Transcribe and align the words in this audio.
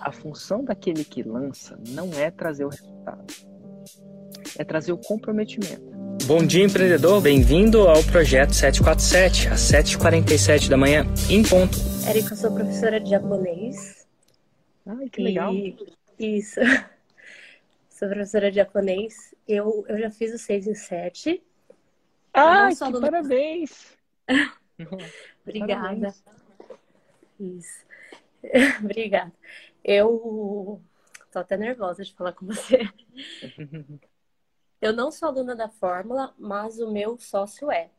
A 0.00 0.12
função 0.12 0.64
daquele 0.64 1.04
que 1.04 1.22
lança 1.22 1.78
não 1.88 2.12
é 2.14 2.30
trazer 2.30 2.64
o 2.64 2.68
resultado, 2.68 3.24
é 4.58 4.64
trazer 4.64 4.92
o 4.92 4.98
comprometimento. 4.98 5.92
Bom 6.26 6.46
dia, 6.46 6.64
empreendedor. 6.64 7.20
Bem-vindo 7.20 7.88
ao 7.88 8.02
projeto 8.04 8.52
747, 8.52 9.48
às 9.48 9.60
7h47 9.60 10.68
da 10.68 10.76
manhã, 10.76 11.04
em 11.28 11.42
ponto. 11.42 11.76
Érica, 12.06 12.32
eu 12.32 12.36
sou 12.36 12.54
professora 12.54 13.00
de 13.00 13.10
japonês. 13.10 14.06
Ai, 14.86 15.08
que 15.08 15.22
legal. 15.22 15.52
E... 15.52 15.76
Isso. 16.18 16.60
sou 17.90 18.08
professora 18.08 18.50
de 18.50 18.56
japonês. 18.56 19.34
Eu, 19.48 19.84
eu 19.88 19.98
já 19.98 20.10
fiz 20.10 20.32
o 20.32 20.38
6 20.38 20.66
em 20.68 20.74
7. 20.74 21.42
Ah, 22.32 22.68
que 22.68 22.84
aluna... 22.84 23.10
parabéns! 23.10 23.96
Obrigada. 25.44 25.74
Parabéns. 25.74 26.24
Isso. 27.42 27.84
Obrigada. 28.84 29.32
Eu 29.84 30.80
tô 31.32 31.40
até 31.40 31.56
nervosa 31.56 32.04
de 32.04 32.14
falar 32.14 32.32
com 32.32 32.46
você. 32.46 32.80
Eu 34.80 34.92
não 34.92 35.10
sou 35.10 35.28
aluna 35.28 35.54
da 35.54 35.68
Fórmula, 35.68 36.34
mas 36.38 36.78
o 36.80 36.90
meu 36.90 37.18
sócio 37.18 37.70
é. 37.70 37.90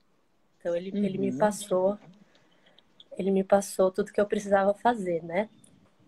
Então 0.60 0.76
ele, 0.76 0.92
uhum. 0.92 1.04
ele 1.04 1.18
me 1.18 1.32
uhum. 1.32 1.38
passou, 1.38 2.00
ele 3.18 3.32
me 3.32 3.44
passou 3.44 3.92
tudo 3.92 4.12
que 4.12 4.20
eu 4.20 4.26
precisava 4.26 4.74
fazer, 4.74 5.24
né? 5.24 5.50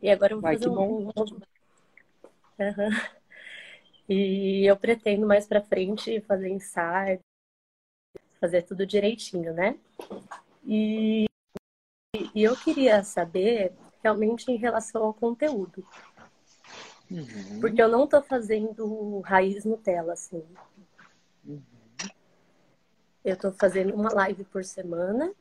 E 0.02 0.10
agora 0.10 0.34
eu 0.34 0.38
vou 0.38 0.44
Vai, 0.44 0.56
fazer 0.56 0.70
um, 0.70 1.08
um... 1.08 1.12
Uhum. 2.58 2.90
E 4.08 4.66
eu 4.70 4.78
pretendo 4.78 5.26
mais 5.26 5.48
para 5.48 5.62
frente 5.62 6.22
fazer 6.22 6.50
ensaio, 6.50 7.20
fazer 8.40 8.62
tudo 8.62 8.86
direitinho, 8.86 9.54
né? 9.54 9.80
E 10.64 11.26
e 12.36 12.44
eu 12.44 12.56
queria 12.58 13.02
saber 13.02 13.74
realmente 14.04 14.52
em 14.52 14.58
relação 14.58 15.04
ao 15.04 15.14
conteúdo. 15.14 15.84
Uhum. 17.10 17.62
Porque 17.62 17.82
eu 17.82 17.88
não 17.88 18.04
estou 18.04 18.22
fazendo 18.22 19.22
raiz 19.22 19.64
Nutella, 19.64 20.14
assim. 20.14 20.44
Uhum. 21.46 21.64
Eu 23.24 23.36
estou 23.36 23.54
fazendo 23.54 23.96
uma 23.96 24.14
live 24.14 24.44
por 24.44 24.66
semana. 24.66 25.34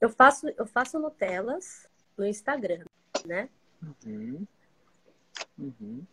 Eu 0.00 0.08
faço, 0.08 0.48
eu 0.56 0.66
faço 0.66 1.00
Nutellas 1.00 1.88
no 2.16 2.24
Instagram, 2.24 2.84
né? 3.26 3.48
Uhum. 4.06 4.46
Uhum. 5.58 6.06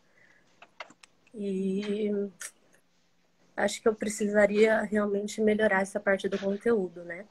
E 1.36 2.10
acho 3.56 3.82
que 3.82 3.88
eu 3.88 3.94
precisaria 3.94 4.82
realmente 4.82 5.40
melhorar 5.42 5.82
essa 5.82 6.00
parte 6.00 6.28
do 6.28 6.40
conteúdo, 6.40 7.04
né? 7.04 7.28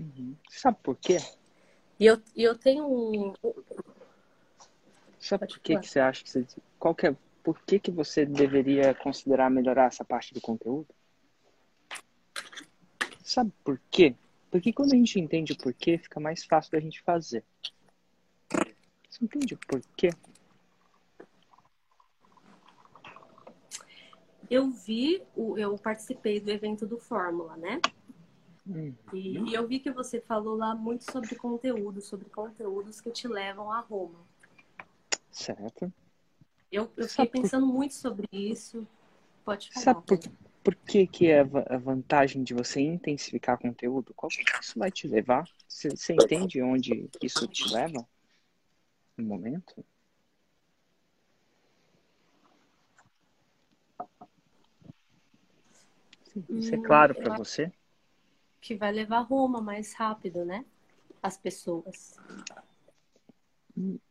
Uhum. 0.00 0.34
Sabe 0.48 0.78
por 0.82 0.96
quê? 0.96 1.18
E 1.98 2.06
eu, 2.06 2.20
eu 2.34 2.56
tenho 2.56 2.86
um. 2.86 3.34
Sabe 5.18 5.46
por 5.46 5.60
que, 5.60 5.78
que 5.78 5.86
você 5.86 6.00
acha 6.00 6.24
que 6.24 6.30
você. 6.30 6.46
Qual 6.78 6.94
que 6.94 7.08
é, 7.08 7.16
por 7.42 7.60
que, 7.60 7.78
que 7.78 7.90
você 7.90 8.24
deveria 8.24 8.94
considerar 8.94 9.50
melhorar 9.50 9.86
essa 9.86 10.02
parte 10.02 10.32
do 10.32 10.40
conteúdo? 10.40 10.88
Sabe 13.22 13.52
por 13.62 13.78
quê? 13.90 14.16
Porque 14.50 14.72
quando 14.72 14.94
a 14.94 14.96
gente 14.96 15.20
entende 15.20 15.52
o 15.52 15.58
porquê, 15.58 15.98
fica 15.98 16.18
mais 16.18 16.44
fácil 16.44 16.72
da 16.72 16.80
gente 16.80 17.02
fazer. 17.02 17.44
Você 19.08 19.24
entende 19.24 19.54
o 19.54 19.58
porquê? 19.58 20.10
Eu 24.50 24.70
vi, 24.70 25.22
eu 25.36 25.78
participei 25.78 26.40
do 26.40 26.50
evento 26.50 26.86
do 26.86 26.98
Fórmula, 26.98 27.56
né? 27.56 27.80
Uhum. 28.70 28.94
E, 29.12 29.38
e, 29.50 29.54
eu 29.54 29.66
vi 29.66 29.80
que 29.80 29.90
você 29.90 30.20
falou 30.20 30.56
lá 30.56 30.74
muito 30.74 31.10
sobre 31.10 31.34
conteúdo, 31.34 32.00
sobre 32.00 32.28
conteúdos 32.30 33.00
que 33.00 33.10
te 33.10 33.26
levam 33.26 33.72
a 33.72 33.80
Roma. 33.80 34.20
Certo. 35.32 35.92
Eu, 36.70 36.90
eu 36.96 37.08
fiquei 37.08 37.26
pensando 37.26 37.66
por... 37.66 37.74
muito 37.74 37.94
sobre 37.94 38.28
isso. 38.32 38.86
Pode 39.44 39.72
falar. 39.72 39.84
Sabe 39.84 40.06
por, 40.06 40.18
por 40.62 40.74
que, 40.76 41.06
que 41.06 41.26
é 41.26 41.40
a 41.40 41.78
vantagem 41.78 42.44
de 42.44 42.54
você 42.54 42.80
intensificar 42.80 43.58
conteúdo? 43.58 44.14
Qual 44.14 44.30
que 44.30 44.44
isso 44.60 44.78
vai 44.78 44.90
te 44.90 45.08
levar? 45.08 45.48
Você, 45.66 45.90
você 45.90 46.14
entende 46.14 46.62
onde 46.62 47.10
isso 47.20 47.48
te 47.48 47.72
leva? 47.72 48.06
No 49.16 49.24
momento? 49.24 49.84
Isso 56.48 56.74
é 56.74 56.78
hum, 56.78 56.82
claro 56.82 57.14
para 57.16 57.36
você? 57.36 57.72
Que 58.60 58.74
vai 58.74 58.92
levar 58.92 59.20
Roma 59.20 59.60
mais 59.60 59.94
rápido, 59.94 60.44
né? 60.44 60.64
As 61.22 61.36
pessoas. 61.36 62.18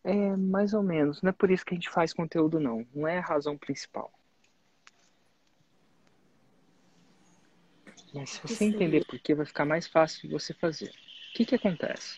É, 0.03 0.35
mais 0.35 0.73
ou 0.73 0.81
menos. 0.81 1.21
Não 1.21 1.29
é 1.29 1.33
por 1.33 1.51
isso 1.51 1.65
que 1.65 1.73
a 1.73 1.75
gente 1.75 1.89
faz 1.89 2.13
conteúdo, 2.13 2.59
não. 2.59 2.85
Não 2.93 3.07
é 3.07 3.19
a 3.19 3.21
razão 3.21 3.57
principal. 3.57 4.11
Mas 8.13 8.31
se 8.31 8.41
você 8.41 8.65
entender 8.65 9.05
por 9.05 9.19
que, 9.19 9.35
vai 9.35 9.45
ficar 9.45 9.65
mais 9.65 9.87
fácil 9.87 10.27
de 10.27 10.33
você 10.33 10.53
fazer. 10.53 10.89
O 10.89 11.33
que, 11.35 11.45
que 11.45 11.55
acontece? 11.55 12.17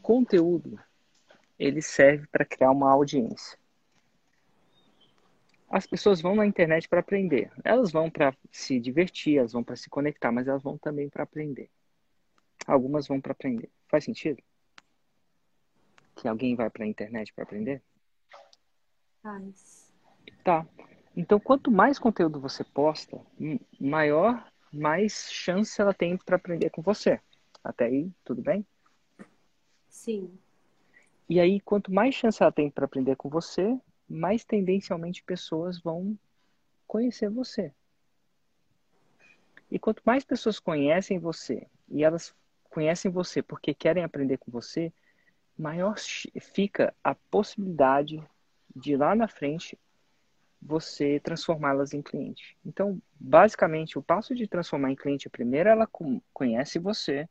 Conteúdo, 0.00 0.80
ele 1.58 1.82
serve 1.82 2.26
para 2.28 2.44
criar 2.44 2.70
uma 2.70 2.90
audiência 2.90 3.59
as 5.70 5.86
pessoas 5.86 6.20
vão 6.20 6.34
na 6.34 6.44
internet 6.44 6.88
para 6.88 6.98
aprender. 6.98 7.52
Elas 7.62 7.92
vão 7.92 8.10
para 8.10 8.36
se 8.50 8.80
divertir, 8.80 9.38
elas 9.38 9.52
vão 9.52 9.62
para 9.62 9.76
se 9.76 9.88
conectar, 9.88 10.32
mas 10.32 10.48
elas 10.48 10.64
vão 10.64 10.76
também 10.76 11.08
para 11.08 11.22
aprender. 11.22 11.70
Algumas 12.66 13.06
vão 13.06 13.20
para 13.20 13.30
aprender. 13.30 13.70
Faz 13.88 14.04
sentido? 14.04 14.42
Que 16.16 16.26
alguém 16.26 16.56
vai 16.56 16.68
para 16.68 16.84
a 16.84 16.88
internet 16.88 17.32
para 17.32 17.44
aprender? 17.44 17.80
Faz. 19.22 19.94
Tá. 20.42 20.66
Então, 21.16 21.38
quanto 21.38 21.70
mais 21.70 22.00
conteúdo 22.00 22.40
você 22.40 22.64
posta, 22.64 23.20
maior, 23.78 24.50
mais 24.72 25.30
chance 25.30 25.80
ela 25.80 25.94
tem 25.94 26.16
para 26.16 26.34
aprender 26.34 26.70
com 26.70 26.82
você. 26.82 27.20
Até 27.62 27.84
aí, 27.84 28.10
tudo 28.24 28.42
bem? 28.42 28.66
Sim. 29.88 30.36
E 31.28 31.38
aí, 31.38 31.60
quanto 31.60 31.92
mais 31.92 32.14
chance 32.14 32.42
ela 32.42 32.50
tem 32.50 32.68
para 32.70 32.86
aprender 32.86 33.14
com 33.14 33.28
você, 33.28 33.78
mais 34.10 34.44
tendencialmente 34.44 35.22
pessoas 35.22 35.78
vão 35.78 36.18
conhecer 36.86 37.30
você. 37.30 37.72
E 39.70 39.78
quanto 39.78 40.02
mais 40.04 40.24
pessoas 40.24 40.58
conhecem 40.58 41.18
você 41.18 41.68
e 41.88 42.02
elas 42.02 42.34
conhecem 42.64 43.10
você 43.10 43.40
porque 43.40 43.72
querem 43.72 44.02
aprender 44.02 44.38
com 44.38 44.50
você, 44.50 44.92
maior 45.56 45.94
fica 46.40 46.92
a 47.04 47.14
possibilidade 47.14 48.20
de 48.74 48.96
lá 48.96 49.14
na 49.14 49.28
frente 49.28 49.78
você 50.60 51.20
transformá-las 51.20 51.94
em 51.94 52.02
cliente. 52.02 52.56
Então, 52.66 53.00
basicamente, 53.18 53.98
o 53.98 54.02
passo 54.02 54.34
de 54.34 54.46
transformar 54.46 54.90
em 54.90 54.96
cliente, 54.96 55.30
primeiro 55.30 55.68
ela 55.68 55.88
conhece 56.34 56.78
você, 56.78 57.28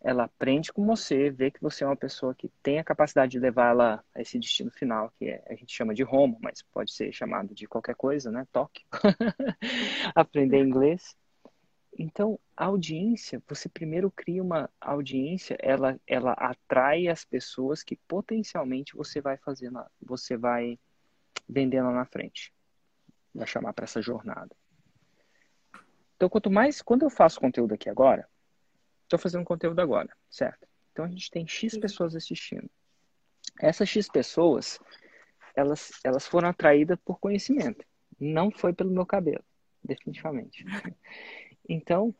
ela 0.00 0.24
aprende 0.24 0.72
com 0.72 0.86
você, 0.86 1.30
vê 1.30 1.50
que 1.50 1.60
você 1.60 1.82
é 1.82 1.86
uma 1.86 1.96
pessoa 1.96 2.34
que 2.34 2.48
tem 2.62 2.78
a 2.78 2.84
capacidade 2.84 3.32
de 3.32 3.38
levá-la 3.38 4.04
a 4.14 4.20
esse 4.20 4.38
destino 4.38 4.70
final, 4.70 5.12
que 5.18 5.26
é, 5.26 5.42
a 5.48 5.54
gente 5.54 5.74
chama 5.74 5.94
de 5.94 6.02
Roma, 6.02 6.36
mas 6.40 6.62
pode 6.62 6.92
ser 6.92 7.12
chamado 7.12 7.54
de 7.54 7.66
qualquer 7.66 7.96
coisa, 7.96 8.30
né? 8.30 8.46
Tóquio. 8.52 8.86
Aprender 10.14 10.62
inglês. 10.64 11.16
Então, 11.98 12.38
a 12.56 12.66
audiência, 12.66 13.42
você 13.48 13.68
primeiro 13.68 14.08
cria 14.08 14.40
uma 14.40 14.70
audiência, 14.80 15.56
ela, 15.60 15.98
ela 16.06 16.32
atrai 16.32 17.08
as 17.08 17.24
pessoas 17.24 17.82
que 17.82 17.96
potencialmente 18.06 18.94
você 18.94 19.20
vai 19.20 19.36
fazer, 19.36 19.72
você 20.00 20.36
vai 20.36 20.78
vender 21.48 21.82
lá 21.82 21.92
na 21.92 22.04
frente. 22.04 22.52
Vai 23.34 23.48
chamar 23.48 23.72
para 23.72 23.84
essa 23.84 24.00
jornada. 24.00 24.54
Então, 26.14 26.28
quanto 26.28 26.50
mais, 26.50 26.80
quando 26.82 27.02
eu 27.02 27.10
faço 27.10 27.40
conteúdo 27.40 27.74
aqui 27.74 27.88
agora, 27.88 28.28
estou 29.08 29.18
fazendo 29.18 29.44
conteúdo 29.44 29.80
agora, 29.80 30.14
certo? 30.30 30.68
Então 30.92 31.04
a 31.04 31.08
gente 31.08 31.30
tem 31.30 31.46
X 31.46 31.76
pessoas 31.78 32.14
assistindo. 32.14 32.68
Essas 33.60 33.88
X 33.88 34.08
pessoas, 34.08 34.78
elas, 35.56 35.90
elas 36.04 36.26
foram 36.26 36.48
atraídas 36.48 36.98
por 37.04 37.18
conhecimento. 37.18 37.84
Não 38.20 38.50
foi 38.50 38.72
pelo 38.72 38.90
meu 38.90 39.06
cabelo, 39.06 39.44
definitivamente. 39.82 40.64
Então, 41.70 42.14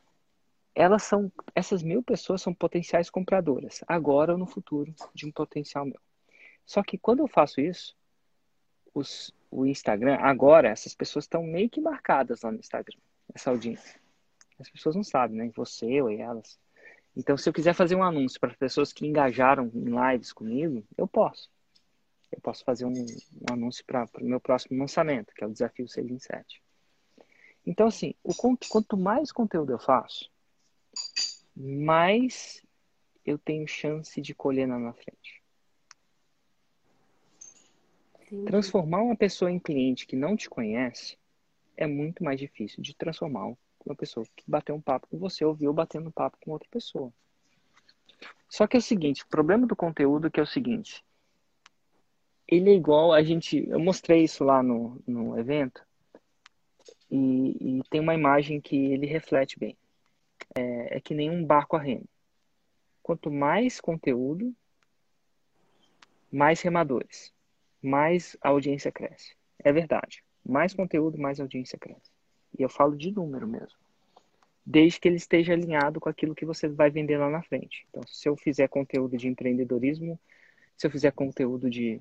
elas 0.75 1.05
são, 1.05 1.33
essas 1.55 1.83
mil 1.83 2.03
pessoas 2.03 2.43
são 2.43 2.53
potenciais 2.53 3.09
compradoras, 3.09 3.83
agora 3.89 4.33
ou 4.33 4.39
no 4.39 4.47
futuro, 4.47 4.95
de 5.15 5.25
um 5.25 5.33
potencial 5.33 5.87
meu. 5.87 5.99
Só 6.67 6.83
que 6.83 6.99
quando 6.99 7.21
eu 7.21 7.27
faço 7.27 7.59
isso, 7.59 7.97
os, 8.93 9.35
o 9.51 9.65
Instagram, 9.65 10.17
agora, 10.21 10.69
essas 10.69 10.95
pessoas 10.95 11.25
estão 11.25 11.43
meio 11.43 11.71
que 11.71 11.81
marcadas 11.81 12.43
lá 12.43 12.53
no 12.53 12.59
Instagram, 12.59 12.99
essa 13.35 13.49
audiência. 13.49 13.99
As 14.61 14.69
pessoas 14.69 14.97
não 14.97 15.05
sabem, 15.05 15.37
né? 15.39 15.51
Você 15.55 16.03
ou 16.03 16.11
elas. 16.11 16.59
Então, 17.19 17.37
se 17.37 17.49
eu 17.49 17.53
quiser 17.53 17.75
fazer 17.75 17.97
um 17.97 18.03
anúncio 18.05 18.39
para 18.39 18.55
pessoas 18.55 18.93
que 18.93 19.05
engajaram 19.05 19.69
em 19.75 20.13
lives 20.13 20.33
comigo, 20.33 20.87
eu 20.97 21.09
posso. 21.09 21.51
Eu 22.31 22.41
posso 22.41 22.65
fazer 22.65 22.85
um, 22.85 22.93
um 22.93 23.53
anúncio 23.53 23.85
para 23.85 24.09
o 24.21 24.25
meu 24.25 24.39
próximo 24.39 24.79
lançamento, 24.79 25.35
que 25.35 25.43
é 25.43 25.47
o 25.47 25.51
Desafio 25.51 25.89
627. 25.89 26.63
Então, 27.67 27.89
assim, 27.89 28.15
o, 28.23 28.33
quanto 28.71 28.97
mais 28.97 29.33
conteúdo 29.33 29.73
eu 29.73 29.81
faço, 29.81 30.31
mais 31.57 32.65
eu 33.27 33.37
tenho 33.37 33.67
chance 33.67 34.21
de 34.21 34.33
colher 34.33 34.69
lá 34.69 34.79
na 34.79 34.93
frente. 34.93 35.43
Transformar 38.47 39.03
uma 39.03 39.17
pessoa 39.17 39.51
em 39.51 39.59
cliente 39.59 40.07
que 40.07 40.15
não 40.15 40.37
te 40.37 40.49
conhece 40.49 41.19
é 41.77 41.87
muito 41.87 42.23
mais 42.23 42.39
difícil 42.39 42.81
de 42.81 42.95
transformar 42.95 43.57
uma 43.91 43.97
pessoa 43.97 44.25
que 44.37 44.45
bateu 44.47 44.75
um 44.75 44.81
papo 44.81 45.07
com 45.09 45.19
você, 45.19 45.45
ouviu 45.45 45.73
batendo 45.73 46.09
um 46.09 46.13
papo 46.13 46.39
com 46.45 46.53
outra 46.53 46.69
pessoa. 46.71 47.13
Só 48.49 48.67
que 48.67 48.77
é 48.77 48.81
o 48.81 48.83
seguinte, 48.83 49.23
o 49.23 49.29
problema 49.29 49.67
do 49.67 49.77
conteúdo 49.77 50.27
é 50.27 50.31
que 50.31 50.41
é 50.41 50.43
o 50.43 50.47
seguinte, 50.47 51.05
ele 52.47 52.71
é 52.71 52.75
igual 52.75 53.13
a 53.13 53.23
gente, 53.23 53.69
eu 53.69 53.79
mostrei 53.79 54.25
isso 54.25 54.43
lá 54.43 54.63
no, 54.63 55.01
no 55.07 55.39
evento, 55.39 55.87
e, 57.11 57.79
e 57.79 57.83
tem 57.91 58.01
uma 58.01 58.15
imagem 58.15 58.61
que 58.61 58.77
ele 58.77 59.07
reflete 59.07 59.59
bem. 59.59 59.77
É, 60.55 60.97
é 60.97 61.01
que 61.01 61.15
nem 61.15 61.31
um 61.31 61.45
barco 61.45 61.77
a 61.77 61.81
remo. 61.81 62.09
Quanto 63.03 63.31
mais 63.31 63.81
conteúdo, 63.81 64.55
mais 66.31 66.61
remadores, 66.61 67.33
mais 67.83 68.37
a 68.41 68.51
audiência 68.51 68.93
cresce. 68.93 69.35
É 69.59 69.73
verdade. 69.73 70.23
Mais 70.45 70.75
conteúdo, 70.75 71.19
mais 71.19 71.41
audiência 71.41 71.79
cresce. 71.79 72.11
E 72.57 72.63
eu 72.63 72.69
falo 72.69 72.97
de 72.97 73.11
número 73.11 73.47
mesmo. 73.47 73.79
Desde 74.65 75.01
que 75.01 75.09
ele 75.09 75.17
esteja 75.17 75.55
alinhado 75.55 75.99
com 75.99 76.09
aquilo 76.09 76.35
que 76.35 76.45
você 76.45 76.69
vai 76.69 76.91
vender 76.91 77.17
lá 77.17 77.31
na 77.31 77.43
frente. 77.43 77.87
Então, 77.89 78.03
se 78.07 78.29
eu 78.29 78.37
fizer 78.37 78.69
conteúdo 78.69 79.17
de 79.17 79.27
empreendedorismo, 79.27 80.19
se 80.77 80.87
eu 80.87 80.91
fizer 80.91 81.11
conteúdo 81.11 81.71
de 81.71 82.01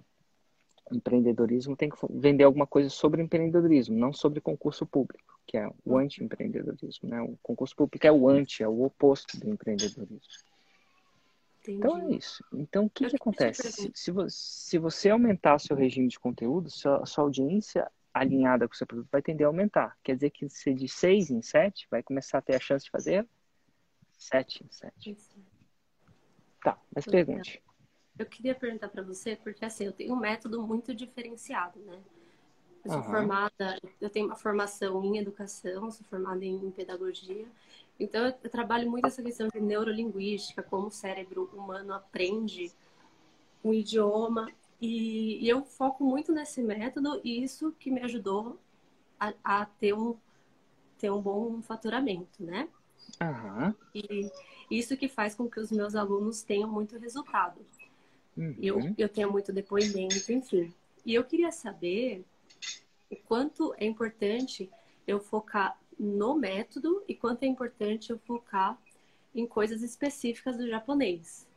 empreendedorismo, 0.91 1.75
tem 1.75 1.89
que 1.89 1.97
vender 2.09 2.43
alguma 2.43 2.67
coisa 2.67 2.89
sobre 2.89 3.21
empreendedorismo, 3.21 3.97
não 3.97 4.13
sobre 4.13 4.39
concurso 4.41 4.85
público, 4.85 5.39
que 5.45 5.57
é 5.57 5.69
o 5.85 5.97
anti-empreendedorismo. 5.97 7.09
Né? 7.09 7.21
O 7.21 7.37
concurso 7.41 7.75
público 7.75 8.05
é 8.05 8.11
o 8.11 8.29
anti, 8.29 8.63
é 8.63 8.67
o 8.67 8.83
oposto 8.83 9.39
do 9.39 9.49
empreendedorismo. 9.49 10.19
Entendi. 11.61 11.77
Então 11.79 11.97
é 11.97 12.15
isso. 12.15 12.43
Então 12.53 12.85
o 12.85 12.89
que, 12.89 13.09
que 13.09 13.15
acontece? 13.15 13.91
Se, 13.93 14.13
se 14.29 14.77
você 14.77 15.09
aumentar 15.09 15.59
seu 15.59 15.75
regime 15.75 16.07
de 16.07 16.19
conteúdo, 16.19 16.69
sua, 16.69 17.05
sua 17.05 17.25
audiência 17.25 17.89
alinhada 18.19 18.67
com 18.67 18.73
o 18.73 18.77
seu 18.77 18.87
produto 18.87 19.09
vai 19.11 19.21
tender 19.21 19.45
a 19.45 19.49
aumentar. 19.49 19.97
Quer 20.03 20.15
dizer 20.15 20.29
que 20.31 20.49
se 20.49 20.73
de 20.73 20.87
6 20.87 21.29
em 21.29 21.41
7 21.41 21.87
vai 21.89 22.03
começar 22.03 22.37
a 22.37 22.41
ter 22.41 22.55
a 22.55 22.59
chance 22.59 22.85
de 22.85 22.91
fazer 22.91 23.27
7 24.17 24.63
em 24.63 24.71
7. 24.71 25.17
Tá, 26.63 26.79
mas 26.93 27.05
pergunte. 27.05 27.61
Eu 28.17 28.25
queria 28.25 28.55
perguntar 28.55 28.89
para 28.89 29.03
você, 29.03 29.35
porque 29.35 29.63
assim, 29.63 29.85
eu 29.85 29.93
tenho 29.93 30.13
um 30.13 30.19
método 30.19 30.61
muito 30.61 30.93
diferenciado, 30.93 31.79
né? 31.79 31.99
Eu 32.83 32.91
sou 32.91 33.01
uhum. 33.01 33.03
formada, 33.03 33.79
eu 33.99 34.09
tenho 34.09 34.27
uma 34.27 34.35
formação 34.35 35.03
em 35.03 35.17
educação, 35.17 35.91
sou 35.91 36.05
formada 36.07 36.43
em 36.43 36.71
pedagogia. 36.71 37.45
Então, 37.99 38.25
eu, 38.25 38.33
eu 38.43 38.49
trabalho 38.49 38.89
muito 38.89 39.05
essa 39.05 39.21
questão 39.21 39.47
de 39.49 39.59
neurolinguística, 39.59 40.63
como 40.63 40.87
o 40.87 40.91
cérebro 40.91 41.49
humano 41.53 41.93
aprende 41.93 42.71
um 43.63 43.73
idioma 43.73 44.47
e, 44.79 45.43
e, 45.43 45.49
eu 45.49 45.63
foco 45.63 46.03
muito 46.03 46.31
nesse 46.31 46.61
método 46.61 47.19
e 47.23 47.43
isso 47.43 47.71
que 47.79 47.89
me 47.89 48.01
ajudou 48.01 48.59
a, 49.19 49.33
a 49.43 49.65
ter, 49.65 49.93
um, 49.93 50.15
ter 50.97 51.11
um 51.11 51.21
bom 51.21 51.61
faturamento, 51.61 52.43
né? 52.43 52.67
Uhum. 53.21 53.73
E 53.95 54.29
isso 54.69 54.95
que 54.97 55.07
faz 55.07 55.33
com 55.33 55.49
que 55.49 55.59
os 55.59 55.71
meus 55.71 55.95
alunos 55.95 56.43
tenham 56.43 56.69
muito 56.69 56.97
resultado. 56.97 57.59
Uhum. 58.35 58.55
Eu, 58.61 58.79
eu 58.97 59.09
tenho 59.09 59.31
muito 59.31 59.51
depoimento, 59.51 60.31
enfim. 60.31 60.73
E 61.05 61.13
eu 61.13 61.23
queria 61.23 61.51
saber 61.51 62.23
o 63.09 63.15
quanto 63.15 63.73
é 63.77 63.85
importante 63.85 64.69
eu 65.07 65.19
focar 65.19 65.79
no 65.97 66.35
método 66.35 67.03
e 67.07 67.15
quanto 67.15 67.43
é 67.43 67.47
importante 67.47 68.11
eu 68.11 68.19
focar 68.19 68.77
em 69.33 69.47
coisas 69.47 69.81
específicas 69.81 70.57
do 70.57 70.67
japonês, 70.67 71.47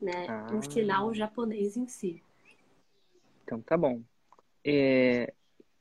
né? 0.00 0.26
Ah. 0.28 0.46
Ensinar 0.54 1.04
o 1.06 1.14
japonês 1.14 1.76
em 1.76 1.88
si. 1.88 2.22
Então, 3.48 3.62
tá 3.62 3.78
bom. 3.78 4.02
É, 4.62 5.32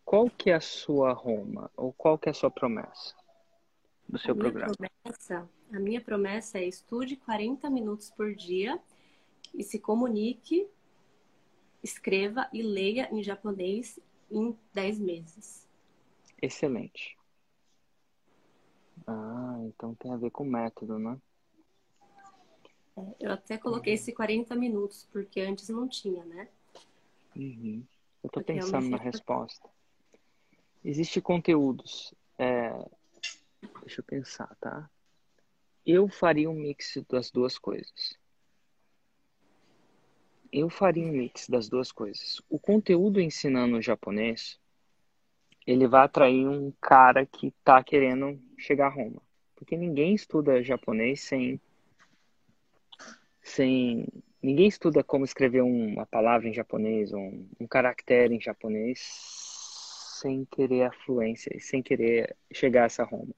qual 0.05 0.29
que 0.29 0.49
é 0.49 0.53
a 0.53 0.61
sua 0.61 1.11
Roma? 1.11 1.69
Ou 1.75 1.91
qual 1.91 2.17
que 2.17 2.29
é 2.29 2.31
a 2.31 2.33
sua 2.33 2.49
promessa 2.49 3.13
do 4.07 4.17
seu 4.17 4.33
a 4.33 4.37
programa? 4.37 4.73
Promessa, 5.03 5.49
a 5.73 5.77
minha 5.77 5.99
promessa 5.99 6.59
é 6.59 6.65
estude 6.65 7.17
40 7.17 7.69
minutos 7.69 8.09
por 8.09 8.33
dia 8.33 8.81
e 9.53 9.65
se 9.65 9.79
comunique, 9.79 10.65
escreva 11.83 12.47
e 12.53 12.61
leia 12.61 13.13
em 13.13 13.21
japonês 13.21 13.99
em 14.31 14.57
10 14.73 14.99
meses. 14.99 15.67
Excelente. 16.41 17.17
Ah, 19.05 19.57
então 19.63 19.93
tem 19.95 20.13
a 20.13 20.17
ver 20.17 20.31
com 20.31 20.45
método, 20.45 20.97
né? 20.97 21.19
É, 22.95 23.15
eu 23.19 23.31
até 23.33 23.57
coloquei 23.57 23.95
esse 23.95 24.13
40 24.13 24.55
minutos, 24.55 25.05
porque 25.11 25.41
antes 25.41 25.67
não 25.67 25.85
tinha, 25.85 26.23
né? 26.23 26.47
Uhum. 27.37 27.85
Eu 28.23 28.27
estou 28.27 28.43
pensando 28.43 28.89
na 28.89 28.97
resposta. 28.97 29.69
Existem 30.83 31.21
conteúdos. 31.21 32.13
É... 32.37 32.73
Deixa 33.81 34.01
eu 34.01 34.03
pensar, 34.03 34.55
tá? 34.59 34.89
Eu 35.85 36.07
faria 36.09 36.49
um 36.49 36.55
mix 36.55 36.97
das 37.07 37.29
duas 37.29 37.57
coisas. 37.57 38.17
Eu 40.51 40.69
faria 40.69 41.05
um 41.05 41.11
mix 41.11 41.47
das 41.47 41.69
duas 41.69 41.91
coisas. 41.91 42.41
O 42.49 42.57
conteúdo 42.57 43.21
ensinando 43.21 43.81
japonês, 43.81 44.59
ele 45.65 45.87
vai 45.87 46.05
atrair 46.05 46.47
um 46.47 46.71
cara 46.81 47.25
que 47.25 47.47
está 47.47 47.83
querendo 47.83 48.41
chegar 48.57 48.87
a 48.87 48.93
Roma. 48.93 49.21
Porque 49.55 49.77
ninguém 49.77 50.15
estuda 50.15 50.63
japonês 50.63 51.21
sem 51.21 51.61
sem 53.41 54.07
Ninguém 54.47 54.69
estuda 54.69 55.03
como 55.03 55.25
escrever 55.25 55.61
uma 55.61 56.05
palavra 56.05 56.47
em 56.47 56.53
japonês, 56.53 57.11
um, 57.11 57.45
um 57.59 57.67
caractere 57.67 58.33
em 58.33 58.39
japonês, 58.39 58.97
sem 60.21 60.45
querer 60.45 60.83
a 60.83 60.91
fluência, 60.93 61.53
sem 61.59 61.83
querer 61.83 62.33
chegar 62.53 62.83
a 62.83 62.85
essa 62.85 63.03
Roma. 63.03 63.35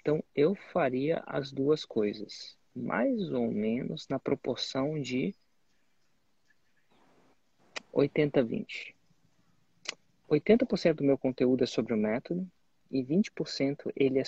Então, 0.00 0.22
eu 0.32 0.54
faria 0.54 1.24
as 1.26 1.50
duas 1.50 1.84
coisas, 1.84 2.56
mais 2.72 3.32
ou 3.32 3.50
menos 3.50 4.06
na 4.06 4.16
proporção 4.20 5.00
de 5.00 5.34
80-20. 7.92 8.94
80% 10.30 10.94
do 10.94 11.04
meu 11.04 11.18
conteúdo 11.18 11.64
é 11.64 11.66
sobre 11.66 11.94
o 11.94 11.96
método 11.96 12.48
e 12.92 13.02
20% 13.02 13.90
ele 13.96 14.20
é 14.20 14.24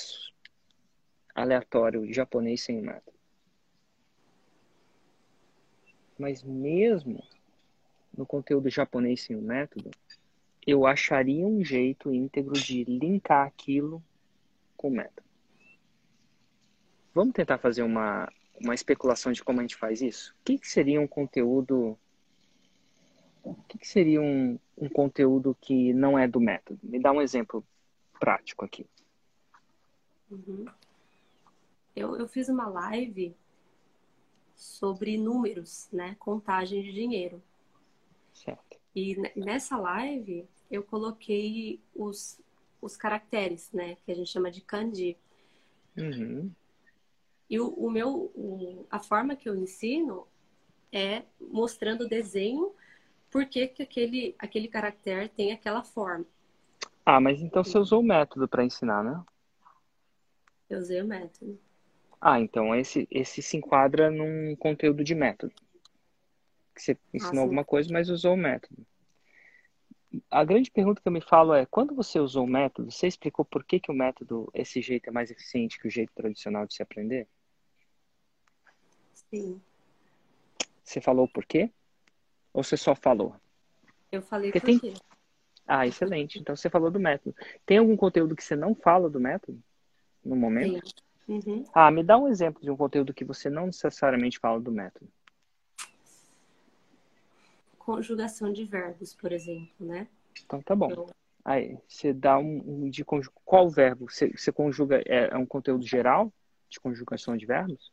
aleatório, 1.37 2.13
japonês 2.13 2.63
sem 2.63 2.83
método. 2.83 3.20
Mas 6.21 6.43
mesmo 6.43 7.25
no 8.15 8.27
conteúdo 8.27 8.69
japonês 8.69 9.23
sem 9.23 9.35
o 9.35 9.41
método, 9.41 9.91
eu 10.67 10.87
acharia 10.87 11.47
um 11.47 11.65
jeito 11.65 12.13
íntegro 12.13 12.53
de 12.53 12.85
linkar 12.85 13.47
aquilo 13.47 14.03
com 14.77 14.89
o 14.89 14.91
método. 14.91 15.27
Vamos 17.15 17.33
tentar 17.33 17.57
fazer 17.57 17.83
uma, 17.83 18.31
uma 18.61 18.75
especulação 18.75 19.33
de 19.33 19.43
como 19.43 19.61
a 19.61 19.63
gente 19.63 19.77
faz 19.77 20.03
isso? 20.03 20.35
O 20.43 20.45
que, 20.45 20.59
que 20.59 20.69
seria 20.69 21.01
um 21.01 21.09
conteúdo. 21.09 21.99
O 23.43 23.55
que, 23.67 23.79
que 23.79 23.89
seria 23.89 24.21
um, 24.21 24.59
um 24.77 24.91
conteúdo 24.91 25.57
que 25.59 25.95
não 25.95 26.19
é 26.19 26.29
do 26.29 26.39
método? 26.39 26.79
Me 26.83 27.01
dá 27.01 27.13
um 27.13 27.23
exemplo 27.23 27.65
prático 28.21 28.63
aqui. 28.63 28.87
Uhum. 30.31 30.67
Eu, 31.97 32.15
eu 32.17 32.29
fiz 32.29 32.51
uma 32.51 32.69
live 32.69 33.35
sobre 34.61 35.17
números, 35.17 35.89
né? 35.91 36.15
Contagem 36.19 36.83
de 36.83 36.93
dinheiro. 36.93 37.43
Certo. 38.35 38.79
E 38.95 39.17
nessa 39.35 39.79
live 39.79 40.47
eu 40.71 40.83
coloquei 40.83 41.81
os, 41.95 42.39
os 42.81 42.95
caracteres, 42.95 43.73
né? 43.73 43.97
Que 44.05 44.13
a 44.13 44.15
gente 44.15 44.31
chama 44.31 44.51
de 44.51 44.61
kanji. 44.61 45.17
Uhum. 45.97 46.53
E 47.49 47.59
o, 47.59 47.69
o 47.69 47.91
meu, 47.91 48.31
o, 48.35 48.87
a 48.91 48.99
forma 48.99 49.35
que 49.35 49.49
eu 49.49 49.57
ensino 49.57 50.27
é 50.93 51.23
mostrando 51.41 52.03
o 52.03 52.09
desenho, 52.09 52.75
por 53.31 53.47
que, 53.47 53.67
que 53.67 53.83
aquele, 53.83 54.35
aquele 54.39 54.69
caractere 54.69 55.31
tem 55.31 55.53
aquela 55.53 55.83
forma. 55.83 56.27
Ah, 57.07 57.19
mas 57.19 57.41
então 57.41 57.65
você 57.65 57.79
usou 57.79 58.01
o 58.01 58.05
método 58.05 58.47
para 58.47 58.63
ensinar, 58.63 59.03
né? 59.03 59.25
Eu 60.69 60.81
usei 60.81 61.01
o 61.01 61.07
método. 61.07 61.59
Ah, 62.21 62.39
então 62.39 62.75
esse, 62.75 63.09
esse 63.11 63.41
se 63.41 63.57
enquadra 63.57 64.11
num 64.11 64.55
conteúdo 64.57 65.03
de 65.03 65.15
método. 65.15 65.55
Que 66.75 66.83
você 66.83 66.99
ensinou 67.15 67.39
ah, 67.39 67.43
alguma 67.43 67.65
coisa, 67.65 67.91
mas 67.93 68.11
usou 68.11 68.35
o 68.35 68.37
método. 68.37 68.87
A 70.31 70.45
grande 70.45 70.71
pergunta 70.71 71.01
que 71.01 71.09
eu 71.09 71.13
me 71.13 71.21
falo 71.21 71.55
é, 71.55 71.65
quando 71.65 71.95
você 71.95 72.19
usou 72.19 72.45
o 72.45 72.51
método, 72.51 72.91
você 72.91 73.07
explicou 73.07 73.45
por 73.45 73.65
que, 73.65 73.81
que 73.81 73.91
o 73.91 73.95
método, 73.95 74.51
esse 74.53 74.83
jeito 74.83 75.09
é 75.09 75.13
mais 75.13 75.31
eficiente 75.31 75.79
que 75.81 75.87
o 75.87 75.91
jeito 75.91 76.13
tradicional 76.13 76.67
de 76.67 76.75
se 76.75 76.83
aprender? 76.83 77.27
Sim. 79.15 79.61
Você 80.85 81.01
falou 81.01 81.29
por 81.29 81.47
quê? 81.47 81.71
Ou 82.53 82.63
você 82.65 82.77
só 82.77 82.95
falou? 82.95 83.35
Eu 84.11 84.21
falei 84.21 84.51
Porque 84.51 84.73
por 84.73 84.81
quê. 84.81 84.93
Tem... 84.93 85.03
Ah, 85.67 85.87
excelente. 85.87 86.39
Então 86.39 86.57
você 86.57 86.69
falou 86.69 86.91
do 86.91 86.99
método. 86.99 87.35
Tem 87.65 87.79
algum 87.79 87.97
conteúdo 87.97 88.35
que 88.35 88.43
você 88.43 88.57
não 88.57 88.75
fala 88.75 89.09
do 89.09 89.21
método? 89.21 89.63
No 90.25 90.35
momento? 90.35 90.85
Sim. 90.85 91.10
Uhum. 91.31 91.63
Ah, 91.73 91.93
me 91.93 92.03
dá 92.03 92.19
um 92.19 92.27
exemplo 92.27 92.61
de 92.61 92.69
um 92.69 92.77
conteúdo 92.77 93.15
que 93.15 93.25
você 93.25 93.49
não 93.49 93.67
necessariamente 93.67 94.41
fala 94.41 94.59
do 94.61 94.73
método. 94.73 95.09
Conjugação 97.79 98.53
de 98.53 98.65
verbos, 98.65 99.15
por 99.15 99.31
exemplo, 99.31 99.71
né? 99.79 100.09
Então 100.45 100.61
tá 100.61 100.75
bom. 100.75 101.09
Aí, 101.45 101.79
você 101.87 102.13
dá 102.13 102.37
um, 102.37 102.85
um 102.85 102.91
de 102.91 103.05
conjug... 103.05 103.33
qual 103.45 103.71
verbo? 103.71 104.11
Você, 104.11 104.29
você 104.37 104.51
conjuga 104.51 105.03
é, 105.07 105.29
é, 105.33 105.37
um 105.37 105.47
conteúdo 105.47 105.87
geral 105.87 106.33
de 106.69 106.81
conjugação 106.81 107.37
de 107.37 107.47
verbos? 107.47 107.93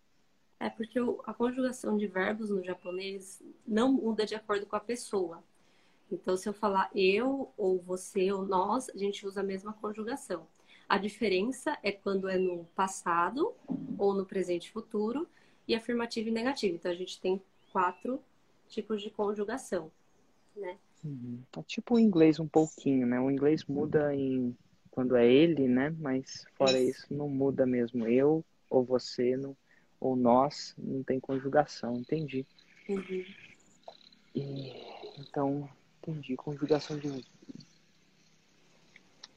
É 0.59 0.67
porque 0.71 0.99
o, 0.99 1.21
a 1.23 1.31
conjugação 1.31 1.95
de 1.95 2.07
verbos 2.07 2.49
no 2.49 2.63
japonês 2.63 3.43
não 3.67 3.93
muda 3.93 4.25
de 4.25 4.33
acordo 4.33 4.65
com 4.65 4.75
a 4.75 4.79
pessoa. 4.79 5.43
Então, 6.11 6.35
se 6.35 6.49
eu 6.49 6.53
falar 6.53 6.89
eu, 6.95 7.53
ou 7.55 7.79
você, 7.79 8.31
ou 8.31 8.43
nós, 8.47 8.89
a 8.89 8.97
gente 8.97 9.27
usa 9.27 9.41
a 9.41 9.43
mesma 9.43 9.73
conjugação. 9.73 10.47
A 10.87 10.97
diferença 10.97 11.77
é 11.83 11.91
quando 11.91 12.29
é 12.29 12.37
no 12.37 12.63
passado 12.75 13.53
ou 13.97 14.13
no 14.13 14.25
presente 14.25 14.67
e 14.67 14.71
futuro 14.71 15.27
e 15.67 15.75
afirmativo 15.75 16.29
e 16.29 16.31
negativo. 16.31 16.75
Então 16.75 16.91
a 16.91 16.95
gente 16.95 17.19
tem 17.19 17.41
quatro 17.71 18.21
tipos 18.69 19.01
de 19.01 19.09
conjugação, 19.09 19.91
né? 20.55 20.77
Uhum. 21.03 21.41
É 21.57 21.61
tipo 21.63 21.95
o 21.95 21.99
inglês 21.99 22.39
um 22.39 22.47
pouquinho, 22.47 23.05
né? 23.05 23.19
O 23.19 23.29
inglês 23.29 23.65
muda 23.65 24.15
em 24.15 24.55
quando 24.89 25.15
é 25.15 25.27
ele, 25.27 25.67
né? 25.67 25.93
Mas 25.99 26.45
fora 26.57 26.79
isso, 26.79 27.01
isso 27.01 27.13
não 27.13 27.27
muda 27.27 27.65
mesmo. 27.65 28.07
Eu 28.07 28.43
ou 28.69 28.83
você 28.83 29.35
não, 29.35 29.55
ou 29.99 30.15
nós 30.15 30.73
não 30.77 31.03
tem 31.03 31.19
conjugação, 31.19 31.97
entendi. 31.97 32.45
Uhum. 32.87 33.25
E, 34.33 34.73
então, 35.19 35.69
entendi. 36.01 36.35
Conjugação 36.35 36.97
de. 36.97 37.25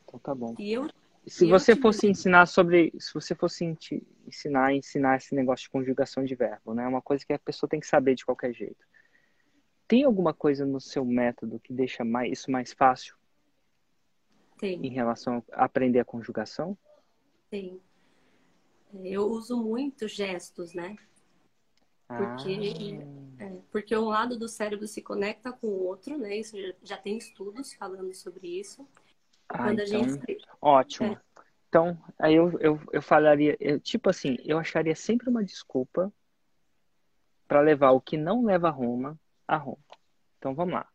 Então 0.05 0.21
tá 0.21 0.35
bom. 0.35 0.55
E 0.59 0.73
eu 0.73 0.89
se 1.27 1.47
você 1.47 1.77
fosse 1.77 2.07
ensinar 2.07 2.47
sobre, 2.47 2.93
se 2.99 3.13
você 3.13 3.35
fosse 3.35 3.65
ensinar, 4.27 4.75
ensinar 4.75 5.17
esse 5.17 5.35
negócio 5.35 5.65
de 5.65 5.71
conjugação 5.71 6.25
de 6.25 6.35
verbo, 6.35 6.75
né? 6.75 6.85
É 6.85 6.89
uma 6.89 7.03
coisa 7.03 7.25
que 7.25 7.33
a 7.33 7.39
pessoa 7.39 7.69
tem 7.69 7.81
que 7.81 7.87
saber 7.87 8.15
de 8.15 8.25
qualquer 8.25 8.53
jeito. 8.55 8.87
Tem 9.87 10.05
alguma 10.05 10.33
coisa 10.33 10.65
no 10.65 10.81
seu 10.81 11.05
método 11.05 11.61
que 11.61 11.73
deixa 11.73 12.05
mais, 12.05 12.33
isso 12.33 12.51
mais 12.51 12.73
fácil? 12.73 13.17
Tem. 14.59 14.85
Em 14.85 14.91
relação 14.91 15.43
a 15.53 15.65
aprender 15.65 16.01
a 16.01 16.05
conjugação? 16.05 16.77
Tem. 17.51 17.81
Eu 19.05 19.27
uso 19.27 19.57
muito 19.63 20.09
gestos, 20.09 20.75
né? 20.75 20.97
Porque, 22.09 23.03
ah. 23.39 23.45
é, 23.45 23.59
porque 23.71 23.97
um 23.97 24.09
lado 24.09 24.37
do 24.37 24.49
cérebro 24.49 24.87
se 24.89 25.01
conecta 25.01 25.53
com 25.53 25.69
o 25.69 25.85
outro, 25.85 26.19
né? 26.19 26.37
Isso 26.37 26.61
já, 26.61 26.75
já 26.83 26.97
tem 26.97 27.17
estudos 27.17 27.73
falando 27.75 28.13
sobre 28.15 28.49
isso. 28.49 28.87
Ah, 29.53 29.73
então, 29.73 29.87
gente... 29.87 30.39
Ótimo. 30.61 31.13
É. 31.13 31.21
Então, 31.69 31.97
aí 32.19 32.35
eu, 32.35 32.59
eu, 32.61 32.81
eu 32.93 33.03
falaria, 33.03 33.57
eu, 33.61 33.79
tipo 33.79 34.11
assim, 34.11 34.37
eu 34.45 34.59
acharia 34.59 34.95
sempre 34.95 35.29
uma 35.29 35.45
desculpa 35.45 36.13
para 37.47 37.61
levar 37.61 37.91
o 37.91 38.01
que 38.01 38.17
não 38.17 38.45
leva 38.45 38.69
a 38.69 38.73
Roma 38.73 39.19
a 39.47 39.57
Roma. 39.57 39.79
Então, 40.39 40.55
vamos 40.55 40.75
lá. 40.75 40.89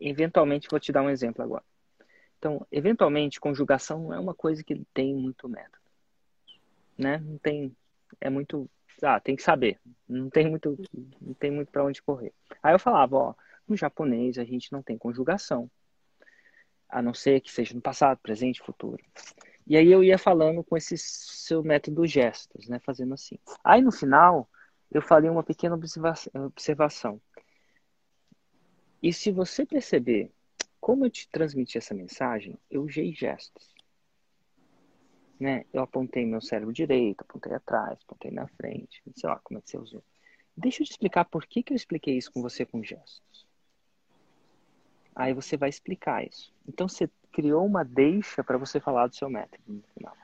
Eventualmente, 0.00 0.68
vou 0.70 0.78
te 0.78 0.92
dar 0.92 1.02
um 1.02 1.10
exemplo 1.10 1.42
agora. 1.42 1.64
Então, 2.38 2.64
eventualmente, 2.70 3.40
conjugação 3.40 4.04
não 4.04 4.14
é 4.14 4.18
uma 4.18 4.34
coisa 4.34 4.62
que 4.62 4.84
tem 4.94 5.14
muito 5.14 5.48
método. 5.48 5.78
Né? 6.96 7.18
Não 7.18 7.38
tem, 7.38 7.76
é 8.20 8.30
muito, 8.30 8.70
ah, 9.02 9.18
tem 9.18 9.34
que 9.34 9.42
saber. 9.42 9.80
Não 10.08 10.30
tem 10.30 10.48
muito, 10.48 10.76
não 11.20 11.34
tem 11.34 11.50
muito 11.50 11.72
para 11.72 11.84
onde 11.84 12.02
correr. 12.02 12.32
Aí 12.62 12.74
eu 12.74 12.78
falava, 12.78 13.16
ó, 13.16 13.34
no 13.66 13.76
japonês 13.76 14.38
a 14.38 14.44
gente 14.44 14.70
não 14.72 14.82
tem 14.82 14.96
conjugação 14.96 15.68
a 16.96 17.02
não 17.02 17.12
ser 17.12 17.42
que 17.42 17.52
seja 17.52 17.74
no 17.74 17.82
passado, 17.82 18.18
presente, 18.22 18.62
futuro. 18.62 19.04
E 19.66 19.76
aí 19.76 19.92
eu 19.92 20.02
ia 20.02 20.16
falando 20.16 20.64
com 20.64 20.78
esse 20.78 20.96
seu 20.96 21.62
método 21.62 22.06
gestos, 22.06 22.66
né, 22.68 22.78
fazendo 22.78 23.12
assim. 23.12 23.38
Aí 23.62 23.82
no 23.82 23.92
final 23.92 24.48
eu 24.90 25.02
falei 25.02 25.28
uma 25.28 25.42
pequena 25.42 25.74
observação. 25.76 27.20
E 29.02 29.12
se 29.12 29.30
você 29.30 29.66
perceber 29.66 30.32
como 30.80 31.04
eu 31.04 31.10
te 31.10 31.28
transmiti 31.28 31.76
essa 31.76 31.92
mensagem, 31.92 32.56
eu 32.70 32.82
usei 32.84 33.12
gestos. 33.12 33.74
Né? 35.38 35.66
Eu 35.74 35.82
apontei 35.82 36.24
meu 36.24 36.40
cérebro 36.40 36.72
direito, 36.72 37.20
apontei 37.20 37.52
atrás, 37.52 37.98
apontei 38.06 38.30
na 38.30 38.48
frente, 38.48 39.02
sei 39.14 39.28
lá 39.28 39.38
como 39.40 39.58
é 39.58 39.60
que 39.60 39.68
você 39.68 39.76
usou. 39.76 40.02
Deixa 40.56 40.82
eu 40.82 40.86
te 40.86 40.92
explicar 40.92 41.26
por 41.26 41.44
que, 41.44 41.62
que 41.62 41.74
eu 41.74 41.76
expliquei 41.76 42.16
isso 42.16 42.32
com 42.32 42.40
você 42.40 42.64
com 42.64 42.82
gestos. 42.82 43.45
Aí 45.16 45.32
você 45.32 45.56
vai 45.56 45.70
explicar 45.70 46.26
isso. 46.26 46.52
Então 46.68 46.86
você 46.86 47.08
criou 47.32 47.64
uma 47.64 47.82
deixa 47.82 48.44
para 48.44 48.58
você 48.58 48.78
falar 48.78 49.06
do 49.06 49.16
seu 49.16 49.30
método 49.30 49.62
no 49.66 49.82
final. 49.94 50.14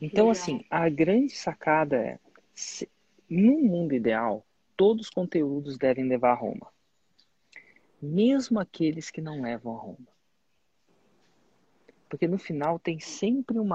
Então, 0.00 0.28
assim, 0.28 0.64
a 0.68 0.88
grande 0.88 1.32
sacada 1.32 1.96
é: 1.96 2.18
se, 2.52 2.90
no 3.30 3.58
mundo 3.60 3.94
ideal, 3.94 4.44
todos 4.76 5.06
os 5.06 5.10
conteúdos 5.10 5.78
devem 5.78 6.04
levar 6.04 6.32
a 6.32 6.34
Roma. 6.34 6.66
Mesmo 8.02 8.58
aqueles 8.58 9.08
que 9.10 9.20
não 9.20 9.40
levam 9.40 9.76
a 9.76 9.80
Roma. 9.80 10.08
Porque 12.08 12.26
no 12.26 12.38
final 12.38 12.78
tem 12.78 12.98
sempre 12.98 13.58
um 13.58 13.68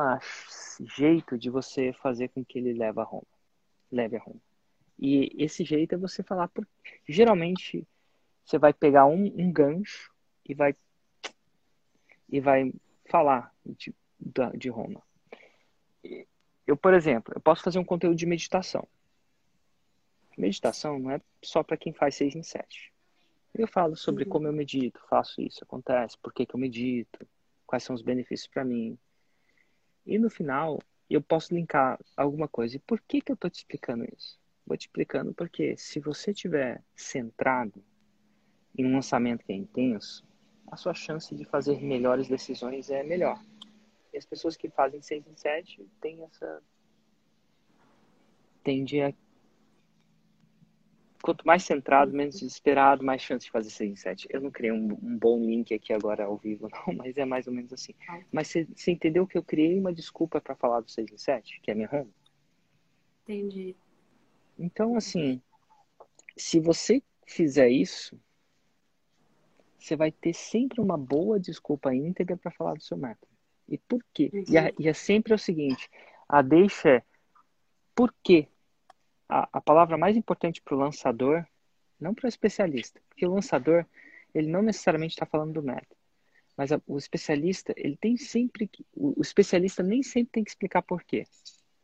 jeito 0.98 1.38
de 1.38 1.50
você 1.50 1.94
fazer 1.94 2.30
com 2.30 2.44
que 2.44 2.58
ele 2.58 2.74
leve 2.74 3.00
a 3.00 3.04
Roma. 3.04 3.28
Leve 3.92 4.18
a 4.18 4.20
Roma. 4.22 4.42
E 5.00 5.30
esse 5.38 5.64
jeito 5.64 5.96
é 5.96 5.98
você 5.98 6.22
falar 6.24 6.48
por. 6.48 6.68
Geralmente 7.08 7.86
você 8.46 8.58
vai 8.58 8.74
pegar 8.74 9.06
um, 9.06 9.26
um 9.26 9.52
gancho 9.52 10.12
e 10.46 10.54
vai 10.54 10.76
e 12.30 12.40
vai 12.40 12.74
falar 13.10 13.54
de, 13.64 13.94
de 14.58 14.70
Roma. 14.70 15.02
Eu, 16.66 16.76
por 16.76 16.94
exemplo, 16.94 17.34
eu 17.36 17.42
posso 17.42 17.64
fazer 17.64 17.78
um 17.78 17.86
conteúdo 17.86 18.16
de 18.16 18.26
meditação. 18.26 18.88
Meditação 20.38 20.98
não 20.98 21.12
é 21.12 21.22
só 21.44 21.62
para 21.62 21.78
quem 21.78 21.94
faz 21.94 22.16
seis 22.16 22.36
em 22.36 22.42
sete. 22.42 22.92
Eu 23.54 23.68
falo 23.68 23.96
sobre 23.96 24.24
uhum. 24.24 24.30
como 24.32 24.48
eu 24.48 24.54
medito, 24.54 25.00
faço 25.08 25.40
isso, 25.42 25.64
acontece, 25.64 26.18
por 26.18 26.34
que, 26.34 26.46
que 26.46 26.56
eu 26.56 26.60
medito, 26.60 27.28
quais 27.68 27.84
são 27.84 27.96
os 27.96 28.02
benefícios 28.02 28.48
para 28.48 28.66
mim. 28.66 28.98
E 30.06 30.18
no 30.18 30.30
final, 30.30 30.80
eu 31.08 31.22
posso 31.22 31.54
linkar 31.54 32.00
alguma 32.18 32.48
coisa. 32.48 32.78
E 32.78 32.80
por 32.80 33.00
que, 33.00 33.22
que 33.22 33.32
eu 33.32 33.36
estou 33.36 33.50
te 33.50 33.58
explicando 33.58 34.06
isso? 34.06 34.40
Vou 34.66 34.76
te 34.76 34.88
explicando 34.88 35.34
porque 35.34 35.78
se 35.78 36.00
você 36.00 36.34
tiver 36.34 36.82
centrado 36.96 37.84
em 38.78 38.86
um 38.86 38.94
lançamento 38.94 39.44
que 39.46 39.54
é 39.54 39.56
intenso, 39.56 40.26
a 40.72 40.76
sua 40.76 40.94
chance 40.94 41.36
de 41.36 41.46
fazer 41.46 41.82
melhores 41.82 42.28
decisões 42.28 42.90
é 42.90 43.04
melhor. 43.04 43.40
E 44.12 44.18
as 44.18 44.26
pessoas 44.26 44.56
que 44.56 44.70
fazem 44.70 45.02
6 45.02 45.28
em 45.28 45.36
7 45.36 45.88
têm 46.00 46.24
essa. 46.24 46.62
tende 48.64 49.02
a. 49.02 49.14
Quanto 51.22 51.48
mais 51.48 51.64
centrado, 51.64 52.12
menos 52.12 52.40
desesperado, 52.40 53.04
mais 53.04 53.22
chance 53.22 53.46
de 53.46 53.52
fazer 53.52 53.70
6 53.70 53.92
em 53.92 53.96
7. 53.96 54.28
Eu 54.30 54.42
não 54.42 54.52
criei 54.52 54.74
um, 54.74 54.92
um, 55.02 55.18
bom 55.18 55.40
link 55.40 55.74
aqui 55.74 55.94
agora 55.94 56.26
ao 56.26 56.38
vivo, 56.38 56.68
não, 56.86 56.94
mas 56.96 57.18
é 57.18 57.24
mais 57.24 57.48
ou 57.48 57.54
menos 57.54 57.72
assim. 57.72 57.94
Mas 58.32 58.50
você, 58.50 58.92
entendeu 58.92 59.26
que 59.26 59.38
eu 59.38 59.44
criei 59.44 59.80
uma 59.80 59.94
desculpa 59.94 60.42
para 60.42 60.56
falar 60.56 60.82
do 60.82 60.92
6 60.92 61.12
em 61.12 61.18
7, 61.18 61.62
que 61.62 61.72
é 61.72 61.76
minha 61.76 61.90
home? 61.92 62.14
Entendi. 63.24 63.76
Então, 64.60 64.98
assim, 64.98 65.42
se 66.36 66.60
você 66.60 67.02
fizer 67.26 67.70
isso, 67.70 68.20
você 69.84 69.98
vai 69.98 70.12
ter 70.12 70.34
sempre 70.34 70.80
uma 70.80 70.98
boa 70.98 71.38
desculpa 71.38 71.94
íntegra 71.94 72.38
para 72.38 72.52
falar 72.52 72.76
do 72.76 72.84
seu 72.84 72.98
método. 72.98 73.32
E 73.68 73.78
por 73.78 74.02
quê? 74.14 74.30
Uhum. 74.34 74.44
E, 74.48 74.58
é, 74.58 74.74
e, 74.80 74.88
é, 74.88 74.94
sempre 74.94 75.34
o 75.34 75.38
seguinte: 75.38 75.90
a 76.28 76.42
deixa 76.42 76.90
é 76.90 77.04
por 77.94 78.14
quê? 78.24 78.48
A, 79.28 79.50
a 79.52 79.62
palavra 79.62 79.98
mais 79.98 80.16
importante 80.16 80.62
para 80.62 80.76
o 80.76 80.80
lançador, 80.80 81.46
não 82.00 82.14
para 82.14 82.26
o 82.26 82.30
especialista, 82.30 83.02
porque 83.10 83.26
o 83.26 83.34
lançador 83.34 83.86
ele 84.34 84.48
não 84.48 84.62
necessariamente 84.62 85.14
está 85.14 85.26
falando 85.26 85.54
do 85.54 85.64
método. 85.64 85.96
Mas 86.56 86.72
a, 86.72 86.82
o 86.88 86.98
especialista, 86.98 87.74
ele 87.76 87.98
tem 87.98 88.16
sempre 88.16 88.68
que, 88.68 88.86
o, 88.96 89.20
o, 89.20 89.22
especialista 89.22 89.84
nem 89.84 90.02
sempre 90.02 90.32
tem 90.32 90.44
que 90.44 90.52
explicar 90.52 90.82
por 90.82 91.04
quê. 91.04 91.24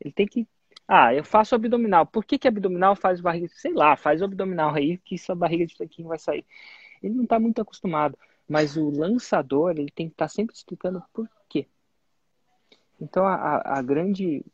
Ele 0.00 0.12
tem 0.12 0.26
que, 0.26 0.48
ah, 0.88 1.14
eu 1.14 1.24
faço 1.24 1.54
abdominal. 1.54 2.06
Por 2.06 2.24
que 2.24 2.38
que 2.38 2.48
abdominal 2.48 2.96
faz 2.96 3.20
barriga? 3.20 3.48
Sei 3.48 3.72
lá, 3.72 3.96
faz 3.96 4.22
o 4.22 4.24
abdominal 4.24 4.74
aí 4.74 4.96
que 4.98 5.18
sua 5.18 5.34
barriga 5.34 5.66
de 5.66 5.76
tanquinho 5.76 6.08
vai 6.08 6.18
sair. 6.18 6.46
Ele 7.02 7.14
não 7.14 7.24
está 7.24 7.38
muito 7.38 7.60
acostumado, 7.60 8.18
mas 8.48 8.76
o 8.76 8.90
lançador, 8.90 9.72
ele 9.72 9.90
tem 9.90 10.08
que 10.08 10.14
estar 10.14 10.26
tá 10.26 10.28
sempre 10.28 10.54
explicando 10.54 11.02
por 11.12 11.28
quê. 11.48 11.66
Então 13.00 13.26
a, 13.26 13.78
a 13.78 13.82
grande 13.82 14.44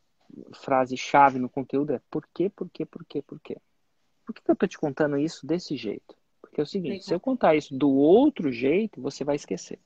frase 0.53 0.95
chave 0.95 1.39
no 1.39 1.49
conteúdo 1.49 1.93
é 1.93 2.01
por 2.09 2.27
quê, 2.33 2.49
por 2.49 2.69
quê, 2.69 2.85
por 2.85 3.05
quê, 3.05 3.21
por 3.21 3.39
quê. 3.39 3.57
Por 4.25 4.33
que, 4.33 4.41
que 4.41 4.51
eu 4.51 4.53
estou 4.53 4.67
te 4.67 4.77
contando 4.77 5.17
isso 5.17 5.45
desse 5.45 5.75
jeito? 5.77 6.15
Porque 6.41 6.59
é 6.59 6.63
o 6.63 6.67
seguinte, 6.67 6.91
Legal. 6.91 7.07
se 7.07 7.13
eu 7.13 7.19
contar 7.19 7.55
isso 7.55 7.75
do 7.75 7.89
outro 7.89 8.51
jeito, 8.51 9.01
você 9.01 9.23
vai 9.23 9.35
esquecer. 9.35 9.79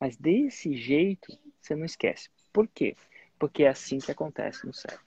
Mas 0.00 0.16
desse 0.16 0.76
jeito, 0.76 1.36
você 1.60 1.74
não 1.74 1.84
esquece. 1.84 2.30
Por 2.52 2.66
quê? 2.68 2.96
Porque 3.38 3.64
é 3.64 3.68
assim 3.68 3.98
que 3.98 4.10
acontece 4.10 4.66
no 4.66 4.72
cérebro. 4.72 5.04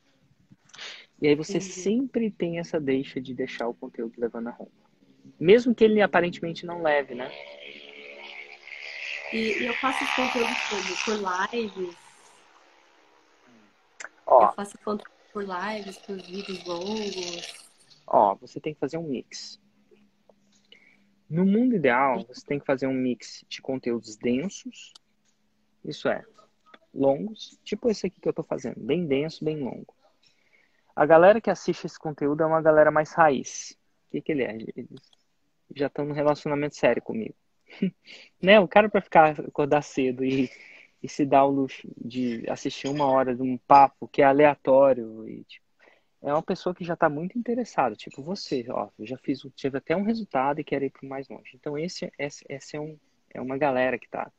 E 1.21 1.27
aí 1.27 1.35
você 1.35 1.57
Entendi. 1.57 1.73
sempre 1.73 2.31
tem 2.31 2.59
essa 2.59 2.79
deixa 2.79 3.21
de 3.21 3.33
deixar 3.33 3.67
o 3.67 3.73
conteúdo 3.73 4.13
levando 4.17 4.47
a 4.47 4.51
roupa. 4.51 4.90
Mesmo 5.39 5.73
que 5.73 5.83
ele 5.83 6.01
aparentemente 6.01 6.65
não 6.65 6.81
leve, 6.81 7.15
né? 7.15 7.31
E, 9.31 9.65
eu 9.65 9.73
faço 9.75 10.05
conteúdo 10.13 10.55
como? 10.69 10.83
Por 11.05 11.53
lives? 11.53 11.95
Ó, 14.25 14.43
eu 14.43 14.53
faço 14.53 14.77
conteúdo 14.83 15.11
por 15.31 15.43
lives, 15.43 15.97
por 15.99 16.21
vídeos 16.21 16.65
longos? 16.65 17.61
Ó, 18.07 18.35
você 18.35 18.59
tem 18.59 18.73
que 18.73 18.79
fazer 18.79 18.97
um 18.97 19.07
mix. 19.07 19.59
No 21.29 21.45
mundo 21.45 21.75
ideal, 21.75 22.25
você 22.27 22.45
tem 22.45 22.59
que 22.59 22.65
fazer 22.65 22.87
um 22.87 22.93
mix 22.93 23.45
de 23.47 23.61
conteúdos 23.61 24.17
densos, 24.17 24.93
isso 25.85 26.09
é, 26.09 26.25
longos, 26.93 27.57
tipo 27.63 27.89
esse 27.89 28.07
aqui 28.07 28.19
que 28.19 28.27
eu 28.27 28.33
tô 28.33 28.43
fazendo, 28.43 28.79
bem 28.81 29.07
denso, 29.07 29.43
bem 29.43 29.57
longo. 29.57 29.95
A 30.93 31.05
galera 31.05 31.39
que 31.39 31.49
assiste 31.49 31.85
esse 31.85 31.97
conteúdo 31.97 32.43
é 32.43 32.45
uma 32.45 32.61
galera 32.61 32.91
mais 32.91 33.13
raiz. 33.13 33.77
Que, 34.11 34.21
que 34.21 34.31
ele 34.31 34.43
é? 34.43 34.57
Eles 34.75 35.01
já 35.75 35.87
estão 35.87 36.05
no 36.05 36.13
relacionamento 36.13 36.75
sério 36.75 37.01
comigo. 37.01 37.35
né? 38.41 38.59
O 38.59 38.67
cara 38.67 38.89
para 38.89 39.01
ficar 39.01 39.39
acordar 39.39 39.81
cedo 39.81 40.23
e, 40.23 40.49
e 41.01 41.09
se 41.09 41.25
dar 41.25 41.45
o 41.45 41.49
luxo 41.49 41.87
de 41.97 42.43
assistir 42.49 42.87
uma 42.87 43.05
hora 43.05 43.35
de 43.35 43.41
um 43.41 43.57
papo 43.57 44.07
que 44.07 44.21
é 44.21 44.25
aleatório 44.25 45.27
e 45.27 45.43
tipo, 45.45 45.65
é 46.21 46.31
uma 46.31 46.43
pessoa 46.43 46.75
que 46.75 46.83
já 46.83 46.93
está 46.93 47.09
muito 47.09 47.37
interessada, 47.37 47.95
tipo 47.95 48.21
você, 48.21 48.63
ó, 48.69 48.89
eu 48.99 49.07
já 49.07 49.17
fiz, 49.17 49.41
tive 49.55 49.79
até 49.79 49.95
um 49.95 50.03
resultado 50.03 50.59
e 50.59 50.63
quero 50.63 50.85
ir 50.85 50.91
para 50.91 51.07
mais 51.07 51.27
longe. 51.27 51.51
Então 51.55 51.77
esse, 51.77 52.11
esse, 52.17 52.45
esse 52.47 52.75
é, 52.75 52.79
um, 52.79 52.97
é 53.33 53.41
uma 53.41 53.57
galera 53.57 53.97
que 53.97 54.05
está. 54.05 54.31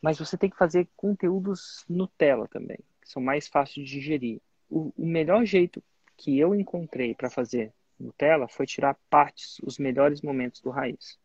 Mas 0.00 0.18
você 0.18 0.36
tem 0.36 0.48
que 0.48 0.56
fazer 0.56 0.86
conteúdos 0.96 1.84
Nutella 1.88 2.46
também, 2.46 2.78
que 3.00 3.08
são 3.08 3.20
mais 3.20 3.48
fáceis 3.48 3.88
de 3.88 3.94
digerir. 3.98 4.40
O, 4.70 4.92
o 4.96 5.06
melhor 5.06 5.44
jeito 5.44 5.82
que 6.16 6.38
eu 6.38 6.54
encontrei 6.54 7.14
para 7.14 7.30
fazer 7.30 7.72
Nutella 7.98 8.48
foi 8.48 8.66
tirar 8.66 8.98
partes, 9.08 9.58
os 9.62 9.78
melhores 9.78 10.20
momentos 10.20 10.60
do 10.60 10.70
raiz. 10.70 11.18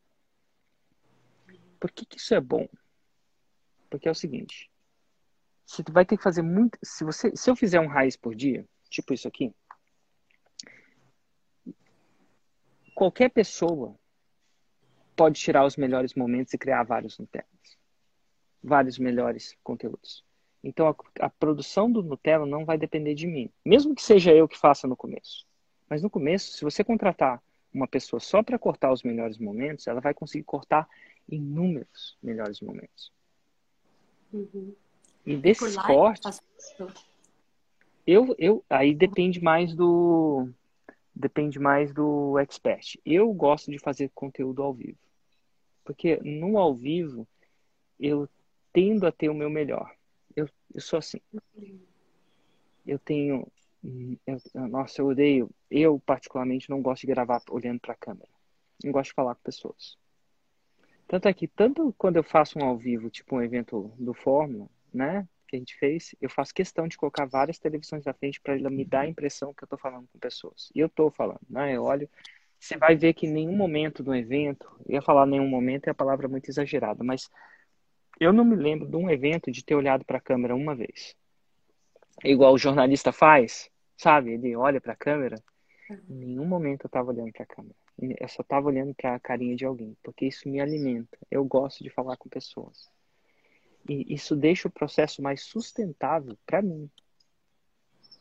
Por 1.79 1.91
que, 1.91 2.05
que 2.05 2.17
isso 2.17 2.33
é 2.33 2.39
bom? 2.39 2.67
Porque 3.89 4.07
é 4.07 4.11
o 4.11 4.15
seguinte, 4.15 4.71
você 5.65 5.83
vai 5.89 6.05
ter 6.05 6.17
que 6.17 6.23
fazer 6.23 6.41
muito. 6.41 6.77
Se 6.83 7.03
você, 7.03 7.35
se 7.35 7.49
eu 7.49 7.55
fizer 7.55 7.79
um 7.79 7.87
raiz 7.87 8.15
por 8.15 8.35
dia, 8.35 8.65
tipo 8.89 9.13
isso 9.13 9.27
aqui, 9.27 9.53
qualquer 12.93 13.29
pessoa 13.29 13.97
pode 15.15 15.39
tirar 15.39 15.65
os 15.65 15.77
melhores 15.77 16.13
momentos 16.13 16.53
e 16.53 16.57
criar 16.57 16.83
vários 16.83 17.17
Nutellas. 17.17 17.47
Vários 18.63 18.99
melhores 18.99 19.57
conteúdos. 19.63 20.25
Então 20.63 20.87
a, 20.87 20.95
a, 21.25 21.29
produção 21.29 21.91
do 21.91 22.03
Nutella 22.03 22.45
não 22.45 22.65
vai 22.65 22.77
depender 22.77 23.15
de 23.15 23.25
mim. 23.25 23.49
Mesmo 23.65 23.95
que 23.95 24.03
seja 24.03 24.33
eu 24.33 24.47
que 24.47 24.57
faça 24.57 24.87
no 24.87 24.95
começo. 24.95 25.47
Mas 25.91 26.01
no 26.01 26.09
começo, 26.09 26.53
se 26.53 26.63
você 26.63 26.85
contratar 26.85 27.43
uma 27.73 27.85
pessoa 27.85 28.21
só 28.21 28.41
para 28.41 28.57
cortar 28.57 28.93
os 28.93 29.03
melhores 29.03 29.37
momentos, 29.37 29.87
ela 29.87 29.99
vai 29.99 30.13
conseguir 30.13 30.45
cortar 30.45 30.87
inúmeros 31.27 32.17
melhores 32.23 32.61
momentos. 32.61 33.11
Uhum. 34.31 34.73
E 35.25 35.35
desses 35.35 35.75
cortes. 35.75 36.41
Eu, 38.07 38.33
eu, 38.39 38.63
aí 38.69 38.95
depende 38.95 39.43
mais 39.43 39.75
do 39.75 40.47
depende 41.13 41.59
mais 41.59 41.93
do 41.93 42.39
expert. 42.39 42.97
Eu 43.05 43.33
gosto 43.33 43.69
de 43.69 43.77
fazer 43.77 44.09
conteúdo 44.15 44.63
ao 44.63 44.73
vivo. 44.73 44.97
Porque 45.83 46.21
no 46.23 46.57
ao 46.57 46.73
vivo 46.73 47.27
eu 47.99 48.29
tendo 48.71 49.05
a 49.05 49.11
ter 49.11 49.27
o 49.27 49.33
meu 49.35 49.49
melhor. 49.49 49.93
Eu, 50.37 50.47
eu 50.73 50.79
sou 50.79 50.99
assim. 50.99 51.19
Eu 52.87 52.97
tenho 52.97 53.45
eu, 53.83 54.67
nossa, 54.67 55.01
eu 55.01 55.07
odeio. 55.07 55.49
Eu 55.69 55.99
particularmente 55.99 56.69
não 56.69 56.81
gosto 56.81 57.01
de 57.01 57.07
gravar 57.07 57.41
olhando 57.49 57.79
para 57.79 57.93
a 57.93 57.97
câmera. 57.97 58.29
Não 58.83 58.91
gosto 58.91 59.09
de 59.09 59.15
falar 59.15 59.35
com 59.35 59.41
pessoas. 59.41 59.97
Tanto 61.07 61.27
é 61.27 61.33
que 61.33 61.47
tanto 61.47 61.93
quando 61.97 62.17
eu 62.17 62.23
faço 62.23 62.57
um 62.59 62.63
ao 62.63 62.77
vivo, 62.77 63.09
tipo 63.09 63.35
um 63.35 63.41
evento 63.41 63.91
do 63.97 64.13
Fórmula, 64.13 64.69
né? 64.93 65.27
que 65.51 65.57
a 65.57 65.59
gente 65.59 65.75
fez, 65.75 66.15
eu 66.21 66.29
faço 66.29 66.53
questão 66.53 66.87
de 66.87 66.97
colocar 66.97 67.25
várias 67.25 67.59
televisões 67.59 68.05
na 68.05 68.13
frente 68.13 68.39
para 68.39 68.57
me 68.69 68.85
dar 68.85 69.01
a 69.01 69.07
impressão 69.07 69.53
que 69.53 69.61
eu 69.61 69.65
estou 69.65 69.77
falando 69.77 70.07
com 70.07 70.17
pessoas. 70.17 70.71
E 70.73 70.79
eu 70.79 70.87
estou 70.87 71.11
falando, 71.11 71.41
né? 71.49 71.75
Eu 71.75 71.83
olho, 71.83 72.09
você 72.57 72.77
vai 72.77 72.95
ver 72.95 73.13
que 73.13 73.27
em 73.27 73.31
nenhum 73.31 73.55
momento 73.55 74.01
do 74.01 74.15
evento, 74.15 74.65
eu 74.87 74.95
ia 74.95 75.01
falar 75.01 75.25
nenhum 75.25 75.47
momento 75.47 75.87
é 75.87 75.91
a 75.91 75.95
palavra 75.95 76.27
muito 76.29 76.49
exagerada, 76.49 77.03
mas 77.03 77.29
eu 78.19 78.31
não 78.31 78.45
me 78.45 78.55
lembro 78.55 78.87
de 78.87 78.95
um 78.95 79.09
evento 79.09 79.51
de 79.51 79.63
ter 79.63 79.75
olhado 79.75 80.05
para 80.05 80.19
a 80.19 80.21
câmera 80.21 80.55
uma 80.55 80.73
vez. 80.73 81.15
Igual 82.23 82.53
o 82.53 82.57
jornalista 82.57 83.11
faz, 83.11 83.69
sabe? 83.97 84.31
Ele 84.31 84.55
olha 84.55 84.79
para 84.79 84.93
a 84.93 84.95
câmera. 84.95 85.41
Em 86.09 86.15
nenhum 86.15 86.45
momento 86.45 86.85
eu 86.85 86.87
estava 86.87 87.11
olhando 87.11 87.31
para 87.31 87.43
a 87.43 87.47
câmera. 87.47 87.75
Eu 88.19 88.27
só 88.27 88.41
estava 88.41 88.67
olhando 88.67 88.93
para 88.95 89.15
a 89.15 89.19
carinha 89.19 89.55
de 89.55 89.65
alguém, 89.65 89.95
porque 90.01 90.25
isso 90.25 90.47
me 90.49 90.59
alimenta. 90.59 91.17
Eu 91.29 91.43
gosto 91.43 91.83
de 91.83 91.89
falar 91.89 92.17
com 92.17 92.29
pessoas. 92.29 92.89
E 93.87 94.13
isso 94.13 94.35
deixa 94.35 94.67
o 94.67 94.71
processo 94.71 95.21
mais 95.21 95.41
sustentável 95.41 96.37
para 96.45 96.61
mim. 96.61 96.89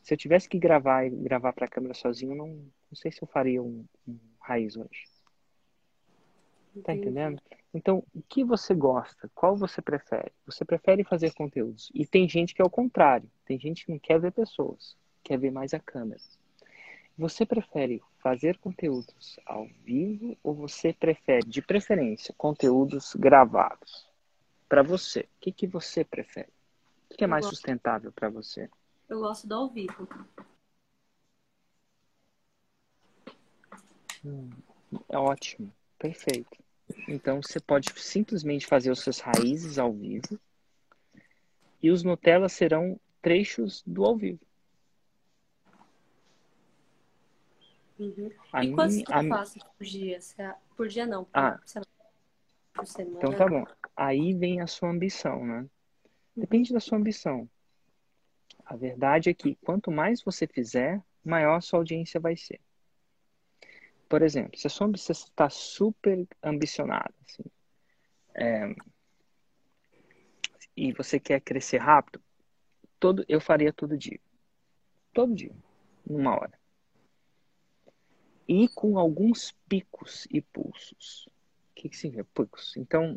Se 0.03 0.15
eu 0.15 0.19
tivesse 0.19 0.49
que 0.49 0.59
gravar 0.59 1.07
e 1.07 1.11
gravar 1.11 1.53
para 1.53 1.67
a 1.67 1.69
câmera 1.69 1.95
sozinho, 1.95 2.35
não, 2.35 2.49
não 2.49 2.95
sei 2.95 3.13
se 3.13 3.23
eu 3.23 3.29
faria 3.29 3.63
um, 3.63 3.85
um 4.09 4.19
raiz 4.41 4.77
hoje. 4.77 5.10
Tá 6.85 6.95
entendendo? 6.95 7.41
Então, 7.75 8.03
o 8.15 8.23
que 8.23 8.45
você 8.45 8.75
gosta? 8.75 9.31
Qual 9.35 9.57
você 9.57 9.83
prefere? 9.83 10.33
Você 10.47 10.65
prefere 10.65 11.05
fazer 11.05 11.33
conteúdos. 11.35 11.91
E 11.95 12.07
tem 12.07 12.29
gente 12.29 12.55
que 12.55 12.63
é 12.63 12.65
o 12.65 12.71
contrário. 12.71 13.31
Tem 13.45 13.59
gente 13.59 13.85
que 13.85 13.93
não 13.93 13.99
quer 13.99 14.21
ver 14.21 14.33
pessoas, 14.33 14.97
quer 15.23 15.39
ver 15.39 15.51
mais 15.51 15.75
a 15.75 15.79
câmera. 15.79 16.21
Você 17.19 17.45
prefere 17.45 18.03
fazer 18.23 18.57
conteúdos 18.59 19.39
ao 19.45 19.67
vivo 19.85 20.37
ou 20.43 20.55
você 20.55 20.93
prefere, 20.93 21.47
de 21.47 21.61
preferência, 21.61 22.35
conteúdos 22.37 23.15
gravados? 23.15 24.11
para 24.71 24.85
você, 24.85 25.23
o 25.23 25.41
que, 25.41 25.51
que 25.51 25.67
você 25.67 26.05
prefere? 26.05 26.53
O 27.11 27.17
que 27.17 27.25
é 27.25 27.27
mais 27.27 27.45
gosto... 27.45 27.57
sustentável 27.57 28.13
para 28.13 28.31
você? 28.31 28.71
Eu 29.09 29.19
gosto 29.19 29.49
do 29.49 29.55
ao 29.57 29.69
vivo. 29.69 30.09
Hum, 34.25 34.49
é 35.09 35.19
ótimo, 35.19 35.73
perfeito. 36.01 36.59
Então 37.07 37.41
você 37.41 37.61
pode 37.61 37.93
simplesmente 38.01 38.67
fazer 38.67 38.91
os 38.91 39.01
seus 39.01 39.21
raízes 39.21 39.79
ao 39.79 39.93
vivo 39.93 40.41
e 41.81 41.91
os 41.91 42.03
Nutella 42.03 42.49
serão 42.49 42.99
trechos 43.23 43.85
do 43.87 44.05
ao 44.05 44.17
vivo. 44.17 44.41
Uhum. 47.99 48.31
E 48.63 48.73
quantos 48.73 48.97
minha, 48.97 49.05
tu 49.05 49.29
faz 49.29 49.55
por 49.55 49.85
dia? 49.85 50.19
Por 50.75 50.89
dia 50.89 51.07
não, 51.07 51.25
por, 51.25 51.39
ah. 51.39 51.61
por 52.73 52.87
semana. 52.87 53.19
Então 53.19 53.33
tá 53.33 53.47
bom 53.47 53.65
aí 54.01 54.33
vem 54.33 54.63
a 54.63 54.67
sua 54.67 54.89
ambição, 54.89 55.45
né? 55.45 55.67
Depende 56.35 56.73
da 56.73 56.81
sua 56.81 56.97
ambição. 56.97 57.49
A 58.65 58.75
verdade 58.75 59.29
é 59.29 59.35
que 59.35 59.57
quanto 59.57 59.91
mais 59.91 60.23
você 60.23 60.47
fizer, 60.47 61.03
maior 61.23 61.57
a 61.57 61.61
sua 61.61 61.81
audiência 61.81 62.19
vai 62.19 62.35
ser. 62.35 62.59
Por 64.11 64.23
exemplo, 64.23 64.59
se 64.59 64.67
a 64.67 64.71
sua 64.71 64.89
ambição 64.89 65.13
está 65.13 65.49
super 65.49 66.27
ambicionada, 66.43 67.15
assim, 67.25 67.45
é, 68.35 68.75
e 70.77 70.93
você 70.93 71.21
quer 71.21 71.41
crescer 71.41 71.79
rápido, 71.79 72.21
todo, 72.99 73.25
eu 73.29 73.41
faria 73.41 73.73
todo 73.73 73.97
dia. 73.97 74.19
Todo 75.15 75.33
dia, 75.33 75.55
numa 76.05 76.33
hora. 76.33 76.59
E 78.49 78.67
com 78.67 78.99
alguns 78.99 79.53
picos 79.69 80.27
e 80.29 80.41
pulsos. 80.41 81.29
O 81.71 81.75
que, 81.77 81.89
que 81.89 81.97
significa 81.97 82.29
picos? 82.35 82.77
Então, 82.77 83.17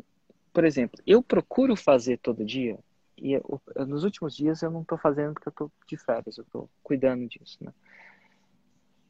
por 0.52 0.64
exemplo, 0.64 1.02
eu 1.04 1.20
procuro 1.24 1.74
fazer 1.74 2.18
todo 2.18 2.44
dia, 2.44 2.78
e 3.18 3.32
eu, 3.32 3.60
nos 3.84 4.04
últimos 4.04 4.36
dias 4.36 4.62
eu 4.62 4.70
não 4.70 4.82
estou 4.82 4.96
fazendo 4.96 5.34
porque 5.34 5.48
eu 5.48 5.50
estou 5.50 5.72
de 5.88 5.96
férias, 5.96 6.38
eu 6.38 6.44
estou 6.44 6.70
cuidando 6.84 7.26
disso, 7.26 7.58
né? 7.64 7.74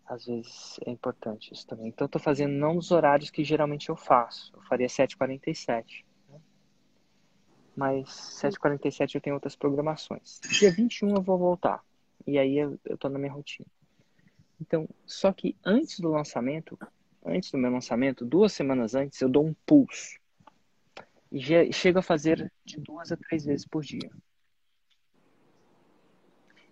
Às 0.07 0.27
vezes 0.27 0.79
é 0.85 0.91
importante 0.91 1.53
isso 1.53 1.67
também. 1.67 1.89
Então, 1.89 2.07
estou 2.07 2.21
fazendo 2.21 2.53
não 2.53 2.75
nos 2.75 2.91
horários 2.91 3.31
que 3.31 3.43
geralmente 3.43 3.89
eu 3.89 3.97
faço. 3.97 4.53
Eu 4.55 4.63
faria 4.63 4.87
7h47. 4.87 6.05
Né? 6.29 6.41
Mas 7.75 8.09
7h47 8.09 9.15
eu 9.15 9.21
tenho 9.21 9.37
outras 9.37 9.57
programações. 9.57 10.41
Dia 10.51 10.71
21 10.71 11.17
eu 11.17 11.23
vou 11.23 11.39
voltar. 11.39 11.83
E 12.27 12.39
aí 12.39 12.59
eu, 12.59 12.79
estou 12.89 13.11
na 13.11 13.19
minha 13.19 13.33
rotina. 13.33 13.67
Então, 14.61 14.89
só 15.07 15.33
que 15.33 15.57
antes 15.65 15.99
do 16.01 16.11
lançamento, 16.11 16.79
antes 17.25 17.51
do 17.51 17.59
meu 17.59 17.71
lançamento, 17.71 18.25
duas 18.25 18.53
semanas 18.53 18.95
antes, 18.95 19.21
eu 19.21 19.29
dou 19.29 19.45
um 19.45 19.55
pulso. 19.67 20.19
E 21.33 21.73
chego 21.73 21.99
a 21.99 22.03
fazer 22.03 22.53
de 22.65 22.79
duas 22.79 23.11
a 23.11 23.17
três 23.17 23.45
vezes 23.45 23.67
por 23.67 23.83
dia. 23.83 24.11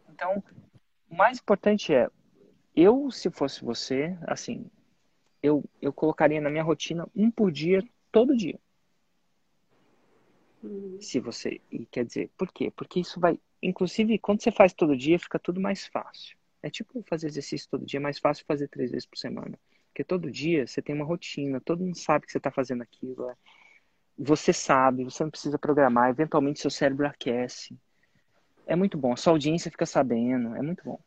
Então, 0.09 0.43
o 1.11 1.17
mais 1.17 1.39
importante 1.39 1.93
é 1.93 2.09
eu, 2.75 3.11
se 3.11 3.31
fosse 3.31 3.65
você, 3.65 4.17
assim, 4.23 4.71
eu, 5.43 5.65
eu 5.81 5.93
colocaria 5.93 6.41
na 6.41 6.51
minha 6.51 6.63
rotina 6.63 7.09
um 7.15 7.31
por 7.31 7.51
dia, 7.51 7.83
todo 8.11 8.37
dia. 8.37 8.59
Uhum. 10.63 10.99
Se 11.01 11.19
você. 11.19 11.61
E 11.71 11.85
quer 11.87 12.05
dizer, 12.05 12.31
por 12.37 12.53
quê? 12.53 12.73
Porque 12.75 13.01
isso 13.01 13.19
vai. 13.19 13.39
Inclusive, 13.61 14.19
quando 14.19 14.43
você 14.43 14.51
faz 14.51 14.73
todo 14.73 14.97
dia, 14.97 15.19
fica 15.19 15.39
tudo 15.39 15.61
mais 15.61 15.87
fácil. 15.87 16.37
É 16.63 16.71
tipo 16.71 17.03
fazer 17.09 17.27
exercício 17.27 17.69
todo 17.69 17.85
dia, 17.85 17.99
é 17.99 18.03
mais 18.03 18.19
fácil 18.19 18.45
fazer 18.47 18.69
três 18.69 18.91
vezes 18.91 19.07
por 19.07 19.19
semana. 19.19 19.59
Porque 19.89 20.05
todo 20.05 20.31
dia 20.31 20.67
você 20.67 20.81
tem 20.81 20.95
uma 20.95 21.05
rotina, 21.05 21.61
todo 21.61 21.85
mundo 21.85 21.99
sabe 21.99 22.25
que 22.25 22.33
você 22.33 22.39
está 22.39 22.51
fazendo 22.51 22.83
aquilo. 22.83 23.29
É. 23.29 23.37
Você 24.17 24.53
sabe, 24.53 25.05
você 25.05 25.25
não 25.25 25.31
precisa 25.31 25.59
programar, 25.59 26.11
eventualmente 26.11 26.61
seu 26.61 26.71
cérebro 26.71 27.07
aquece. 27.07 27.77
É 28.67 28.77
muito 28.77 28.97
bom, 28.97 29.13
a 29.13 29.17
sua 29.17 29.33
audiência 29.33 29.71
fica 29.71 29.85
sabendo, 29.85 30.55
é 30.55 30.63
muito 30.63 30.85
bom. 30.85 31.01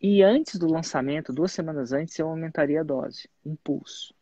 E 0.00 0.22
antes 0.22 0.56
do 0.56 0.70
lançamento, 0.70 1.32
duas 1.32 1.50
semanas 1.50 1.92
antes, 1.92 2.16
eu 2.18 2.28
aumentaria 2.28 2.80
a 2.80 2.84
dose, 2.84 3.28
impulso, 3.44 4.14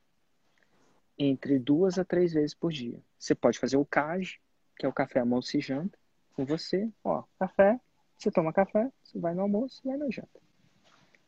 entre 1.18 1.58
duas 1.58 1.98
a 1.98 2.04
três 2.04 2.32
vezes 2.32 2.54
por 2.54 2.72
dia. 2.72 2.98
Você 3.18 3.34
pode 3.34 3.58
fazer 3.58 3.76
o 3.76 3.84
CAG, 3.84 4.40
que 4.78 4.86
é 4.86 4.88
o 4.88 4.92
café 4.92 5.20
almoço 5.20 5.54
e 5.54 5.60
janta, 5.60 5.98
com 6.32 6.46
você. 6.46 6.90
Ó, 7.04 7.24
café, 7.38 7.78
você 8.16 8.30
toma 8.30 8.54
café, 8.54 8.90
você 9.02 9.18
vai 9.18 9.34
no 9.34 9.42
almoço, 9.42 9.82
vai 9.84 9.98
na 9.98 10.08
janta. 10.08 10.40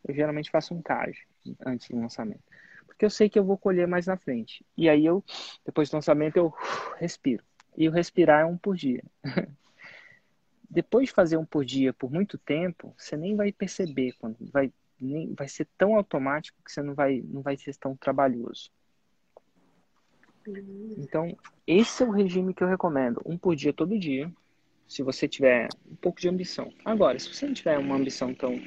Eu 0.06 0.14
geralmente 0.14 0.50
faço 0.50 0.74
um 0.74 0.80
CAG 0.80 1.18
antes 1.66 1.90
do 1.90 2.00
lançamento, 2.00 2.42
porque 2.86 3.04
eu 3.04 3.10
sei 3.10 3.28
que 3.28 3.38
eu 3.38 3.44
vou 3.44 3.58
colher 3.58 3.86
mais 3.86 4.06
na 4.06 4.16
frente. 4.16 4.64
E 4.74 4.88
aí 4.88 5.04
eu, 5.04 5.22
depois 5.62 5.90
do 5.90 5.94
lançamento, 5.94 6.38
eu 6.38 6.54
respiro. 6.96 7.44
E 7.76 7.86
o 7.86 7.92
respirar 7.92 8.40
é 8.40 8.44
um 8.46 8.56
por 8.56 8.74
dia. 8.74 9.04
depois 10.68 11.08
de 11.08 11.14
fazer 11.14 11.36
um 11.36 11.44
por 11.44 11.64
dia 11.64 11.92
por 11.92 12.10
muito 12.10 12.36
tempo, 12.36 12.94
você 12.96 13.16
nem 13.16 13.34
vai 13.34 13.52
perceber 13.52 14.12
quando 14.18 14.36
vai 14.52 14.72
nem 15.00 15.32
vai 15.32 15.48
ser 15.48 15.66
tão 15.78 15.94
automático 15.94 16.58
que 16.64 16.72
você 16.72 16.82
não 16.82 16.94
vai 16.94 17.22
não 17.24 17.40
vai 17.40 17.56
ser 17.56 17.74
tão 17.76 17.96
trabalhoso. 17.96 18.70
Uhum. 20.46 20.94
Então, 20.98 21.36
esse 21.66 22.02
é 22.02 22.06
o 22.06 22.10
regime 22.10 22.54
que 22.54 22.62
eu 22.62 22.68
recomendo, 22.68 23.20
um 23.24 23.36
por 23.36 23.54
dia 23.54 23.72
todo 23.72 23.98
dia, 23.98 24.32
se 24.88 25.02
você 25.02 25.28
tiver 25.28 25.68
um 25.86 25.96
pouco 25.96 26.20
de 26.20 26.28
ambição. 26.28 26.72
Agora, 26.84 27.18
se 27.18 27.32
você 27.32 27.46
não 27.46 27.54
tiver 27.54 27.78
uma 27.78 27.96
ambição 27.96 28.34
tão 28.34 28.58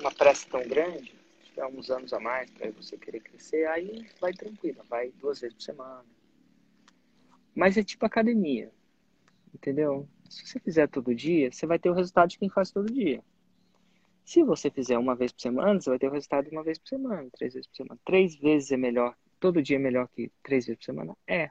uma 0.00 0.10
pressa 0.12 0.48
tão 0.48 0.66
grande, 0.66 1.14
tiver 1.44 1.66
uns 1.66 1.90
anos 1.90 2.12
a 2.12 2.20
mais 2.20 2.50
para 2.50 2.70
você 2.70 2.96
querer 2.96 3.20
crescer, 3.20 3.66
aí 3.66 4.06
vai 4.20 4.32
tranquilo, 4.32 4.82
vai 4.88 5.10
duas 5.12 5.40
vezes 5.40 5.54
por 5.54 5.62
semana. 5.62 6.04
Mas 7.54 7.76
é 7.76 7.82
tipo 7.82 8.04
academia, 8.04 8.70
entendeu? 9.54 10.08
Se 10.30 10.46
você 10.46 10.60
fizer 10.60 10.88
todo 10.88 11.14
dia, 11.14 11.50
você 11.50 11.66
vai 11.66 11.78
ter 11.78 11.90
o 11.90 11.94
resultado 11.94 12.28
de 12.30 12.38
quem 12.38 12.48
faz 12.48 12.70
todo 12.70 12.92
dia. 12.92 13.22
Se 14.24 14.42
você 14.42 14.70
fizer 14.70 14.98
uma 14.98 15.14
vez 15.14 15.32
por 15.32 15.40
semana, 15.40 15.80
você 15.80 15.88
vai 15.88 15.98
ter 15.98 16.08
o 16.08 16.12
resultado 16.12 16.48
de 16.48 16.56
uma 16.56 16.64
vez 16.64 16.78
por 16.78 16.88
semana, 16.88 17.28
três 17.32 17.54
vezes 17.54 17.68
por 17.68 17.76
semana. 17.76 18.00
Três 18.04 18.36
vezes 18.36 18.72
é 18.72 18.76
melhor, 18.76 19.16
todo 19.38 19.62
dia 19.62 19.76
é 19.76 19.78
melhor 19.78 20.08
que 20.08 20.32
três 20.42 20.66
vezes 20.66 20.78
por 20.78 20.84
semana? 20.84 21.16
É. 21.26 21.50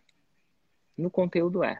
No 0.97 1.09
conteúdo 1.09 1.63
é. 1.63 1.79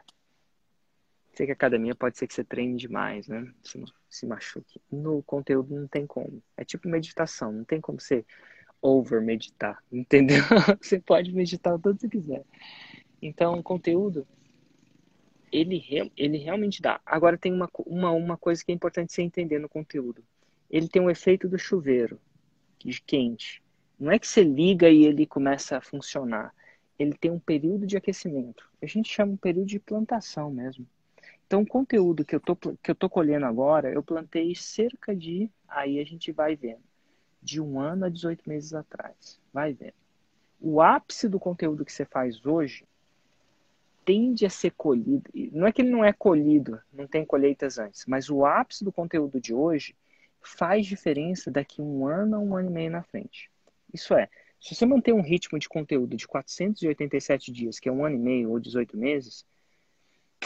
Sei 1.34 1.44
que 1.44 1.52
academia 1.52 1.94
pode 1.94 2.16
ser 2.16 2.26
que 2.26 2.32
você 2.32 2.42
treine 2.42 2.76
demais, 2.76 3.28
né? 3.28 3.52
Se, 3.62 3.84
se 4.08 4.26
machuque. 4.26 4.80
No 4.90 5.22
conteúdo 5.22 5.74
não 5.74 5.86
tem 5.86 6.06
como. 6.06 6.42
É 6.56 6.64
tipo 6.64 6.88
meditação, 6.88 7.52
não 7.52 7.64
tem 7.64 7.78
como 7.78 8.00
você 8.00 8.24
over 8.80 9.20
meditar, 9.20 9.82
entendeu? 9.92 10.38
você 10.80 10.98
pode 10.98 11.32
meditar 11.32 11.74
o 11.74 11.78
tanto 11.78 11.96
que 11.96 12.02
você 12.02 12.08
quiser. 12.08 12.44
Então, 13.20 13.62
conteúdo 13.62 14.26
ele, 15.52 16.10
ele 16.16 16.38
realmente 16.38 16.82
dá. 16.82 17.00
Agora 17.04 17.38
tem 17.38 17.52
uma, 17.52 17.68
uma, 17.86 18.10
uma 18.10 18.36
coisa 18.36 18.64
que 18.64 18.72
é 18.72 18.74
importante 18.74 19.12
você 19.12 19.22
entender 19.22 19.58
no 19.58 19.68
conteúdo. 19.68 20.22
Ele 20.70 20.88
tem 20.88 21.00
o 21.00 21.06
um 21.06 21.10
efeito 21.10 21.48
do 21.48 21.58
chuveiro, 21.58 22.20
de 22.78 23.00
quente. 23.00 23.62
Não 23.98 24.10
é 24.10 24.18
que 24.18 24.26
você 24.26 24.42
liga 24.42 24.90
e 24.90 25.04
ele 25.04 25.26
começa 25.26 25.78
a 25.78 25.80
funcionar. 25.80 26.52
Ele 26.98 27.14
tem 27.14 27.30
um 27.30 27.38
período 27.38 27.86
de 27.86 27.96
aquecimento. 27.96 28.68
A 28.82 28.86
gente 28.86 29.12
chama 29.12 29.32
um 29.32 29.36
período 29.36 29.66
de 29.66 29.78
plantação 29.78 30.50
mesmo. 30.50 30.86
Então, 31.46 31.62
o 31.62 31.66
conteúdo 31.66 32.24
que 32.24 32.34
eu 32.34 32.40
tô, 32.40 32.56
que 32.56 32.90
eu 32.90 32.94
tô 32.94 33.08
colhendo 33.08 33.46
agora, 33.46 33.92
eu 33.92 34.02
plantei 34.02 34.54
cerca 34.54 35.14
de, 35.14 35.48
aí 35.68 36.00
a 36.00 36.04
gente 36.04 36.32
vai 36.32 36.56
vendo, 36.56 36.82
de 37.40 37.60
um 37.60 37.78
ano 37.78 38.06
a 38.06 38.08
18 38.08 38.48
meses 38.48 38.74
atrás. 38.74 39.40
Vai 39.52 39.72
vendo. 39.72 39.94
O 40.60 40.80
ápice 40.80 41.28
do 41.28 41.38
conteúdo 41.38 41.84
que 41.84 41.92
você 41.92 42.04
faz 42.04 42.44
hoje 42.44 42.84
tende 44.06 44.46
a 44.46 44.50
ser 44.50 44.70
colhido. 44.70 45.28
Não 45.52 45.66
é 45.66 45.72
que 45.72 45.82
ele 45.82 45.90
não 45.90 46.04
é 46.04 46.12
colhido, 46.12 46.80
não 46.92 47.08
tem 47.08 47.26
colheitas 47.26 47.76
antes, 47.76 48.06
mas 48.06 48.30
o 48.30 48.46
ápice 48.46 48.84
do 48.84 48.92
conteúdo 48.92 49.40
de 49.40 49.52
hoje 49.52 49.96
faz 50.40 50.86
diferença 50.86 51.50
daqui 51.50 51.82
um 51.82 52.06
ano 52.06 52.36
a 52.36 52.38
um 52.38 52.56
ano 52.56 52.70
e 52.70 52.72
meio 52.72 52.90
na 52.90 53.02
frente. 53.02 53.50
Isso 53.92 54.14
é, 54.14 54.30
se 54.60 54.74
você 54.74 54.86
manter 54.86 55.12
um 55.12 55.20
ritmo 55.20 55.58
de 55.58 55.68
conteúdo 55.68 56.16
de 56.16 56.26
487 56.26 57.50
dias, 57.50 57.80
que 57.80 57.88
é 57.88 57.92
um 57.92 58.04
ano 58.04 58.14
e 58.14 58.18
meio 58.18 58.50
ou 58.50 58.60
18 58.60 58.96
meses, 58.96 59.44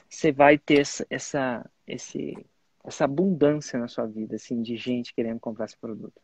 você 0.09 0.33
vai 0.33 0.57
ter 0.57 0.81
essa, 0.81 1.07
essa, 1.11 1.71
esse, 1.87 2.47
essa 2.83 3.05
abundância 3.05 3.79
na 3.79 3.89
sua 3.89 4.07
vida, 4.07 4.37
assim, 4.37 4.63
de 4.63 4.75
gente 4.77 5.15
querendo 5.15 5.39
comprar 5.39 5.67
esse 5.67 5.77
produto. 5.77 6.21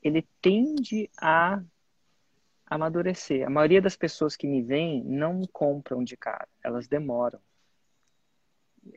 Ele 0.00 0.24
tende 0.40 1.10
a 1.20 1.60
amadurecer. 2.66 3.46
A 3.46 3.50
maioria 3.50 3.80
das 3.80 3.96
pessoas 3.96 4.36
que 4.36 4.46
me 4.46 4.62
vêm 4.62 5.02
não 5.04 5.42
compram 5.52 6.02
de 6.02 6.16
cara, 6.16 6.48
elas 6.62 6.88
demoram. 6.88 7.40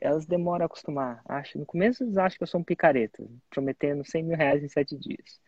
Elas 0.00 0.26
demoram 0.26 0.64
a 0.64 0.66
acostumar. 0.66 1.22
Acho, 1.24 1.58
no 1.58 1.66
começo 1.66 2.04
eles 2.04 2.16
acham 2.16 2.36
que 2.36 2.42
eu 2.42 2.46
sou 2.46 2.60
um 2.60 2.64
picareta, 2.64 3.26
prometendo 3.50 4.04
100 4.04 4.22
mil 4.22 4.36
reais 4.36 4.62
em 4.62 4.68
sete 4.68 4.96
dias. 4.96 5.40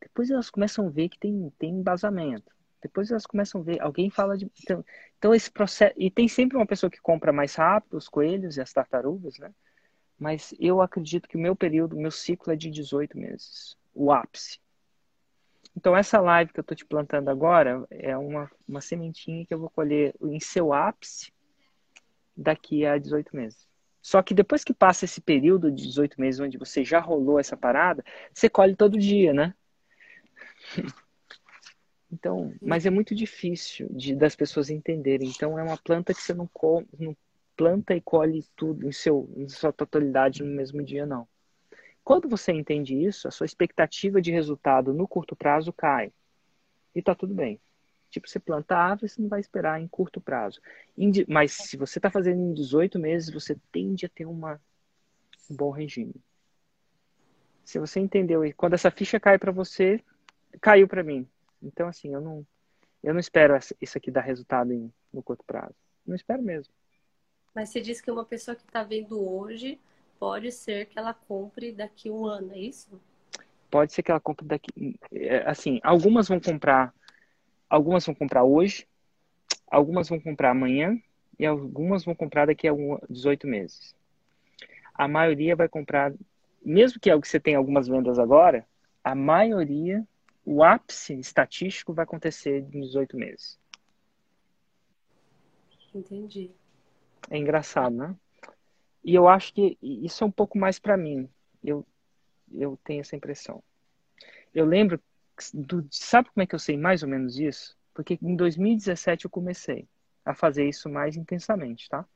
Depois 0.00 0.30
elas 0.30 0.50
começam 0.50 0.86
a 0.86 0.90
ver 0.90 1.08
que 1.08 1.18
tem, 1.18 1.52
tem 1.58 1.70
embasamento. 1.70 2.52
Depois 2.82 3.10
elas 3.10 3.24
começam 3.24 3.60
a 3.60 3.64
ver, 3.64 3.80
alguém 3.80 4.10
fala 4.10 4.36
de. 4.36 4.50
Então, 4.60 4.84
então, 5.16 5.34
esse 5.34 5.50
processo. 5.50 5.94
E 5.96 6.10
tem 6.10 6.26
sempre 6.26 6.56
uma 6.56 6.66
pessoa 6.66 6.90
que 6.90 7.00
compra 7.00 7.32
mais 7.32 7.54
rápido, 7.54 7.96
os 7.96 8.08
coelhos 8.08 8.56
e 8.56 8.60
as 8.60 8.72
tartarugas, 8.72 9.38
né? 9.38 9.54
Mas 10.18 10.52
eu 10.58 10.80
acredito 10.80 11.28
que 11.28 11.36
o 11.36 11.40
meu 11.40 11.54
período, 11.54 11.96
o 11.96 12.00
meu 12.00 12.10
ciclo 12.10 12.52
é 12.52 12.56
de 12.56 12.70
18 12.70 13.16
meses. 13.16 13.76
O 13.94 14.12
ápice. 14.12 14.58
Então, 15.76 15.96
essa 15.96 16.20
live 16.20 16.52
que 16.52 16.60
eu 16.60 16.62
estou 16.62 16.76
te 16.76 16.84
plantando 16.84 17.28
agora 17.28 17.86
é 17.90 18.16
uma, 18.16 18.50
uma 18.68 18.80
sementinha 18.80 19.46
que 19.46 19.54
eu 19.54 19.58
vou 19.58 19.70
colher 19.70 20.14
em 20.20 20.38
seu 20.38 20.72
ápice 20.72 21.32
daqui 22.36 22.84
a 22.84 22.98
18 22.98 23.34
meses. 23.34 23.68
Só 24.00 24.20
que 24.22 24.34
depois 24.34 24.64
que 24.64 24.74
passa 24.74 25.04
esse 25.04 25.20
período 25.20 25.70
de 25.70 25.86
18 25.86 26.20
meses 26.20 26.40
onde 26.40 26.58
você 26.58 26.84
já 26.84 26.98
rolou 26.98 27.38
essa 27.38 27.56
parada, 27.56 28.04
você 28.34 28.50
colhe 28.50 28.74
todo 28.74 28.98
dia, 28.98 29.32
né? 29.32 29.54
Então, 32.14 32.52
mas 32.60 32.84
é 32.84 32.90
muito 32.90 33.14
difícil 33.14 33.88
de, 33.90 34.14
das 34.14 34.36
pessoas 34.36 34.68
entenderem. 34.68 35.30
Então, 35.30 35.58
é 35.58 35.62
uma 35.62 35.78
planta 35.78 36.12
que 36.12 36.20
você 36.20 36.34
não, 36.34 36.46
não 36.98 37.16
planta 37.56 37.94
e 37.94 38.02
colhe 38.02 38.44
tudo 38.54 38.86
em, 38.86 38.92
seu, 38.92 39.32
em 39.34 39.48
sua 39.48 39.72
totalidade 39.72 40.42
no 40.42 40.54
mesmo 40.54 40.84
dia, 40.84 41.06
não. 41.06 41.26
Quando 42.04 42.28
você 42.28 42.52
entende 42.52 42.96
isso, 42.96 43.28
a 43.28 43.30
sua 43.30 43.46
expectativa 43.46 44.20
de 44.20 44.32
resultado 44.32 44.92
no 44.92 45.06
curto 45.06 45.36
prazo 45.36 45.72
cai. 45.72 46.12
E 46.94 47.00
tá 47.00 47.14
tudo 47.14 47.34
bem. 47.34 47.60
Tipo, 48.10 48.28
você 48.28 48.38
planta 48.38 48.76
árvore, 48.76 49.08
você 49.08 49.22
não 49.22 49.28
vai 49.28 49.40
esperar 49.40 49.80
em 49.80 49.88
curto 49.88 50.20
prazo. 50.20 50.60
Mas 51.28 51.52
se 51.52 51.76
você 51.76 51.98
está 51.98 52.10
fazendo 52.10 52.40
em 52.40 52.52
18 52.52 52.98
meses, 52.98 53.32
você 53.32 53.56
tende 53.70 54.04
a 54.04 54.08
ter 54.08 54.26
uma, 54.26 54.60
um 55.50 55.56
bom 55.56 55.70
regime. 55.70 56.14
Se 57.64 57.78
você 57.78 58.00
entendeu, 58.00 58.44
e 58.44 58.52
quando 58.52 58.74
essa 58.74 58.90
ficha 58.90 59.18
cai 59.18 59.38
para 59.38 59.52
você, 59.52 60.02
caiu 60.60 60.86
para 60.86 61.02
mim. 61.02 61.26
Então, 61.62 61.88
assim, 61.88 62.12
eu 62.12 62.20
não, 62.20 62.46
eu 63.02 63.14
não 63.14 63.20
espero 63.20 63.54
isso 63.80 63.96
aqui 63.96 64.10
dar 64.10 64.20
resultado 64.20 64.72
em, 64.72 64.92
no 65.12 65.22
curto 65.22 65.44
prazo. 65.44 65.74
Não 66.06 66.14
espero 66.14 66.42
mesmo. 66.42 66.74
Mas 67.54 67.70
você 67.70 67.80
disse 67.80 68.02
que 68.02 68.10
uma 68.10 68.24
pessoa 68.24 68.54
que 68.54 68.62
está 68.62 68.82
vendo 68.82 69.18
hoje 69.26 69.80
pode 70.22 70.52
ser 70.52 70.86
que 70.86 70.96
ela 70.96 71.12
compre 71.12 71.72
daqui 71.72 72.08
um 72.08 72.24
ano, 72.26 72.52
é 72.52 72.58
isso? 72.60 72.88
Pode 73.68 73.92
ser 73.92 74.04
que 74.04 74.10
ela 74.12 74.20
compre 74.20 74.46
daqui. 74.46 74.96
É, 75.10 75.38
assim, 75.50 75.80
algumas 75.82 76.28
vão 76.28 76.38
comprar. 76.38 76.94
Algumas 77.68 78.06
vão 78.06 78.14
comprar 78.14 78.44
hoje, 78.44 78.86
algumas 79.66 80.08
vão 80.08 80.20
comprar 80.20 80.52
amanhã 80.52 80.96
e 81.36 81.44
algumas 81.44 82.04
vão 82.04 82.14
comprar 82.14 82.46
daqui 82.46 82.68
a 82.68 82.72
18 83.10 83.48
meses. 83.48 83.96
A 84.94 85.08
maioria 85.08 85.56
vai 85.56 85.68
comprar, 85.68 86.14
mesmo 86.64 87.00
que 87.00 87.12
você 87.12 87.40
tenha 87.40 87.58
algumas 87.58 87.88
vendas 87.88 88.16
agora, 88.16 88.64
a 89.02 89.16
maioria, 89.16 90.06
o 90.46 90.62
ápice 90.62 91.18
estatístico 91.18 91.92
vai 91.92 92.04
acontecer 92.04 92.64
em 92.72 92.82
18 92.82 93.16
meses. 93.16 93.58
Entendi. 95.92 96.52
É 97.28 97.36
engraçado, 97.36 97.96
né? 97.96 98.14
E 99.04 99.14
eu 99.14 99.28
acho 99.28 99.52
que 99.52 99.76
isso 99.82 100.22
é 100.22 100.26
um 100.26 100.30
pouco 100.30 100.56
mais 100.56 100.78
para 100.78 100.96
mim. 100.96 101.28
Eu, 101.62 101.84
eu 102.52 102.78
tenho 102.84 103.00
essa 103.00 103.16
impressão. 103.16 103.62
Eu 104.54 104.64
lembro, 104.64 105.00
do, 105.52 105.86
sabe 105.90 106.30
como 106.30 106.42
é 106.42 106.46
que 106.46 106.54
eu 106.54 106.58
sei 106.58 106.76
mais 106.76 107.02
ou 107.02 107.08
menos 107.08 107.38
isso? 107.38 107.76
Porque 107.94 108.18
em 108.22 108.36
2017 108.36 109.24
eu 109.24 109.30
comecei 109.30 109.88
a 110.24 110.34
fazer 110.34 110.68
isso 110.68 110.88
mais 110.88 111.16
intensamente, 111.16 111.88
tá? 111.88 112.06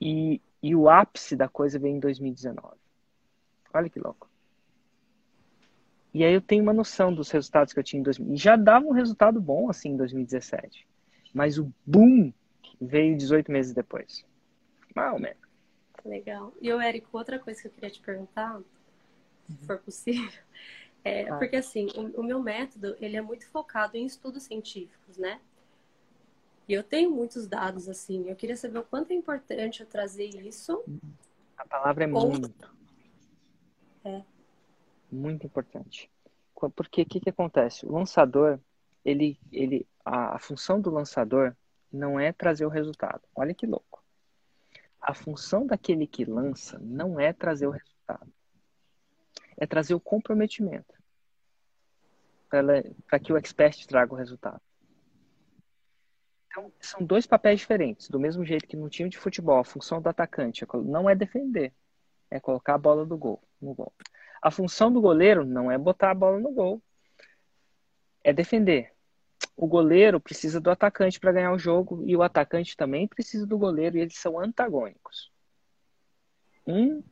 E, 0.00 0.40
e 0.62 0.74
o 0.74 0.88
ápice 0.88 1.36
da 1.36 1.48
coisa 1.48 1.78
veio 1.78 1.96
em 1.96 2.00
2019. 2.00 2.76
Olha 3.72 3.90
que 3.90 3.98
louco. 3.98 4.28
E 6.12 6.24
aí 6.24 6.32
eu 6.32 6.40
tenho 6.40 6.62
uma 6.62 6.72
noção 6.72 7.12
dos 7.12 7.30
resultados 7.30 7.72
que 7.72 7.78
eu 7.78 7.84
tinha 7.84 8.00
em 8.00 8.04
2000. 8.04 8.34
E 8.34 8.36
já 8.36 8.54
dava 8.54 8.86
um 8.86 8.92
resultado 8.92 9.40
bom 9.40 9.68
assim 9.68 9.90
em 9.90 9.96
2017. 9.96 10.86
Mas 11.32 11.58
o 11.58 11.72
boom 11.84 12.32
veio 12.80 13.16
18 13.16 13.50
meses 13.50 13.72
depois. 13.72 14.24
Mal, 14.94 15.18
man. 15.18 15.34
Legal. 16.04 16.52
E 16.60 16.72
o 16.72 16.80
Érico, 16.80 17.16
outra 17.16 17.38
coisa 17.38 17.60
que 17.60 17.68
eu 17.68 17.72
queria 17.72 17.90
te 17.90 18.00
perguntar, 18.00 18.60
se 19.46 19.66
for 19.66 19.78
possível, 19.78 20.30
é 21.02 21.28
ah. 21.28 21.36
porque 21.38 21.56
assim, 21.56 21.88
o, 21.96 22.20
o, 22.20 22.22
meu 22.22 22.42
método, 22.42 22.96
ele 23.00 23.16
é 23.16 23.22
muito 23.22 23.48
focado 23.48 23.96
em 23.96 24.04
estudos 24.04 24.42
científicos, 24.42 25.16
né? 25.16 25.40
E 26.68 26.72
eu 26.72 26.82
tenho 26.82 27.10
muitos 27.10 27.46
dados 27.46 27.88
assim. 27.88 28.28
Eu 28.28 28.36
queria 28.36 28.56
saber 28.56 28.78
o 28.78 28.84
quanto 28.84 29.10
é 29.10 29.14
importante 29.14 29.80
eu 29.80 29.86
trazer 29.86 30.28
isso. 30.46 30.82
A 31.56 31.66
palavra 31.66 32.04
é 32.04 32.08
Ou... 32.08 32.30
muito. 32.30 32.74
É. 34.04 34.22
Muito 35.10 35.46
importante. 35.46 36.10
Porque 36.74 37.02
o 37.02 37.06
que, 37.06 37.20
que 37.20 37.30
acontece? 37.30 37.84
O 37.84 37.92
lançador, 37.92 38.58
ele, 39.04 39.38
ele, 39.52 39.86
a, 40.04 40.36
a 40.36 40.38
função 40.38 40.80
do 40.80 40.90
lançador 40.90 41.54
não 41.94 42.18
é 42.18 42.32
trazer 42.32 42.66
o 42.66 42.68
resultado. 42.68 43.22
Olha 43.34 43.54
que 43.54 43.66
louco. 43.66 44.02
A 45.00 45.14
função 45.14 45.66
daquele 45.66 46.06
que 46.06 46.24
lança 46.24 46.78
não 46.80 47.20
é 47.20 47.32
trazer 47.32 47.66
o 47.66 47.70
resultado. 47.70 48.32
É 49.56 49.66
trazer 49.66 49.94
o 49.94 50.00
comprometimento 50.00 50.92
para 52.48 53.18
que 53.18 53.32
o 53.32 53.36
expert 53.36 53.86
traga 53.86 54.12
o 54.12 54.16
resultado. 54.16 54.60
Então, 56.46 56.72
são 56.80 57.04
dois 57.04 57.26
papéis 57.26 57.60
diferentes. 57.60 58.08
Do 58.08 58.20
mesmo 58.20 58.44
jeito 58.44 58.66
que 58.66 58.76
no 58.76 58.88
time 58.88 59.08
de 59.08 59.18
futebol, 59.18 59.58
a 59.58 59.64
função 59.64 60.00
do 60.00 60.08
atacante 60.08 60.64
não 60.84 61.10
é 61.10 61.14
defender, 61.14 61.72
é 62.30 62.38
colocar 62.38 62.74
a 62.74 62.78
bola 62.78 63.04
do 63.04 63.16
gol, 63.16 63.42
no 63.60 63.74
gol. 63.74 63.92
A 64.40 64.50
função 64.50 64.92
do 64.92 65.00
goleiro 65.00 65.44
não 65.44 65.70
é 65.70 65.76
botar 65.76 66.10
a 66.10 66.14
bola 66.14 66.38
no 66.38 66.52
gol, 66.52 66.80
é 68.22 68.32
defender 68.32 68.93
o 69.56 69.66
goleiro 69.66 70.20
precisa 70.20 70.60
do 70.60 70.70
atacante 70.70 71.20
para 71.20 71.32
ganhar 71.32 71.52
o 71.52 71.58
jogo 71.58 72.02
e 72.06 72.16
o 72.16 72.22
atacante 72.22 72.76
também 72.76 73.06
precisa 73.06 73.46
do 73.46 73.56
goleiro 73.56 73.96
e 73.96 74.00
eles 74.00 74.16
são 74.16 74.38
antagônicos. 74.38 75.30
Um 76.66 77.02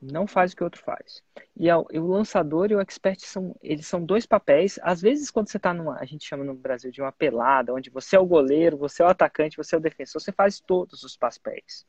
não 0.00 0.26
faz 0.26 0.52
o 0.52 0.56
que 0.56 0.62
o 0.62 0.66
outro 0.66 0.82
faz. 0.82 1.22
E 1.56 1.70
o 1.72 2.06
lançador 2.06 2.70
e 2.70 2.74
o 2.74 2.80
expert 2.80 3.18
são 3.20 3.56
eles 3.62 3.86
são 3.86 4.04
dois 4.04 4.26
papéis. 4.26 4.78
Às 4.82 5.00
vezes 5.00 5.30
quando 5.30 5.48
você 5.48 5.56
está 5.56 5.72
numa, 5.72 5.98
a 5.98 6.04
gente 6.04 6.26
chama 6.26 6.44
no 6.44 6.54
Brasil 6.54 6.90
de 6.90 7.00
uma 7.00 7.12
pelada, 7.12 7.72
onde 7.72 7.88
você 7.88 8.16
é 8.16 8.18
o 8.18 8.26
goleiro, 8.26 8.76
você 8.76 9.02
é 9.02 9.06
o 9.06 9.08
atacante, 9.08 9.56
você 9.56 9.74
é 9.74 9.78
o 9.78 9.80
defensor, 9.80 10.20
você 10.20 10.32
faz 10.32 10.60
todos 10.60 11.02
os 11.02 11.16
papéis. 11.16 11.86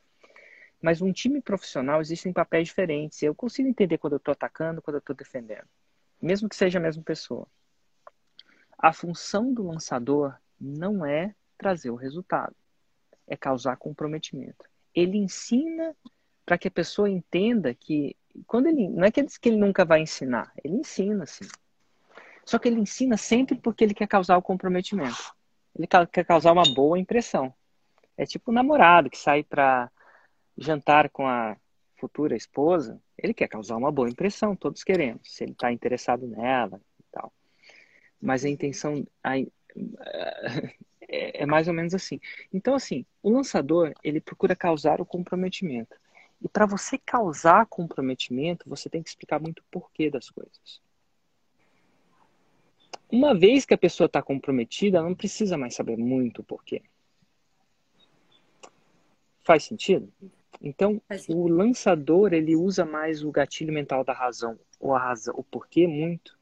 Mas 0.81 1.01
um 1.01 1.11
time 1.11 1.41
profissional 1.41 1.99
existem 1.99 2.31
papéis 2.31 2.67
diferentes. 2.69 3.21
Eu 3.21 3.35
consigo 3.35 3.67
entender 3.67 3.97
quando 3.97 4.13
eu 4.13 4.17
estou 4.17 4.31
atacando, 4.31 4.81
quando 4.81 4.95
eu 4.95 4.99
estou 4.99 5.15
defendendo, 5.15 5.67
mesmo 6.21 6.47
que 6.47 6.55
seja 6.55 6.79
a 6.79 6.81
mesma 6.81 7.03
pessoa. 7.03 7.47
A 8.77 8.93
função 8.93 9.53
do 9.53 9.65
lançador 9.65 10.35
não 10.59 11.05
é 11.05 11.33
trazer 11.57 11.89
o 11.89 11.95
resultado, 11.95 12.55
é 13.27 13.35
causar 13.35 13.77
comprometimento. 13.77 14.65
Ele 14.93 15.17
ensina 15.17 15.95
para 16.45 16.57
que 16.57 16.67
a 16.67 16.71
pessoa 16.71 17.09
entenda 17.09 17.73
que 17.73 18.15
quando 18.45 18.67
ele 18.67 18.87
não 18.89 19.03
é 19.03 19.11
que 19.11 19.19
ele 19.19 19.27
diz 19.27 19.37
que 19.37 19.49
ele 19.49 19.57
nunca 19.57 19.83
vai 19.83 20.01
ensinar, 20.01 20.51
ele 20.63 20.75
ensina 20.75 21.25
sim. 21.25 21.47
Só 22.45 22.57
que 22.57 22.67
ele 22.67 22.79
ensina 22.79 23.17
sempre 23.17 23.55
porque 23.55 23.83
ele 23.83 23.93
quer 23.93 24.07
causar 24.07 24.37
o 24.37 24.41
comprometimento. 24.41 25.35
Ele 25.75 25.87
quer 26.11 26.23
causar 26.23 26.53
uma 26.53 26.63
boa 26.73 26.97
impressão. 26.97 27.53
É 28.15 28.25
tipo 28.25 28.51
um 28.51 28.53
namorado 28.53 29.09
que 29.09 29.17
sai 29.17 29.43
para 29.43 29.91
jantar 30.57 31.09
com 31.09 31.27
a 31.27 31.57
futura 31.97 32.35
esposa, 32.35 33.01
ele 33.17 33.33
quer 33.33 33.47
causar 33.47 33.75
uma 33.75 33.91
boa 33.91 34.09
impressão, 34.09 34.55
todos 34.55 34.83
queremos, 34.83 35.21
se 35.23 35.43
ele 35.43 35.51
está 35.51 35.71
interessado 35.71 36.27
nela, 36.27 36.79
mas 38.21 38.43
a 38.43 38.49
intenção 38.49 39.05
a, 39.23 39.37
é, 41.07 41.43
é 41.43 41.45
mais 41.45 41.67
ou 41.67 41.73
menos 41.73 41.93
assim. 41.93 42.19
Então, 42.53 42.75
assim, 42.75 43.05
o 43.21 43.29
lançador, 43.29 43.93
ele 44.03 44.19
procura 44.19 44.55
causar 44.55 45.01
o 45.01 45.05
comprometimento. 45.05 45.95
E 46.41 46.47
para 46.47 46.65
você 46.65 46.97
causar 46.97 47.65
comprometimento, 47.65 48.69
você 48.69 48.89
tem 48.89 49.01
que 49.01 49.09
explicar 49.09 49.39
muito 49.39 49.59
o 49.59 49.65
porquê 49.71 50.09
das 50.09 50.29
coisas. 50.29 50.81
Uma 53.09 53.33
vez 53.33 53.65
que 53.65 53.73
a 53.73 53.77
pessoa 53.77 54.05
está 54.05 54.21
comprometida, 54.21 54.97
ela 54.97 55.07
não 55.07 55.15
precisa 55.15 55.57
mais 55.57 55.73
saber 55.73 55.97
muito 55.97 56.41
o 56.41 56.43
porquê. 56.43 56.83
Faz 59.43 59.63
sentido? 59.63 60.11
Então, 60.61 61.01
o 61.29 61.47
lançador, 61.47 62.33
ele 62.33 62.55
usa 62.55 62.83
mais 62.83 63.23
o 63.23 63.31
gatilho 63.31 63.71
mental 63.71 64.03
da 64.03 64.11
razão, 64.11 64.59
ou 64.79 64.93
a 64.93 64.99
razão, 64.99 65.33
o 65.37 65.43
porquê 65.43 65.87
muito, 65.87 66.36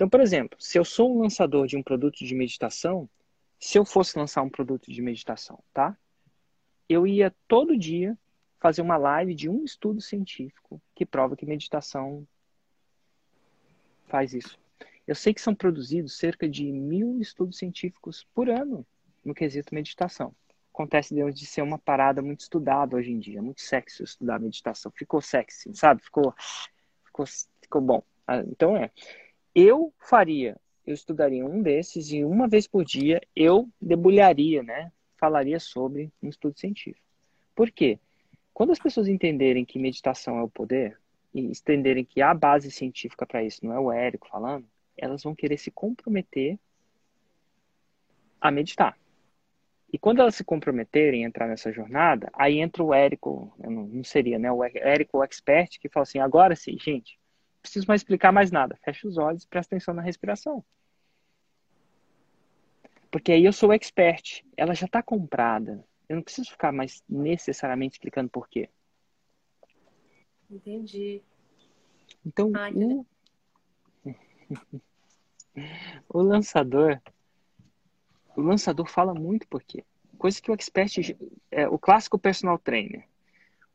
então, 0.00 0.08
por 0.08 0.22
exemplo, 0.22 0.56
se 0.58 0.78
eu 0.78 0.84
sou 0.84 1.14
um 1.14 1.20
lançador 1.20 1.66
de 1.66 1.76
um 1.76 1.82
produto 1.82 2.24
de 2.24 2.34
meditação, 2.34 3.06
se 3.58 3.76
eu 3.76 3.84
fosse 3.84 4.18
lançar 4.18 4.40
um 4.40 4.48
produto 4.48 4.90
de 4.90 5.02
meditação, 5.02 5.62
tá? 5.74 5.94
Eu 6.88 7.06
ia 7.06 7.36
todo 7.46 7.76
dia 7.76 8.16
fazer 8.58 8.80
uma 8.80 8.96
live 8.96 9.34
de 9.34 9.46
um 9.46 9.62
estudo 9.62 10.00
científico 10.00 10.80
que 10.94 11.04
prova 11.04 11.36
que 11.36 11.44
meditação 11.44 12.26
faz 14.06 14.32
isso. 14.32 14.58
Eu 15.06 15.14
sei 15.14 15.34
que 15.34 15.42
são 15.42 15.54
produzidos 15.54 16.16
cerca 16.16 16.48
de 16.48 16.72
mil 16.72 17.20
estudos 17.20 17.58
científicos 17.58 18.26
por 18.34 18.48
ano 18.48 18.86
no 19.22 19.34
quesito 19.34 19.74
meditação. 19.74 20.34
Acontece 20.72 21.14
de 21.14 21.44
ser 21.44 21.60
uma 21.60 21.78
parada 21.78 22.22
muito 22.22 22.40
estudada 22.40 22.96
hoje 22.96 23.12
em 23.12 23.18
dia, 23.18 23.42
muito 23.42 23.60
sexy 23.60 24.02
estudar 24.02 24.40
meditação. 24.40 24.90
Ficou 24.92 25.20
sexy, 25.20 25.74
sabe? 25.74 26.02
Ficou, 26.02 26.34
ficou, 27.04 27.26
ficou 27.60 27.82
bom. 27.82 28.02
Ah, 28.26 28.38
então 28.38 28.74
é 28.74 28.90
eu 29.54 29.92
faria, 29.98 30.56
eu 30.86 30.94
estudaria 30.94 31.44
um 31.44 31.62
desses 31.62 32.10
e 32.12 32.24
uma 32.24 32.48
vez 32.48 32.66
por 32.66 32.84
dia 32.84 33.20
eu 33.34 33.68
debulharia, 33.80 34.62
né? 34.62 34.92
Falaria 35.16 35.60
sobre 35.60 36.12
um 36.22 36.28
estudo 36.28 36.58
científico. 36.58 37.06
Por 37.54 37.70
quê? 37.70 37.98
Quando 38.52 38.72
as 38.72 38.78
pessoas 38.78 39.08
entenderem 39.08 39.64
que 39.64 39.78
meditação 39.78 40.38
é 40.38 40.42
o 40.42 40.48
poder 40.48 40.98
e 41.32 41.40
entenderem 41.40 42.04
que 42.04 42.20
há 42.20 42.34
base 42.34 42.70
científica 42.70 43.26
para 43.26 43.42
isso, 43.44 43.64
não 43.64 43.72
é 43.72 43.78
o 43.78 43.92
Érico 43.92 44.28
falando, 44.28 44.66
elas 44.96 45.22
vão 45.22 45.34
querer 45.34 45.58
se 45.58 45.70
comprometer 45.70 46.58
a 48.40 48.50
meditar. 48.50 48.98
E 49.92 49.98
quando 49.98 50.20
elas 50.20 50.36
se 50.36 50.44
comprometerem 50.44 51.24
a 51.24 51.28
entrar 51.28 51.48
nessa 51.48 51.72
jornada, 51.72 52.30
aí 52.32 52.58
entra 52.58 52.82
o 52.82 52.94
Érico, 52.94 53.52
não, 53.58 54.02
seria, 54.04 54.38
né? 54.38 54.50
O 54.50 54.64
Érico, 54.64 55.18
o 55.18 55.24
expert, 55.24 55.78
que 55.80 55.88
fala 55.88 56.02
assim: 56.04 56.20
agora 56.20 56.54
sim, 56.54 56.78
gente, 56.78 57.19
preciso 57.60 57.86
mais 57.86 58.00
explicar 58.00 58.32
mais 58.32 58.50
nada. 58.50 58.76
Fecha 58.84 59.06
os 59.06 59.16
olhos 59.16 59.44
e 59.44 59.48
presta 59.48 59.74
atenção 59.74 59.94
na 59.94 60.02
respiração. 60.02 60.64
Porque 63.10 63.32
aí 63.32 63.44
eu 63.44 63.52
sou 63.52 63.72
expert. 63.72 64.44
Ela 64.56 64.74
já 64.74 64.86
está 64.86 65.02
comprada. 65.02 65.84
Eu 66.08 66.16
não 66.16 66.22
preciso 66.22 66.50
ficar 66.50 66.72
mais 66.72 67.02
necessariamente 67.08 67.94
explicando 67.94 68.30
por 68.30 68.48
quê. 68.48 68.68
Entendi. 70.50 71.22
Então, 72.24 72.52
Ai, 72.54 72.72
o... 72.74 73.06
o 76.08 76.22
lançador, 76.22 77.00
o 78.36 78.40
lançador 78.40 78.88
fala 78.88 79.14
muito 79.14 79.46
por 79.46 79.62
quê. 79.62 79.84
Coisa 80.18 80.42
que 80.42 80.50
o 80.50 80.54
expert, 80.54 81.16
é, 81.50 81.68
o 81.68 81.78
clássico 81.78 82.18
personal 82.18 82.58
trainer, 82.58 83.08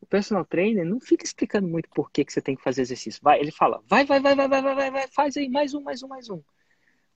o 0.02 0.06
personal 0.06 0.46
trainer 0.46 0.86
não 0.86 1.00
fica 1.00 1.26
explicando 1.26 1.68
muito 1.68 1.90
por 1.90 2.12
que, 2.12 2.24
que 2.24 2.32
você 2.32 2.42
tem 2.42 2.56
que 2.56 2.64
fazer 2.64 2.82
exercício. 2.82 3.22
Vai, 3.24 3.40
ele 3.40 3.52
fala, 3.52 3.82
vai, 3.88 4.06
vai, 4.06 4.20
vai, 4.20 4.36
vai, 4.36 4.48
vai, 4.48 4.62
vai, 4.62 4.76
vai, 4.76 4.92
vai, 4.92 5.08
faz 5.08 5.38
aí, 5.38 5.50
mais 5.50 5.74
um, 5.74 5.82
mais 5.82 6.04
um, 6.04 6.08
mais 6.08 6.30
um. 6.30 6.42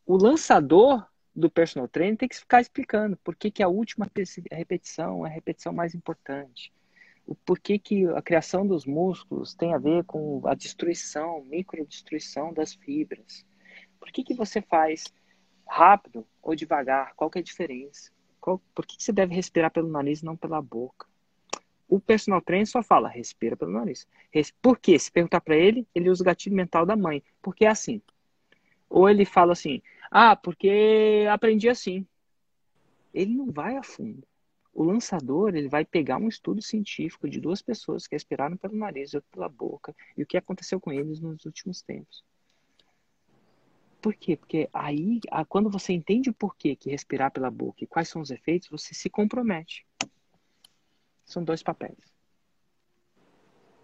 O 0.06 0.18
lançador 0.18 1.06
do 1.36 1.50
personal 1.50 1.88
trainer 1.88 2.18
tem 2.18 2.28
que 2.28 2.36
ficar 2.36 2.62
explicando 2.62 3.16
por 3.18 3.36
que, 3.36 3.52
que 3.52 3.64
a 3.64 3.68
última 3.68 4.10
repetição 4.52 5.26
é 5.26 5.30
a 5.30 5.34
repetição 5.34 5.72
mais 5.72 5.94
importante. 5.94 6.74
O 7.26 7.36
porquê 7.36 7.78
que 7.78 8.08
a 8.08 8.22
criação 8.22 8.66
dos 8.66 8.86
músculos 8.86 9.54
tem 9.54 9.74
a 9.74 9.78
ver 9.78 10.04
com 10.06 10.42
a 10.48 10.56
destruição, 10.56 11.46
microdestruição 11.46 12.52
das 12.52 12.74
fibras. 12.74 13.46
Por 14.00 14.12
que, 14.12 14.24
que 14.24 14.34
você 14.34 14.62
faz 14.62 15.04
rápido 15.68 16.26
ou 16.42 16.56
devagar? 16.56 17.14
Qual 17.16 17.30
que 17.30 17.38
é 17.38 17.42
a 17.42 17.44
diferença? 17.44 18.12
Qual, 18.42 18.60
por 18.74 18.86
que, 18.86 18.98
que 18.98 19.04
você 19.04 19.14
deve 19.14 19.36
respirar 19.36 19.72
pelo 19.72 19.90
nariz 19.90 20.22
e 20.22 20.26
não 20.26 20.36
pela 20.36 20.60
boca? 20.60 21.08
O 21.90 22.00
personal 22.00 22.40
trainer 22.40 22.68
só 22.68 22.84
fala, 22.84 23.10
respira 23.10 23.58
pelo 23.58 23.72
nariz. 23.72 24.08
Por 24.62 24.78
quê? 24.78 24.98
Se 25.00 25.12
perguntar 25.12 25.42
para 25.42 25.58
ele, 25.58 25.88
ele 25.94 26.10
usa 26.10 26.22
o 26.22 26.26
gatilho 26.26 26.56
mental 26.56 26.86
da 26.86 26.96
mãe. 26.96 27.24
Porque 27.42 27.66
é 27.66 27.68
assim. 27.68 28.00
Ou 28.88 29.10
ele 29.10 29.26
fala 29.26 29.54
assim, 29.54 29.82
ah, 30.12 30.36
porque 30.36 31.26
aprendi 31.32 31.68
assim. 31.68 32.06
Ele 33.12 33.34
não 33.34 33.52
vai 33.52 33.76
a 33.76 33.84
fundo. 33.84 34.24
O 34.72 34.84
lançador 34.84 35.56
ele 35.56 35.68
vai 35.68 35.84
pegar 35.84 36.18
um 36.18 36.28
estudo 36.28 36.62
científico 36.62 37.28
de 37.28 37.42
duas 37.42 37.62
pessoas 37.62 38.06
que 38.06 38.16
respiraram 38.16 38.56
pelo 38.56 38.78
nariz 38.78 39.12
e 39.12 39.18
outra 39.18 39.30
pela 39.32 39.50
boca 39.50 39.96
e 40.16 40.22
o 40.22 40.28
que 40.28 40.38
aconteceu 40.38 40.80
com 40.80 40.92
eles 40.92 41.20
nos 41.20 41.44
últimos 41.44 41.82
tempos. 41.82 42.24
Por 44.00 44.14
quê? 44.14 44.38
Porque 44.38 44.70
aí, 44.72 45.20
quando 45.50 45.70
você 45.70 45.92
entende 45.92 46.30
o 46.30 46.34
porquê 46.34 46.76
que 46.76 46.92
respirar 46.92 47.32
pela 47.32 47.52
boca 47.52 47.84
e 47.84 47.88
quais 47.88 48.08
são 48.08 48.22
os 48.22 48.32
efeitos, 48.32 48.70
você 48.70 48.94
se 48.94 49.10
compromete. 49.10 49.86
São 51.30 51.44
dois 51.44 51.62
papéis. 51.62 51.96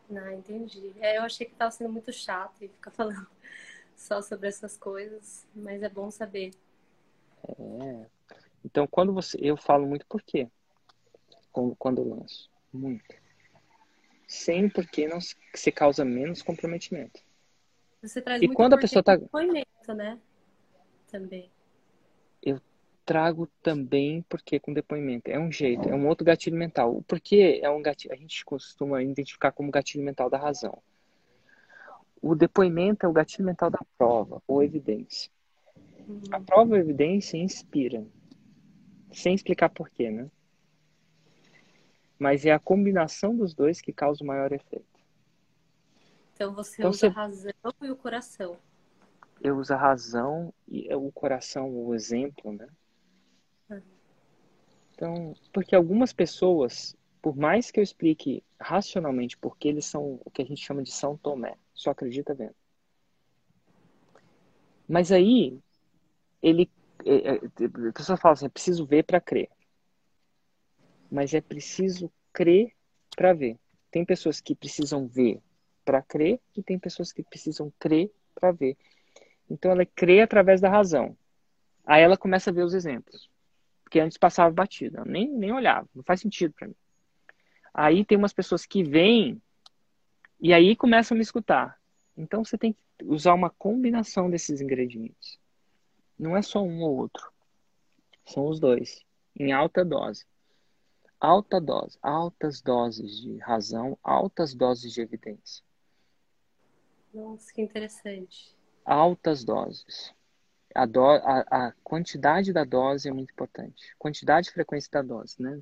Não, 0.10 0.32
entendi. 0.32 0.96
É, 1.00 1.20
eu 1.20 1.22
achei 1.22 1.46
que 1.46 1.54
estava 1.54 1.70
sendo 1.70 1.94
muito 1.94 2.12
chato 2.12 2.60
e 2.64 2.68
ficar 2.68 2.90
falando 2.92 3.28
só 3.96 4.20
sobre 4.20 4.48
essas 4.48 4.76
coisas, 4.76 5.48
mas 5.56 5.84
é 5.84 5.88
bom 5.88 6.10
saber. 6.10 6.54
É. 7.48 8.06
Então, 8.66 8.88
quando 8.88 9.14
você. 9.14 9.38
Eu 9.40 9.56
falo 9.56 9.86
muito 9.86 10.08
por 10.08 10.24
quê? 10.24 10.50
Quando 11.78 12.02
eu 12.02 12.16
lanço. 12.16 12.50
Muito. 12.74 13.16
Sem 14.28 14.68
porque 14.68 15.08
não 15.08 15.20
se 15.22 15.72
causa 15.72 16.04
menos 16.04 16.42
comprometimento. 16.42 17.22
Você 18.02 18.24
traz 18.24 18.42
e 18.42 18.48
muito 18.48 18.58
quando 18.58 18.74
a 18.74 18.80
pessoa 18.80 19.04
tá 19.04 19.18
né? 19.94 20.20
Também. 21.08 21.52
Eu 23.06 23.14
trago 23.14 23.48
também 23.62 24.24
porque 24.24 24.60
com 24.60 24.74
depoimento 24.74 25.30
é 25.30 25.40
um 25.40 25.52
jeito, 25.52 25.88
é 25.88 25.94
um 25.94 26.08
outro 26.08 26.26
gatilho 26.26 26.58
mental. 26.58 26.98
O 26.98 27.04
porquê 27.04 27.60
é 27.62 27.70
um 27.70 27.80
gatilho, 27.80 28.12
a 28.12 28.18
gente 28.18 28.44
costuma 28.44 29.04
identificar 29.04 29.52
como 29.52 29.70
gatilho 29.70 30.04
mental 30.04 30.28
da 30.28 30.40
razão. 30.40 30.82
O 32.20 32.34
depoimento 32.34 33.06
é 33.06 33.10
o 33.10 33.14
gatilho 33.14 33.46
mental 33.46 33.70
da 33.70 33.80
prova 33.96 34.42
ou 34.48 34.64
evidência. 34.64 35.30
Uhum. 36.08 36.20
A 36.32 36.40
prova 36.40 36.72
ou 36.72 36.78
evidência 36.78 37.38
inspira, 37.38 38.04
sem 39.14 39.36
explicar 39.36 39.70
porquê, 39.70 40.10
né? 40.10 40.28
Mas 42.18 42.44
é 42.44 42.52
a 42.52 42.60
combinação 42.60 43.38
dos 43.38 43.54
dois 43.54 43.82
que 43.82 43.94
causa 43.94 44.24
o 44.24 44.28
maior 44.28 44.52
efeito. 44.52 45.00
Então 46.34 46.56
você 46.56 46.82
então, 46.82 46.90
usa 46.90 47.02
você... 47.02 47.06
a 47.06 47.12
razão 47.12 47.54
e 47.84 47.92
o 47.92 47.96
coração. 47.96 48.58
Eu 49.40 49.58
uso 49.58 49.74
a 49.76 49.78
razão 49.78 50.52
e 50.68 50.92
o 50.92 51.12
coração, 51.12 51.70
o 51.70 51.94
exemplo, 51.94 52.52
né? 52.52 52.68
Então, 54.96 55.36
porque 55.52 55.76
algumas 55.76 56.14
pessoas, 56.14 56.96
por 57.22 57.36
mais 57.36 57.70
que 57.70 57.80
eu 57.80 57.84
explique 57.84 58.42
racionalmente 58.60 59.38
porque 59.38 59.68
eles 59.68 59.86
são 59.86 60.22
o 60.24 60.32
que 60.32 60.42
a 60.42 60.46
gente 60.46 60.66
chama 60.66 60.82
de 60.82 60.92
São 60.92 61.18
Tomé, 61.18 61.58
só 61.74 61.92
acredita 61.92 62.34
vendo. 62.34 62.56
Mas 64.88 65.12
aí, 65.12 65.60
ele. 66.42 66.70
É, 67.06 67.36
é, 67.36 67.90
a 67.90 67.94
pessoa 67.94 68.18
fala 68.18 68.34
assim: 68.34 68.46
é 68.46 68.50
preciso 68.50 68.86
ver 68.86 69.04
para 69.04 69.20
crer. 69.20 69.50
Mas 71.12 71.34
é 71.34 71.42
preciso 71.42 72.12
crer 72.32 72.74
para 73.16 73.34
ver. 73.34 73.60
Tem 73.92 74.06
pessoas 74.06 74.40
que 74.40 74.56
precisam 74.56 75.08
ver 75.08 75.42
para 75.84 76.02
crer 76.02 76.40
e 76.56 76.64
tem 76.64 76.80
pessoas 76.80 77.12
que 77.12 77.24
precisam 77.24 77.72
crer 77.80 78.12
para 78.34 78.52
ver. 78.52 78.78
Então 79.50 79.72
ela 79.72 79.86
crê 79.86 80.22
através 80.22 80.62
da 80.62 80.70
razão. 80.70 81.18
Aí 81.86 82.02
ela 82.02 82.18
começa 82.18 82.50
a 82.50 82.54
ver 82.54 82.64
os 82.64 82.74
exemplos. 82.74 83.30
Porque 83.86 84.00
antes 84.00 84.18
passava 84.18 84.54
batida, 84.54 85.06
nem, 85.06 85.30
nem 85.30 85.54
olhava, 85.54 85.88
não 85.96 86.04
faz 86.04 86.20
sentido 86.20 86.54
para 86.54 86.68
mim. 86.68 86.76
Aí 87.72 88.04
tem 88.04 88.18
umas 88.18 88.34
pessoas 88.34 88.66
que 88.66 88.84
vêm 88.84 89.40
e 90.40 90.52
aí 90.52 90.76
começam 90.76 91.16
a 91.16 91.18
me 91.18 91.22
escutar. 91.22 91.80
Então 92.18 92.44
você 92.44 92.58
tem 92.58 92.74
que 92.74 92.80
usar 93.06 93.36
uma 93.36 93.52
combinação 93.52 94.30
desses 94.30 94.60
ingredientes. 94.60 95.40
Não 96.18 96.36
é 96.36 96.42
só 96.42 96.64
um 96.64 96.82
ou 96.82 96.98
outro. 96.98 97.32
São 98.26 98.48
os 98.48 98.60
dois, 98.60 99.06
em 99.38 99.54
alta 99.54 99.86
dose. 99.86 100.26
Alta 101.20 101.62
dose, 101.62 101.98
altas 102.02 102.62
doses 102.62 103.22
de 103.22 103.38
razão, 103.38 103.98
altas 104.04 104.56
doses 104.56 104.92
de 104.92 105.02
evidência. 105.02 105.64
Nossa, 107.14 107.54
que 107.54 107.62
interessante. 107.62 108.56
Altas 108.84 109.44
doses. 109.44 110.15
A, 110.76 110.86
do, 110.86 111.04
a, 111.04 111.46
a 111.50 111.72
quantidade 111.84 112.52
da 112.52 112.64
dose 112.64 113.08
é 113.08 113.14
muito 113.14 113.32
importante. 113.32 113.96
Quantidade 113.98 114.50
e 114.50 114.52
frequência 114.52 114.92
da 114.92 115.02
dose, 115.02 115.42
né? 115.42 115.60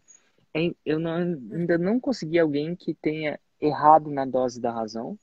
Eu 0.85 0.99
não, 0.99 1.15
ainda 1.15 1.77
não 1.77 1.99
consegui 1.99 2.39
alguém 2.39 2.75
que 2.75 2.93
tenha 2.93 3.39
errado 3.61 4.11
na 4.11 4.25
dose 4.25 4.59
da 4.59 4.71
razão 4.71 5.17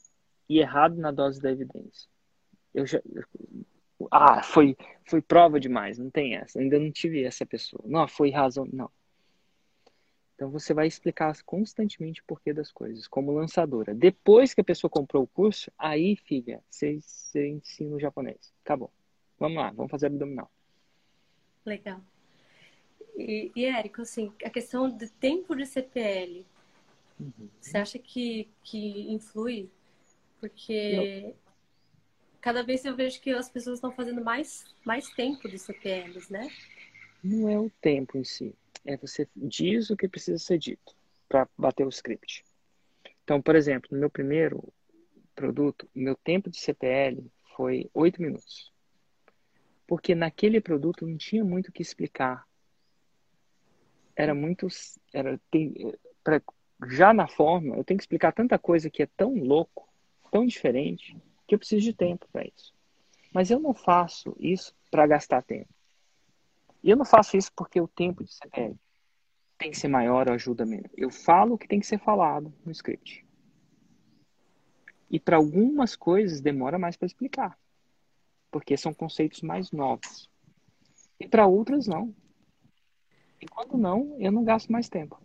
e 0.49 0.59
errado 0.59 0.97
na 0.97 1.11
dose 1.11 1.41
da 1.41 1.51
evidência. 1.51 2.09
Eu 2.73 2.87
já, 2.87 3.01
ah, 4.11 4.43
foi, 4.43 4.77
foi 5.05 5.21
prova 5.21 5.61
demais, 5.61 5.99
não 5.99 6.11
tem 6.11 6.37
essa. 6.37 6.59
Ainda 6.59 6.79
não 6.79 6.91
tive 6.91 7.25
essa 7.25 7.45
pessoa. 7.45 7.83
Não, 7.87 8.07
foi 8.09 8.31
razão. 8.31 8.67
Não. 8.73 8.91
Então 10.35 10.51
você 10.51 10.73
vai 10.73 10.87
explicar 10.87 11.37
constantemente 11.43 12.23
o 12.23 12.25
porquê 12.27 12.53
das 12.55 12.73
coisas, 12.73 13.07
como 13.07 13.33
lançadora. 13.33 13.95
Depois 13.95 14.55
que 14.55 14.61
a 14.63 14.65
pessoa 14.65 14.91
comprou 14.91 15.25
o 15.25 15.27
curso, 15.27 15.71
aí, 15.77 16.17
filha, 16.17 16.63
você, 16.71 16.99
você 17.01 17.49
ensina 17.49 17.95
o 17.95 18.01
japonês. 18.01 18.53
Acabou. 18.65 18.91
Vamos 19.41 19.57
lá, 19.57 19.71
vamos 19.71 19.91
fazer 19.91 20.07
abdominal. 20.07 20.49
Legal. 21.67 22.01
E, 23.17 23.51
e 23.57 23.65
Érico, 23.65 24.03
assim, 24.03 24.33
a 24.45 24.51
questão 24.51 24.89
do 24.89 25.09
tempo 25.09 25.57
de 25.57 25.67
CPL, 25.67 26.47
uhum. 27.19 27.49
você 27.61 27.79
acha 27.79 27.99
que, 27.99 28.49
que 28.63 29.11
influi? 29.11 29.69
Porque 30.39 31.23
Não. 31.25 31.35
cada 32.41 32.63
vez 32.63 32.85
eu 32.85 32.95
vejo 32.95 33.21
que 33.21 33.31
as 33.31 33.51
pessoas 33.51 33.79
estão 33.79 33.91
fazendo 33.91 34.23
mais, 34.23 34.65
mais 34.85 35.09
tempo 35.09 35.49
de 35.49 35.59
CPLs, 35.59 36.33
né? 36.33 36.49
Não 37.25 37.49
é 37.49 37.59
o 37.59 37.69
tempo 37.81 38.17
em 38.17 38.25
si 38.25 38.55
é 38.85 38.97
você 38.97 39.29
diz 39.37 39.91
o 39.91 39.97
que 39.97 40.09
precisa 40.09 40.39
ser 40.39 40.59
dito 40.59 40.95
para 41.29 41.49
bater 41.57 41.87
o 41.87 41.91
script. 41.91 42.45
Então, 43.23 43.41
por 43.41 43.55
exemplo, 43.55 43.89
no 43.93 43.99
meu 43.99 44.11
primeiro 44.11 44.73
produto, 45.35 45.89
meu 45.95 46.17
tempo 46.17 46.51
de 46.51 46.59
CPL 46.59 47.31
foi 47.57 47.89
8 47.95 48.21
minutos. 48.21 48.73
Porque 49.91 50.15
naquele 50.15 50.61
produto 50.61 51.05
não 51.05 51.17
tinha 51.17 51.45
muito 51.45 51.67
o 51.67 51.73
que 51.73 51.83
explicar. 51.83 52.47
Era 54.15 54.33
muito. 54.37 54.69
Era, 55.13 55.37
tem, 55.51 55.75
pra, 56.23 56.41
já 56.87 57.13
na 57.13 57.27
forma, 57.27 57.75
eu 57.75 57.83
tenho 57.83 57.99
que 57.99 58.05
explicar 58.05 58.31
tanta 58.31 58.57
coisa 58.57 58.89
que 58.89 59.03
é 59.03 59.07
tão 59.17 59.35
louco, 59.35 59.93
tão 60.31 60.47
diferente, 60.47 61.21
que 61.45 61.57
eu 61.57 61.59
preciso 61.59 61.83
de 61.83 61.93
tempo 61.93 62.29
para 62.33 62.45
isso. 62.45 62.73
Mas 63.35 63.51
eu 63.51 63.59
não 63.59 63.75
faço 63.75 64.37
isso 64.39 64.73
para 64.93 65.09
gastar 65.09 65.43
tempo. 65.43 65.75
E 66.85 66.89
eu 66.89 66.97
não 66.97 67.05
faço 67.05 67.37
isso 67.37 67.51
porque 67.57 67.81
o 67.81 67.89
tempo 67.89 68.23
de 68.23 68.33
CPL 68.33 68.79
tem 69.59 69.73
que 69.73 69.77
ser 69.77 69.89
maior 69.89 70.29
ou 70.29 70.35
ajuda 70.35 70.65
menos. 70.65 70.93
Eu 70.97 71.11
falo 71.11 71.55
o 71.55 71.59
que 71.59 71.67
tem 71.67 71.81
que 71.81 71.87
ser 71.89 71.99
falado 71.99 72.55
no 72.65 72.71
script. 72.71 73.27
E 75.11 75.19
para 75.19 75.37
algumas 75.37 75.97
coisas 75.97 76.41
demora 76.41 76.79
mais 76.79 76.97
para 76.97 77.07
explicar, 77.07 77.59
porque 78.51 78.77
são 78.77 78.93
conceitos 78.93 79.43
mais 79.43 79.71
novos. 79.71 80.29
E 81.19 81.29
para 81.29 81.47
outras 81.47 81.87
não. 81.87 82.15
E 83.41 83.47
quando 83.47 83.77
não, 83.77 84.17
eu 84.19 84.31
não 84.31 84.45
gasto 84.45 84.71
mais 84.71 84.89
tempo. 84.89 85.21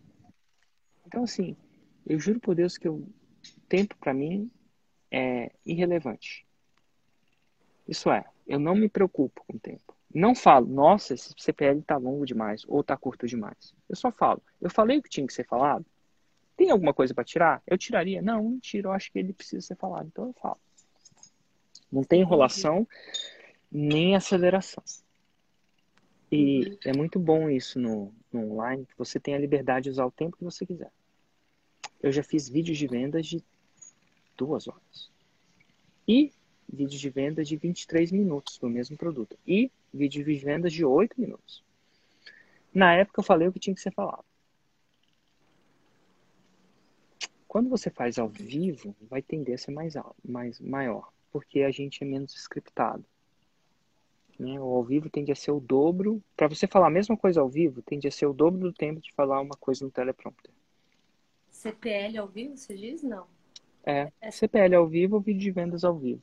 Então 1.05 1.23
assim, 1.23 1.55
eu 2.05 2.19
juro 2.19 2.39
por 2.39 2.55
Deus 2.55 2.77
que 2.77 2.87
o 2.87 3.07
tempo 3.67 3.95
para 3.97 4.13
mim 4.13 4.49
é 5.11 5.51
irrelevante. 5.65 6.45
Isso 7.87 8.11
é, 8.11 8.25
eu 8.47 8.59
não 8.59 8.75
me 8.75 8.89
preocupo 8.89 9.43
com 9.47 9.57
o 9.57 9.59
tempo. 9.59 9.95
Não 10.13 10.33
falo, 10.33 10.65
nossa, 10.65 11.13
esse 11.13 11.33
CPL 11.37 11.81
tá 11.81 11.97
longo 11.97 12.25
demais 12.25 12.63
ou 12.67 12.83
tá 12.83 12.95
curto 12.95 13.27
demais. 13.27 13.73
Eu 13.89 13.95
só 13.95 14.11
falo, 14.11 14.41
eu 14.61 14.69
falei 14.69 14.97
o 14.97 15.03
que 15.03 15.09
tinha 15.09 15.27
que 15.27 15.33
ser 15.33 15.45
falado. 15.45 15.85
Tem 16.55 16.71
alguma 16.71 16.93
coisa 16.93 17.13
para 17.13 17.25
tirar? 17.25 17.61
Eu 17.67 17.77
tiraria? 17.77 18.21
Não, 18.21 18.41
não 18.41 18.59
tiro, 18.59 18.87
eu 18.87 18.93
acho 18.93 19.11
que 19.11 19.19
ele 19.19 19.33
precisa 19.33 19.61
ser 19.61 19.75
falado, 19.75 20.07
então 20.07 20.27
eu 20.27 20.33
falo. 20.33 20.57
Não 21.91 22.03
tem 22.03 22.21
enrolação 22.21 22.87
nem 23.71 24.15
aceleração. 24.15 24.83
E 26.31 26.77
é 26.83 26.93
muito 26.93 27.19
bom 27.19 27.49
isso 27.49 27.79
no, 27.79 28.13
no 28.31 28.51
online, 28.51 28.85
que 28.85 28.97
você 28.97 29.19
tem 29.19 29.35
a 29.35 29.39
liberdade 29.39 29.85
de 29.85 29.89
usar 29.91 30.05
o 30.05 30.11
tempo 30.11 30.37
que 30.37 30.43
você 30.43 30.65
quiser. 30.65 30.91
Eu 32.01 32.11
já 32.11 32.23
fiz 32.23 32.49
vídeos 32.49 32.77
de 32.77 32.87
vendas 32.87 33.25
de 33.25 33.43
duas 34.37 34.67
horas. 34.67 35.11
E 36.07 36.31
vídeos 36.71 36.99
de 36.99 37.09
vendas 37.09 37.47
de 37.47 37.55
23 37.57 38.11
minutos 38.11 38.57
do 38.57 38.69
mesmo 38.69 38.97
produto. 38.97 39.37
E 39.47 39.71
vídeo 39.93 40.23
de 40.23 40.35
vendas 40.35 40.73
de 40.73 40.83
8 40.83 41.19
minutos. 41.19 41.63
Na 42.73 42.93
época 42.93 43.19
eu 43.19 43.23
falei 43.23 43.47
o 43.47 43.53
que 43.53 43.59
tinha 43.59 43.75
que 43.75 43.81
ser 43.81 43.93
falado. 43.93 44.25
Quando 47.47 47.69
você 47.69 47.89
faz 47.89 48.19
ao 48.19 48.27
vivo, 48.27 48.93
vai 49.09 49.21
tender 49.21 49.55
a 49.55 49.57
ser 49.57 49.71
mais, 49.71 49.93
mais 50.27 50.59
maior, 50.59 51.09
porque 51.35 51.63
a 51.63 51.69
gente 51.69 52.01
é 52.01 52.07
menos 52.07 52.33
scriptado. 52.33 53.03
Né? 54.39 54.57
O 54.57 54.73
ao 54.73 54.85
vivo 54.85 55.09
tende 55.09 55.33
a 55.33 55.35
ser 55.35 55.51
o 55.51 55.59
dobro. 55.59 56.23
Para 56.33 56.47
você 56.47 56.65
falar 56.65 56.87
a 56.87 56.89
mesma 56.89 57.17
coisa 57.17 57.41
ao 57.41 57.49
vivo, 57.49 57.81
tende 57.81 58.07
a 58.07 58.11
ser 58.11 58.25
o 58.25 58.31
dobro 58.31 58.57
do 58.57 58.71
tempo 58.71 59.01
de 59.01 59.11
falar 59.11 59.41
uma 59.41 59.57
coisa 59.57 59.83
no 59.83 59.91
teleprompter. 59.91 60.49
CPL 61.51 62.19
ao 62.19 62.27
vivo, 62.29 62.55
você 62.55 62.73
diz? 62.73 63.03
Não. 63.03 63.27
É, 63.85 64.09
é 64.21 64.31
CPL 64.31 64.75
ao 64.75 64.87
vivo 64.87 65.15
ou 65.15 65.21
vídeo 65.21 65.41
de 65.41 65.51
vendas 65.51 65.83
ao 65.83 65.99
vivo. 65.99 66.21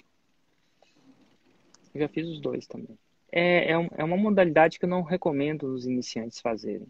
Eu 1.95 2.01
já 2.01 2.09
fiz 2.09 2.27
os 2.27 2.41
dois 2.41 2.67
também. 2.67 2.99
É, 3.31 3.71
é, 3.71 3.89
é 3.99 4.05
uma 4.05 4.17
modalidade 4.17 4.79
que 4.79 4.87
eu 4.87 4.89
não 4.89 5.03
recomendo 5.03 5.65
os 5.65 5.85
iniciantes 5.85 6.41
fazerem. 6.41 6.89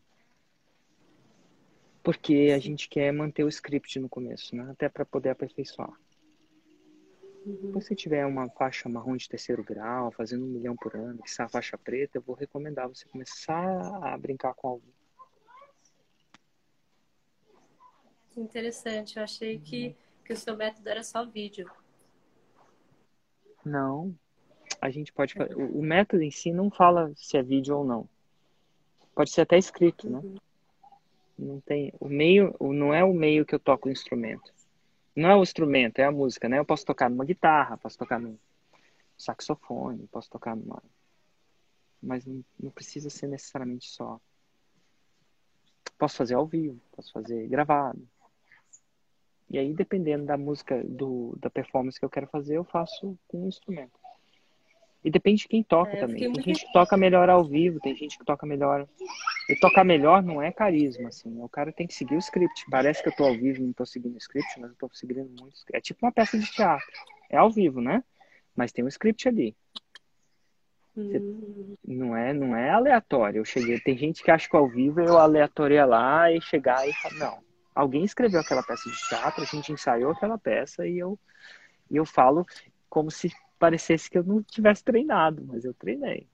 Porque 2.05 2.53
a 2.55 2.59
gente 2.61 2.89
quer 2.89 3.13
manter 3.13 3.43
o 3.43 3.49
script 3.49 3.99
no 3.99 4.09
começo, 4.09 4.55
né? 4.55 4.71
Até 4.71 4.89
para 4.89 5.05
poder 5.05 5.31
aperfeiçoar. 5.31 5.93
Uhum. 7.45 7.81
Se 7.81 7.95
tiver 7.95 8.25
uma 8.25 8.49
faixa 8.51 8.89
marrom 8.89 9.17
de 9.17 9.29
terceiro 9.29 9.65
grau, 9.65 10.13
fazendo 10.13 10.45
um 10.45 10.49
milhão 10.49 10.77
por 10.77 10.95
ano, 10.95 11.23
que 11.23 11.29
está 11.29 11.45
a 11.45 11.49
faixa 11.49 11.77
preta, 11.77 12.19
eu 12.19 12.23
vou 12.23 12.37
recomendar 12.37 12.89
você 12.89 13.05
começar 13.09 13.81
a 14.05 14.17
brincar 14.17 14.55
com 14.55 14.69
algo. 14.69 14.85
Interessante. 18.37 19.17
Eu 19.17 19.25
achei 19.25 19.59
que, 19.59 19.97
que 20.25 20.33
o 20.33 20.37
seu 20.37 20.57
método 20.57 20.89
era 20.89 21.03
só 21.03 21.25
vídeo. 21.25 21.71
Não. 23.65 24.15
A 24.81 24.91
gente 24.91 25.13
pode. 25.13 25.35
O, 25.39 25.79
o 25.79 25.83
método 25.83 26.23
em 26.23 26.31
si 26.31 26.53
não 26.53 26.71
fala 26.71 27.13
se 27.17 27.37
é 27.37 27.43
vídeo 27.43 27.77
ou 27.77 27.85
não. 27.85 28.09
Pode 29.15 29.31
ser 29.31 29.43
até 29.43 29.59
escrito, 29.59 30.09
né? 30.09 30.19
uhum. 30.19 30.33
né? 30.33 30.41
Não 31.39 31.61
tem. 31.61 31.93
O 31.99 32.09
meio, 32.09 32.55
não 32.61 32.95
é 32.95 33.03
o 33.05 33.13
meio 33.13 33.45
que 33.45 33.55
eu 33.55 33.59
toco 33.59 33.89
o 33.89 33.93
instrumento. 33.93 34.53
Não 35.15 35.31
é 35.31 35.37
o 35.37 35.43
instrumento, 35.43 35.99
é 35.99 36.05
a 36.05 36.13
música, 36.13 36.49
né? 36.49 36.59
Eu 36.59 36.65
posso 36.65 36.85
tocar 36.85 37.11
numa 37.11 37.25
guitarra, 37.25 37.77
posso 37.77 37.99
tocar 37.99 38.19
num 38.19 38.39
saxofone, 39.17 40.07
posso 40.09 40.31
tocar 40.31 40.57
numa. 40.57 40.83
Mas 42.03 42.25
não, 42.27 42.71
precisa 42.71 43.11
ser 43.11 43.27
necessariamente 43.27 43.89
só. 43.89 44.21
Posso 45.99 46.17
fazer 46.17 46.35
ao 46.35 46.47
vivo, 46.47 46.81
posso 46.97 47.13
fazer 47.13 47.47
gravado. 47.47 48.09
E 49.49 49.59
aí, 49.59 49.75
dependendo 49.75 50.25
da 50.25 50.37
música, 50.37 50.83
do, 50.83 51.37
da 51.39 51.51
performance 51.51 51.99
que 51.99 52.05
eu 52.05 52.11
quero 52.11 52.27
fazer, 52.27 52.57
eu 52.57 52.65
faço 52.65 53.19
com 53.29 53.45
o 53.45 53.49
instrumento. 53.49 54.02
E 55.05 55.11
depende 55.11 55.43
de 55.43 55.49
quem 55.49 55.63
toca 55.63 55.93
é, 55.93 56.01
também. 56.01 56.33
Tem 56.33 56.43
gente 56.43 56.65
que 56.65 56.73
toca 56.73 56.97
melhor 56.97 57.29
ao 57.29 57.45
vivo, 57.45 57.81
tem 57.81 57.95
gente 57.97 58.17
que 58.17 58.25
toca 58.25 58.47
melhor. 58.47 58.87
E 59.49 59.57
tocar 59.57 59.85
melhor 59.85 60.23
não 60.23 60.41
é 60.41 60.53
carisma, 60.53 61.09
assim. 61.09 61.41
O 61.41 61.49
cara 61.49 61.73
tem 61.73 61.87
que 61.87 61.95
seguir 61.95 62.15
o 62.15 62.19
script. 62.19 62.65
Parece 62.71 63.03
que 63.03 63.09
eu 63.09 63.17
tô 63.17 63.25
ao 63.25 63.35
vivo 63.35 63.59
e 63.59 63.67
não 63.67 63.73
tô 63.73 63.85
seguindo 63.85 64.15
o 64.15 64.19
script, 64.19 64.61
mas 64.61 64.71
eu 64.71 64.77
tô 64.77 64.89
seguindo 64.93 65.29
muito. 65.41 65.57
É 65.73 65.81
tipo 65.81 66.07
uma 66.07 66.13
peça 66.13 66.39
de 66.39 66.49
teatro. 66.51 66.87
É 67.29 67.37
ao 67.37 67.51
vivo, 67.51 67.81
né? 67.81 68.05
Mas 68.55 68.71
tem 68.71 68.85
um 68.85 68.89
script 68.89 69.29
ali. 69.29 69.57
Hum. 70.97 71.75
Não 71.85 72.17
é, 72.17 72.33
não 72.33 72.57
é 72.57 72.71
aleatório. 72.71 73.39
Eu 73.39 73.45
cheguei, 73.45 73.81
tem 73.81 73.97
gente 73.97 74.23
que 74.23 74.31
acha 74.31 74.49
que 74.49 74.57
ao 74.57 74.69
vivo 74.69 75.01
eu 75.01 75.19
aleatoria 75.19 75.85
lá 75.85 76.31
e 76.31 76.41
chegar 76.41 76.89
e 76.89 76.93
falar, 76.93 77.15
não. 77.17 77.39
Alguém 77.75 78.05
escreveu 78.05 78.41
aquela 78.41 78.63
peça 78.63 78.89
de 78.89 79.09
teatro, 79.09 79.43
a 79.43 79.47
gente 79.47 79.73
ensaiou 79.73 80.13
aquela 80.13 80.39
peça 80.39 80.87
e 80.87 80.99
eu 80.99 81.19
e 81.91 81.97
eu 81.97 82.07
falo 82.07 82.47
como 82.89 83.11
se 83.11 83.31
parecesse 83.63 84.11
que 84.11 84.19
eu 84.19 84.25
não 84.25 84.43
tivesse 84.43 84.83
treinado, 84.83 85.41
mas 85.47 85.65
eu 85.65 85.73
treinei. 85.73 86.27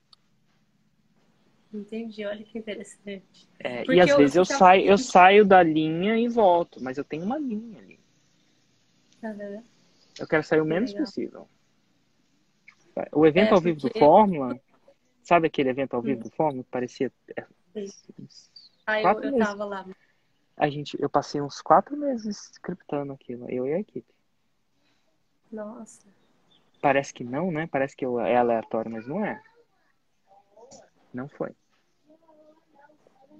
Entendi, 1.70 2.24
olha 2.24 2.42
que 2.42 2.58
interessante. 2.58 3.46
É, 3.58 3.84
e 3.84 4.00
às 4.00 4.08
eu, 4.08 4.16
vezes 4.16 4.34
eu, 4.34 4.46
saio, 4.46 4.86
eu 4.86 4.96
saio 4.96 5.44
da 5.44 5.62
linha 5.62 6.16
e 6.16 6.26
volto, 6.26 6.82
mas 6.82 6.96
eu 6.96 7.04
tenho 7.04 7.24
uma 7.24 7.38
linha 7.38 7.80
ali. 7.80 8.00
Uhum. 9.22 9.62
Eu 10.18 10.26
quero 10.26 10.42
sair 10.42 10.62
o 10.62 10.64
menos 10.64 10.90
legal. 10.90 11.04
possível. 11.04 11.48
O 13.12 13.26
evento 13.26 13.50
é, 13.50 13.54
ao 13.54 13.60
vivo 13.60 13.82
porque... 13.82 13.98
do 13.98 14.02
Fórmula, 14.02 14.58
sabe 15.22 15.48
aquele 15.48 15.68
evento 15.68 15.94
ao 15.94 16.00
vivo 16.00 16.20
hum. 16.20 16.22
do 16.22 16.30
Fórmula 16.30 16.64
que 16.64 16.70
parecia. 16.70 17.12
É, 17.36 17.44
ah, 18.86 19.02
eu, 19.02 19.20
eu 19.20 19.38
tava 19.38 19.66
lá. 19.66 19.86
A 20.56 20.70
gente, 20.70 20.96
eu 20.98 21.10
passei 21.10 21.42
uns 21.42 21.60
quatro 21.60 21.94
meses 21.94 22.50
scriptando 22.54 23.12
aquilo, 23.12 23.50
eu 23.50 23.66
e 23.66 23.74
a 23.74 23.80
equipe. 23.80 24.14
Nossa. 25.52 26.17
Parece 26.80 27.12
que 27.12 27.24
não, 27.24 27.50
né? 27.50 27.66
Parece 27.66 27.96
que 27.96 28.04
é 28.04 28.36
aleatório, 28.36 28.90
mas 28.90 29.06
não 29.06 29.24
é. 29.24 29.42
Não 31.12 31.28
foi. 31.28 31.50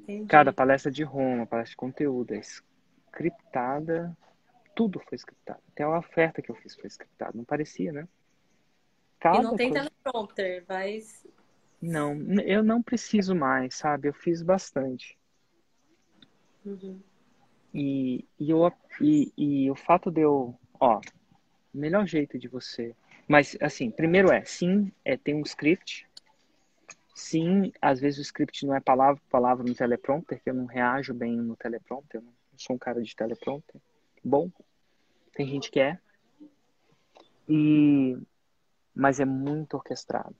Entendi. 0.02 0.26
Cada 0.26 0.52
palestra 0.52 0.90
de 0.90 1.02
Roma, 1.02 1.46
palestra 1.46 1.70
de 1.70 1.76
conteúdo, 1.76 2.32
é 2.32 2.40
scriptada. 2.40 4.16
Tudo 4.74 5.00
foi 5.00 5.16
scriptado. 5.16 5.60
Até 5.72 5.82
a 5.82 5.98
oferta 5.98 6.40
que 6.40 6.50
eu 6.50 6.54
fiz 6.56 6.74
foi 6.74 6.86
scriptada. 6.88 7.32
Não 7.34 7.44
parecia, 7.44 7.92
né? 7.92 8.08
Cada 9.20 9.38
e 9.38 9.42
não 9.42 9.56
tem 9.56 9.70
coisa... 9.70 9.90
teleprompter, 9.90 10.64
mas... 10.68 11.26
Não, 11.80 12.14
eu 12.40 12.62
não 12.62 12.82
preciso 12.82 13.34
mais, 13.34 13.74
sabe? 13.76 14.08
Eu 14.08 14.14
fiz 14.14 14.42
bastante. 14.42 15.16
Uhum. 16.64 17.00
E, 17.72 18.24
e, 18.38 18.50
eu, 18.50 18.72
e, 19.00 19.32
e 19.36 19.70
o 19.70 19.74
fato 19.76 20.10
de 20.10 20.22
eu... 20.22 20.58
Ó, 20.80 21.00
o 21.74 21.78
melhor 21.78 22.06
jeito 22.06 22.38
de 22.38 22.48
você 22.48 22.96
mas, 23.28 23.58
assim, 23.60 23.90
primeiro 23.90 24.32
é, 24.32 24.42
sim, 24.42 24.90
é, 25.04 25.14
tem 25.14 25.34
um 25.34 25.42
script. 25.42 26.08
Sim, 27.14 27.70
às 27.82 28.00
vezes 28.00 28.18
o 28.18 28.22
script 28.22 28.64
não 28.64 28.74
é 28.74 28.80
palavra 28.80 29.20
por 29.20 29.28
palavra 29.28 29.64
no 29.64 29.74
teleprompter, 29.74 30.40
que 30.42 30.48
eu 30.48 30.54
não 30.54 30.64
reajo 30.64 31.12
bem 31.12 31.36
no 31.36 31.54
teleprompter. 31.54 32.20
Eu 32.20 32.24
não 32.24 32.32
sou 32.56 32.76
um 32.76 32.78
cara 32.78 33.02
de 33.02 33.14
teleprompter. 33.14 33.78
Bom, 34.24 34.50
tem 35.34 35.46
gente 35.46 35.70
que 35.70 35.78
é. 35.78 35.98
E... 37.46 38.16
Mas 38.94 39.20
é 39.20 39.26
muito 39.26 39.74
orquestrado. 39.74 40.34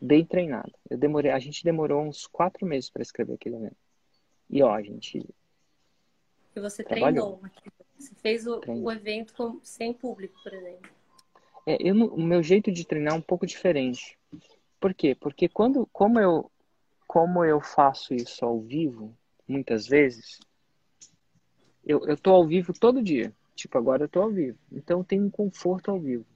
Bem 0.00 0.24
treinado. 0.24 0.72
Eu 0.88 0.96
demorei, 0.96 1.32
a 1.32 1.38
gente 1.38 1.64
demorou 1.64 2.02
uns 2.02 2.26
quatro 2.26 2.64
meses 2.64 2.88
para 2.88 3.02
escrever 3.02 3.34
aquele 3.34 3.56
evento. 3.56 3.76
E 4.48 4.62
ó, 4.62 4.72
a 4.72 4.82
gente. 4.82 5.28
E 6.54 6.60
você 6.60 6.84
trabalhou. 6.84 7.38
treinou. 7.38 7.50
Você 7.98 8.14
fez 8.14 8.46
o, 8.46 8.60
o 8.66 8.90
evento 8.90 9.34
com, 9.34 9.60
sem 9.62 9.92
público, 9.92 10.40
por 10.42 10.54
exemplo. 10.54 10.99
É, 11.70 11.76
eu, 11.78 11.94
o 11.94 12.20
meu 12.20 12.42
jeito 12.42 12.72
de 12.72 12.84
treinar 12.84 13.14
é 13.14 13.16
um 13.16 13.22
pouco 13.22 13.46
diferente. 13.46 14.18
Por 14.80 14.92
quê? 14.92 15.14
Porque 15.14 15.48
quando, 15.48 15.86
como 15.92 16.18
eu, 16.18 16.50
como 17.06 17.44
eu 17.44 17.60
faço 17.60 18.12
isso 18.12 18.44
ao 18.44 18.60
vivo, 18.60 19.16
muitas 19.46 19.86
vezes, 19.86 20.40
eu, 21.86 22.04
eu 22.08 22.16
tô 22.16 22.32
ao 22.32 22.44
vivo 22.44 22.72
todo 22.72 23.00
dia. 23.00 23.32
Tipo, 23.54 23.78
agora 23.78 24.02
eu 24.02 24.08
tô 24.08 24.20
ao 24.20 24.32
vivo. 24.32 24.58
Então 24.72 25.04
tenho 25.04 25.24
um 25.24 25.30
conforto 25.30 25.92
ao 25.92 26.00
vivo. 26.00 26.26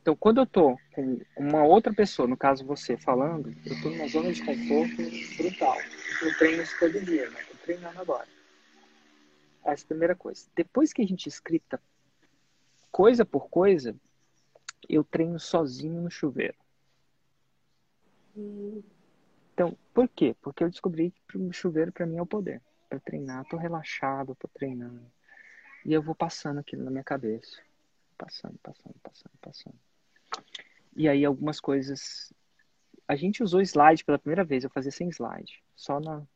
Então, 0.00 0.16
quando 0.16 0.40
eu 0.40 0.46
tô 0.46 0.78
com 0.94 1.20
uma 1.36 1.64
outra 1.64 1.92
pessoa, 1.92 2.26
no 2.26 2.36
caso 2.36 2.64
você, 2.64 2.96
falando, 2.96 3.54
eu 3.66 3.82
tô 3.82 3.90
numa 3.90 4.08
zona 4.08 4.32
de 4.32 4.42
conforto 4.42 4.96
brutal. 5.36 5.76
Eu 6.22 6.38
treino 6.38 6.62
isso 6.62 6.74
todo 6.80 7.04
dia, 7.04 7.28
né? 7.28 7.40
Tô 7.50 7.58
treinando 7.58 8.00
agora. 8.00 8.26
Essa 9.66 9.82
é 9.82 9.84
a 9.84 9.88
primeira 9.88 10.16
coisa. 10.16 10.46
Depois 10.56 10.94
que 10.94 11.02
a 11.02 11.06
gente 11.06 11.28
scripta 11.28 11.78
coisa 12.98 13.24
por 13.24 13.48
coisa, 13.48 13.94
eu 14.88 15.04
treino 15.04 15.38
sozinho 15.38 16.02
no 16.02 16.10
chuveiro. 16.10 16.56
Então, 19.54 19.78
por 19.94 20.08
quê? 20.08 20.34
Porque 20.42 20.64
eu 20.64 20.68
descobri 20.68 21.14
que 21.28 21.38
o 21.38 21.52
chuveiro 21.52 21.92
para 21.92 22.04
mim 22.04 22.16
é 22.16 22.22
o 22.22 22.26
poder. 22.26 22.60
Para 22.88 22.98
treinar, 22.98 23.44
tô 23.44 23.56
relaxado, 23.56 24.34
tô 24.34 24.48
treinando. 24.48 25.06
E 25.86 25.92
eu 25.92 26.02
vou 26.02 26.12
passando 26.12 26.58
aquilo 26.58 26.82
na 26.82 26.90
minha 26.90 27.04
cabeça. 27.04 27.62
Passando, 28.16 28.58
passando, 28.60 28.96
passando, 29.00 29.32
passando. 29.40 29.76
E 30.96 31.08
aí 31.08 31.24
algumas 31.24 31.60
coisas. 31.60 32.32
A 33.06 33.14
gente 33.14 33.44
usou 33.44 33.60
slide 33.60 34.04
pela 34.04 34.18
primeira 34.18 34.42
vez, 34.42 34.64
eu 34.64 34.70
fazia 34.70 34.90
sem 34.90 35.08
slide. 35.10 35.62
Só 35.76 36.00
na. 36.00 36.26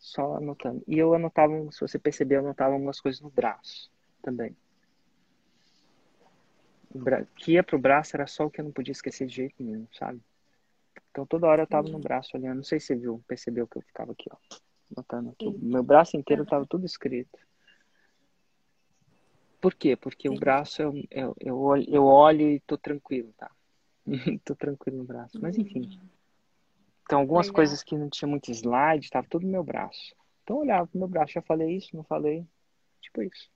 Só 0.00 0.34
anotando. 0.34 0.82
E 0.88 0.98
eu 0.98 1.14
anotava, 1.14 1.70
se 1.70 1.80
você 1.80 1.96
perceber, 1.96 2.38
eu 2.38 2.40
anotava 2.40 2.74
algumas 2.74 3.00
coisas 3.00 3.20
no 3.20 3.30
braço 3.30 3.88
também 4.20 4.56
que 7.36 7.52
ia 7.52 7.62
pro 7.62 7.78
braço 7.78 8.16
era 8.16 8.26
só 8.26 8.46
o 8.46 8.50
que 8.50 8.60
eu 8.60 8.64
não 8.64 8.72
podia 8.72 8.92
esquecer 8.92 9.26
de 9.26 9.34
jeito 9.34 9.54
nenhum, 9.62 9.86
sabe? 9.92 10.20
Então 11.10 11.26
toda 11.26 11.46
hora 11.46 11.62
eu 11.62 11.66
tava 11.66 11.88
no 11.88 11.98
braço 11.98 12.36
olhando. 12.36 12.56
Não 12.56 12.64
sei 12.64 12.78
se 12.78 12.86
você 12.86 12.96
viu, 12.96 13.22
percebeu 13.26 13.66
que 13.66 13.78
eu 13.78 13.82
ficava 13.82 14.12
aqui, 14.12 14.28
ó. 14.30 14.36
Notando 14.94 15.30
aqui. 15.30 15.50
Meu 15.62 15.82
braço 15.82 16.16
inteiro 16.16 16.44
tava 16.44 16.66
tudo 16.66 16.84
escrito. 16.84 17.38
Por 19.60 19.74
quê? 19.74 19.96
Porque 19.96 20.28
o 20.28 20.38
braço 20.38 20.82
eu, 20.82 20.94
eu, 21.10 21.36
eu, 21.40 21.58
olho, 21.58 21.84
eu 21.88 22.04
olho 22.04 22.50
e 22.50 22.60
tô 22.60 22.76
tranquilo, 22.76 23.32
tá? 23.36 23.50
tô 24.44 24.54
tranquilo 24.54 24.98
no 24.98 25.04
braço. 25.04 25.40
Mas 25.40 25.56
enfim. 25.56 25.98
Então 27.02 27.20
algumas 27.20 27.46
Legal. 27.46 27.56
coisas 27.56 27.82
que 27.82 27.96
não 27.96 28.08
tinha 28.08 28.28
muito 28.28 28.50
slide, 28.50 29.10
tava 29.10 29.26
tudo 29.28 29.44
no 29.44 29.52
meu 29.52 29.64
braço. 29.64 30.14
Então 30.44 30.56
eu 30.56 30.62
olhava 30.62 30.86
pro 30.86 30.98
meu 30.98 31.08
braço, 31.08 31.32
já 31.32 31.42
falei 31.42 31.76
isso, 31.76 31.96
não 31.96 32.04
falei. 32.04 32.46
Tipo 33.00 33.22
isso. 33.22 33.50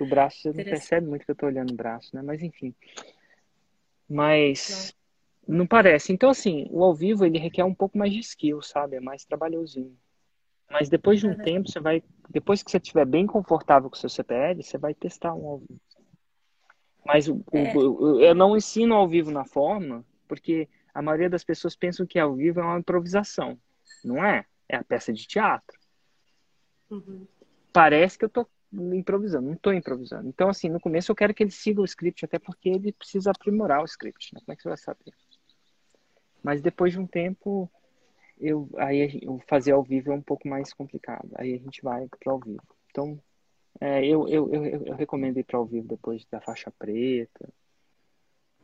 O 0.00 0.06
braço, 0.06 0.42
você 0.42 0.52
não 0.52 0.64
percebe 0.64 1.06
muito 1.06 1.24
que 1.24 1.30
eu 1.30 1.36
tô 1.36 1.46
olhando 1.46 1.72
o 1.72 1.76
braço, 1.76 2.14
né? 2.14 2.22
Mas 2.22 2.42
enfim. 2.42 2.74
Mas 4.08 4.94
não. 5.46 5.58
não 5.58 5.66
parece. 5.66 6.12
Então, 6.12 6.30
assim, 6.30 6.66
o 6.70 6.82
ao 6.82 6.94
vivo 6.94 7.24
ele 7.24 7.38
requer 7.38 7.64
um 7.64 7.74
pouco 7.74 7.98
mais 7.98 8.12
de 8.12 8.20
skill, 8.20 8.62
sabe? 8.62 8.96
É 8.96 9.00
mais 9.00 9.24
trabalhosinho. 9.24 9.96
Mas 10.70 10.88
depois 10.88 11.20
de 11.20 11.26
um 11.26 11.30
uhum. 11.30 11.42
tempo, 11.42 11.70
você 11.70 11.80
vai. 11.80 12.02
Depois 12.28 12.62
que 12.62 12.70
você 12.70 12.76
estiver 12.76 13.06
bem 13.06 13.26
confortável 13.26 13.88
com 13.88 13.96
o 13.96 13.98
seu 13.98 14.08
CPL, 14.08 14.62
você 14.62 14.76
vai 14.76 14.94
testar 14.94 15.34
um 15.34 15.46
ao 15.46 15.58
vivo. 15.58 15.80
Mas 17.04 17.28
o, 17.28 17.42
é. 17.52 17.76
o, 17.76 18.20
eu 18.20 18.34
não 18.34 18.56
ensino 18.56 18.94
ao 18.94 19.08
vivo 19.08 19.30
na 19.30 19.44
forma, 19.44 20.04
porque 20.26 20.68
a 20.92 21.00
maioria 21.00 21.30
das 21.30 21.42
pessoas 21.42 21.74
pensam 21.74 22.06
que 22.06 22.18
ao 22.18 22.34
vivo 22.34 22.60
é 22.60 22.64
uma 22.64 22.78
improvisação. 22.78 23.58
Não 24.04 24.22
é? 24.22 24.44
É 24.68 24.76
a 24.76 24.84
peça 24.84 25.12
de 25.12 25.26
teatro. 25.26 25.78
Uhum. 26.90 27.26
parece 27.70 28.18
que 28.18 28.24
eu 28.24 28.30
tô 28.30 28.46
improvisando, 28.72 29.46
não 29.46 29.54
estou 29.54 29.72
improvisando. 29.72 30.28
Então, 30.28 30.48
assim, 30.48 30.68
no 30.68 30.80
começo 30.80 31.10
eu 31.10 31.16
quero 31.16 31.32
que 31.32 31.42
ele 31.42 31.50
siga 31.50 31.80
o 31.80 31.84
script, 31.84 32.24
até 32.24 32.38
porque 32.38 32.68
ele 32.68 32.92
precisa 32.92 33.30
aprimorar 33.30 33.82
o 33.82 33.86
script, 33.86 34.34
né? 34.34 34.40
Como 34.44 34.52
é 34.52 34.56
que 34.56 34.62
você 34.62 34.68
vai 34.68 34.78
saber? 34.78 35.12
Mas 36.42 36.60
depois 36.60 36.92
de 36.92 36.98
um 36.98 37.06
tempo, 37.06 37.70
eu 38.38 38.68
aí 38.76 39.20
eu 39.22 39.40
fazer 39.48 39.72
ao 39.72 39.82
vivo 39.82 40.12
é 40.12 40.14
um 40.14 40.22
pouco 40.22 40.46
mais 40.48 40.72
complicado. 40.72 41.28
Aí 41.34 41.54
a 41.54 41.58
gente 41.58 41.82
vai 41.82 42.06
para 42.08 42.32
ao 42.32 42.38
vivo. 42.38 42.62
Então, 42.90 43.20
é, 43.80 44.04
eu, 44.04 44.28
eu, 44.28 44.52
eu, 44.52 44.64
eu, 44.86 44.94
recomendo 44.94 45.38
ir 45.38 45.44
para 45.44 45.58
ao 45.58 45.66
vivo 45.66 45.86
depois 45.88 46.24
da 46.30 46.40
faixa 46.40 46.70
preta. 46.70 47.48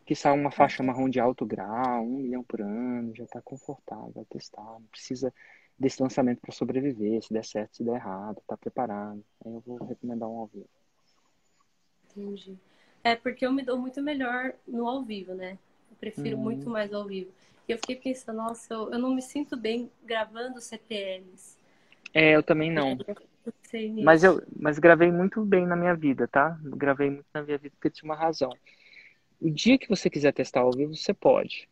Que 0.04 0.14
sai 0.14 0.38
uma 0.38 0.50
faixa 0.50 0.82
marrom 0.82 1.08
de 1.08 1.18
alto 1.18 1.46
grau, 1.46 2.04
um 2.04 2.18
milhão 2.18 2.44
por 2.44 2.60
ano, 2.60 3.14
já 3.16 3.24
está 3.24 3.40
confortável, 3.40 4.26
testar, 4.28 4.62
não 4.62 4.82
precisa 4.90 5.32
desse 5.78 6.02
lançamento 6.02 6.40
para 6.40 6.52
sobreviver, 6.52 7.22
se 7.22 7.32
der 7.32 7.44
certo, 7.44 7.76
se 7.76 7.84
der 7.84 7.96
errado, 7.96 8.40
tá 8.46 8.56
preparado. 8.56 9.22
Aí 9.44 9.52
eu 9.52 9.60
vou 9.60 9.84
recomendar 9.84 10.28
um 10.28 10.38
ao 10.38 10.46
vivo. 10.46 10.68
Entendi. 12.10 12.56
É 13.02 13.14
porque 13.14 13.44
eu 13.44 13.52
me 13.52 13.62
dou 13.62 13.78
muito 13.78 14.00
melhor 14.00 14.54
no 14.66 14.88
ao 14.88 15.02
vivo, 15.02 15.34
né? 15.34 15.58
Eu 15.90 15.96
prefiro 15.98 16.36
uhum. 16.36 16.42
muito 16.42 16.70
mais 16.70 16.92
ao 16.92 17.04
vivo. 17.04 17.30
E 17.68 17.72
eu 17.72 17.78
fiquei 17.78 17.96
pensando, 17.96 18.36
nossa, 18.36 18.72
eu, 18.72 18.92
eu, 18.92 18.98
não 18.98 19.14
me 19.14 19.22
sinto 19.22 19.56
bem 19.56 19.90
gravando 20.04 20.60
CPLs. 20.60 21.58
É, 22.12 22.36
eu 22.36 22.42
também 22.42 22.70
não. 22.70 22.96
Mas 24.02 24.22
eu 24.22 24.42
mas 24.56 24.78
gravei 24.78 25.10
muito 25.10 25.44
bem 25.44 25.66
na 25.66 25.76
minha 25.76 25.94
vida, 25.94 26.28
tá? 26.28 26.58
Gravei 26.62 27.10
muito 27.10 27.26
na 27.34 27.42
minha 27.42 27.58
vida 27.58 27.74
porque 27.76 27.90
tinha 27.90 28.08
uma 28.08 28.16
razão. 28.16 28.50
O 29.40 29.50
dia 29.50 29.76
que 29.76 29.88
você 29.88 30.08
quiser 30.08 30.32
testar 30.32 30.60
ao 30.60 30.70
vivo, 30.70 30.94
você 30.94 31.12
pode. 31.12 31.68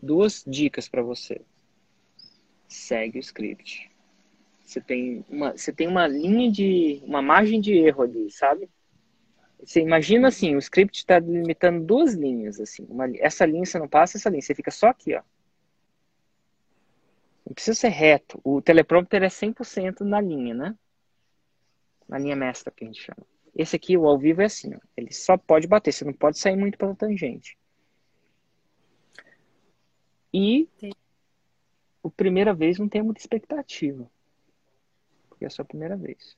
Duas 0.00 0.44
dicas 0.46 0.88
para 0.88 1.02
você 1.02 1.42
segue 2.72 3.18
o 3.18 3.20
script. 3.20 3.90
Você 4.64 4.80
tem 4.80 5.24
uma, 5.28 5.52
você 5.52 5.72
tem 5.72 5.86
uma 5.86 6.06
linha 6.06 6.50
de, 6.50 7.02
uma 7.04 7.20
margem 7.20 7.60
de 7.60 7.74
erro 7.74 8.02
ali, 8.02 8.30
sabe? 8.30 8.70
Você 9.64 9.80
imagina 9.80 10.28
assim, 10.28 10.56
o 10.56 10.58
script 10.58 10.98
está 10.98 11.18
limitando 11.18 11.84
duas 11.84 12.14
linhas, 12.14 12.58
assim. 12.58 12.84
Uma, 12.88 13.06
essa 13.18 13.44
linha 13.44 13.64
você 13.64 13.78
não 13.78 13.88
passa, 13.88 14.16
essa 14.16 14.28
linha 14.28 14.42
você 14.42 14.54
fica 14.54 14.70
só 14.70 14.88
aqui, 14.88 15.14
ó. 15.14 15.22
Não 17.46 17.54
precisa 17.54 17.78
ser 17.78 17.88
reto. 17.90 18.40
O 18.42 18.62
teleprompter 18.62 19.22
é 19.22 19.28
100% 19.28 20.00
na 20.00 20.20
linha, 20.20 20.54
né? 20.54 20.76
Na 22.08 22.18
linha 22.18 22.34
mestra 22.34 22.72
que 22.72 22.84
a 22.84 22.86
gente 22.86 23.02
chama. 23.02 23.26
Esse 23.54 23.76
aqui, 23.76 23.96
o 23.96 24.06
ao 24.06 24.18
vivo, 24.18 24.42
é 24.42 24.46
assim, 24.46 24.74
ó. 24.74 24.78
Ele 24.96 25.12
só 25.12 25.36
pode 25.36 25.66
bater, 25.66 25.92
você 25.92 26.04
não 26.04 26.14
pode 26.14 26.38
sair 26.38 26.56
muito 26.56 26.78
pela 26.78 26.94
tangente. 26.94 27.56
E 30.32 30.66
o 32.02 32.10
primeira 32.10 32.52
vez 32.52 32.78
não 32.78 32.88
tem 32.88 33.02
muita 33.02 33.20
expectativa. 33.20 34.10
Porque 35.28 35.44
é 35.44 35.46
a 35.46 35.50
sua 35.50 35.64
primeira 35.64 35.96
vez. 35.96 36.36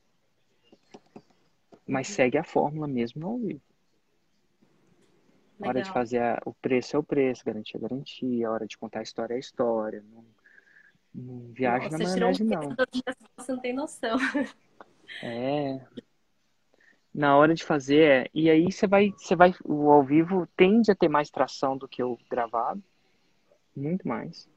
Mas 1.87 2.07
segue 2.07 2.37
a 2.37 2.43
fórmula 2.43 2.87
mesmo 2.87 3.25
ao 3.25 3.37
vivo. 3.37 3.61
A 5.61 5.69
hora 5.69 5.81
de 5.81 5.89
fazer 5.89 6.21
a, 6.21 6.41
o 6.45 6.53
preço 6.53 6.95
é 6.95 6.99
o 6.99 7.03
preço, 7.03 7.45
garantia 7.45 7.79
é 7.79 7.81
garantia, 7.81 8.47
a 8.47 8.51
hora 8.51 8.67
de 8.67 8.77
contar 8.77 8.99
a 8.99 9.03
história 9.03 9.33
é 9.33 9.37
a 9.37 9.39
história. 9.39 10.03
Não, 10.11 10.25
não 11.13 11.53
viaja 11.53 11.85
Nossa, 11.85 11.97
na 11.97 12.03
maionese, 12.03 12.43
um 12.43 12.47
não. 12.47 12.75
Você 13.37 13.51
não 13.51 13.59
tem 13.59 13.73
noção. 13.73 14.17
É. 15.23 15.79
Na 17.13 17.37
hora 17.37 17.53
de 17.53 17.63
fazer, 17.63 18.25
é. 18.25 18.29
E 18.33 18.49
aí 18.49 18.69
você 18.69 18.85
vai, 18.85 19.11
você 19.11 19.33
vai. 19.35 19.53
O 19.63 19.89
ao 19.89 20.03
vivo 20.03 20.45
tende 20.57 20.91
a 20.91 20.95
ter 20.95 21.07
mais 21.07 21.29
tração 21.29 21.77
do 21.77 21.87
que 21.87 22.03
o 22.03 22.17
gravado. 22.29 22.83
Muito 23.73 24.05
mais 24.05 24.49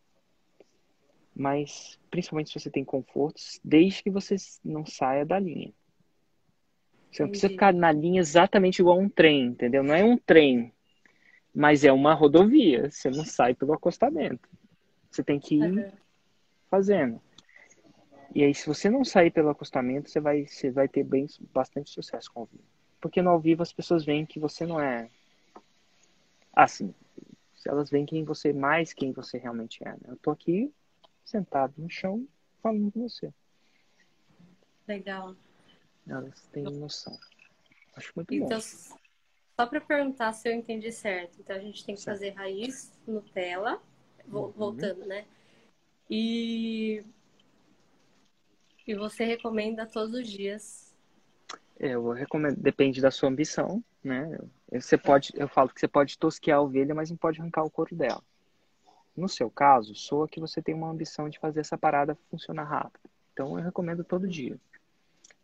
mas 1.38 1.96
principalmente 2.10 2.50
se 2.50 2.58
você 2.58 2.68
tem 2.68 2.84
confortos, 2.84 3.60
desde 3.62 4.02
que 4.02 4.10
você 4.10 4.34
não 4.64 4.84
saia 4.84 5.24
da 5.24 5.38
linha. 5.38 5.72
Você 7.12 7.22
não 7.22 7.30
precisa 7.30 7.48
ficar 7.48 7.72
na 7.72 7.92
linha 7.92 8.20
exatamente 8.20 8.80
igual 8.80 8.98
a 8.98 9.00
um 9.00 9.08
trem, 9.08 9.46
entendeu? 9.46 9.84
Não 9.84 9.94
é 9.94 10.04
um 10.04 10.18
trem, 10.18 10.72
mas 11.54 11.84
é 11.84 11.92
uma 11.92 12.12
rodovia. 12.12 12.90
Você 12.90 13.08
não 13.08 13.24
sai 13.24 13.54
pelo 13.54 13.72
acostamento. 13.72 14.48
Você 15.08 15.22
tem 15.22 15.38
que 15.38 15.54
ir 15.54 15.62
uhum. 15.62 15.92
fazendo. 16.68 17.20
E 18.34 18.42
aí, 18.42 18.52
se 18.52 18.66
você 18.66 18.90
não 18.90 19.04
sair 19.04 19.30
pelo 19.30 19.48
acostamento, 19.48 20.10
você 20.10 20.20
vai, 20.20 20.44
você 20.44 20.70
vai 20.70 20.88
ter 20.88 21.04
bem, 21.04 21.26
bastante 21.54 21.88
sucesso 21.88 22.30
com 22.32 22.42
o 22.42 22.46
vivo. 22.46 22.64
Porque 23.00 23.22
no 23.22 23.30
ao 23.30 23.40
vivo 23.40 23.62
as 23.62 23.72
pessoas 23.72 24.04
veem 24.04 24.26
que 24.26 24.40
você 24.40 24.66
não 24.66 24.80
é 24.80 25.08
assim. 26.52 26.92
Elas 27.64 27.90
veem 27.90 28.04
quem 28.04 28.24
você 28.24 28.52
mais 28.52 28.92
quem 28.92 29.12
você 29.12 29.38
realmente 29.38 29.82
é. 29.82 29.92
Né? 29.92 29.98
Eu 30.08 30.16
tô 30.16 30.30
aqui 30.30 30.72
sentado 31.28 31.74
no 31.76 31.88
chão 31.88 32.26
falando 32.62 32.90
com 32.90 33.08
você. 33.08 33.32
Legal. 34.86 35.36
Elas 36.06 36.40
têm 36.52 36.64
noção. 36.64 37.18
Acho 37.94 38.12
muito 38.16 38.32
então, 38.34 38.58
bom. 38.58 38.60
Só 38.60 39.66
para 39.66 39.80
perguntar 39.80 40.32
se 40.32 40.48
eu 40.48 40.54
entendi 40.54 40.90
certo. 40.90 41.40
Então 41.40 41.56
a 41.56 41.58
gente 41.58 41.84
tem 41.84 41.94
que 41.94 42.00
certo. 42.00 42.16
fazer 42.16 42.30
raiz 42.30 42.92
Nutella, 43.06 43.82
uhum. 44.26 44.50
voltando, 44.52 45.04
né? 45.04 45.26
E 46.08 47.04
e 48.86 48.94
você 48.94 49.24
recomenda 49.24 49.84
todos 49.84 50.14
os 50.14 50.26
dias? 50.26 50.96
É, 51.78 51.90
eu 51.90 52.10
recomendo, 52.10 52.56
depende 52.56 53.02
da 53.02 53.10
sua 53.10 53.28
ambição, 53.28 53.84
né? 54.02 54.38
Você 54.72 54.96
pode, 54.96 55.30
eu 55.34 55.46
falo 55.46 55.68
que 55.68 55.78
você 55.78 55.86
pode 55.86 56.18
tosquear 56.18 56.58
a 56.58 56.62
ovelha, 56.62 56.94
mas 56.94 57.10
não 57.10 57.16
pode 57.16 57.38
arrancar 57.38 57.64
o 57.64 57.70
couro 57.70 57.94
dela. 57.94 58.22
No 59.18 59.28
seu 59.28 59.50
caso, 59.50 59.94
soa 59.94 60.28
que 60.28 60.38
você 60.38 60.62
tem 60.62 60.74
uma 60.74 60.88
ambição 60.88 61.28
de 61.28 61.38
fazer 61.38 61.60
essa 61.60 61.76
parada 61.76 62.16
funcionar 62.30 62.64
rápido. 62.64 63.10
Então 63.32 63.58
eu 63.58 63.64
recomendo 63.64 64.04
todo 64.04 64.28
dia. 64.28 64.58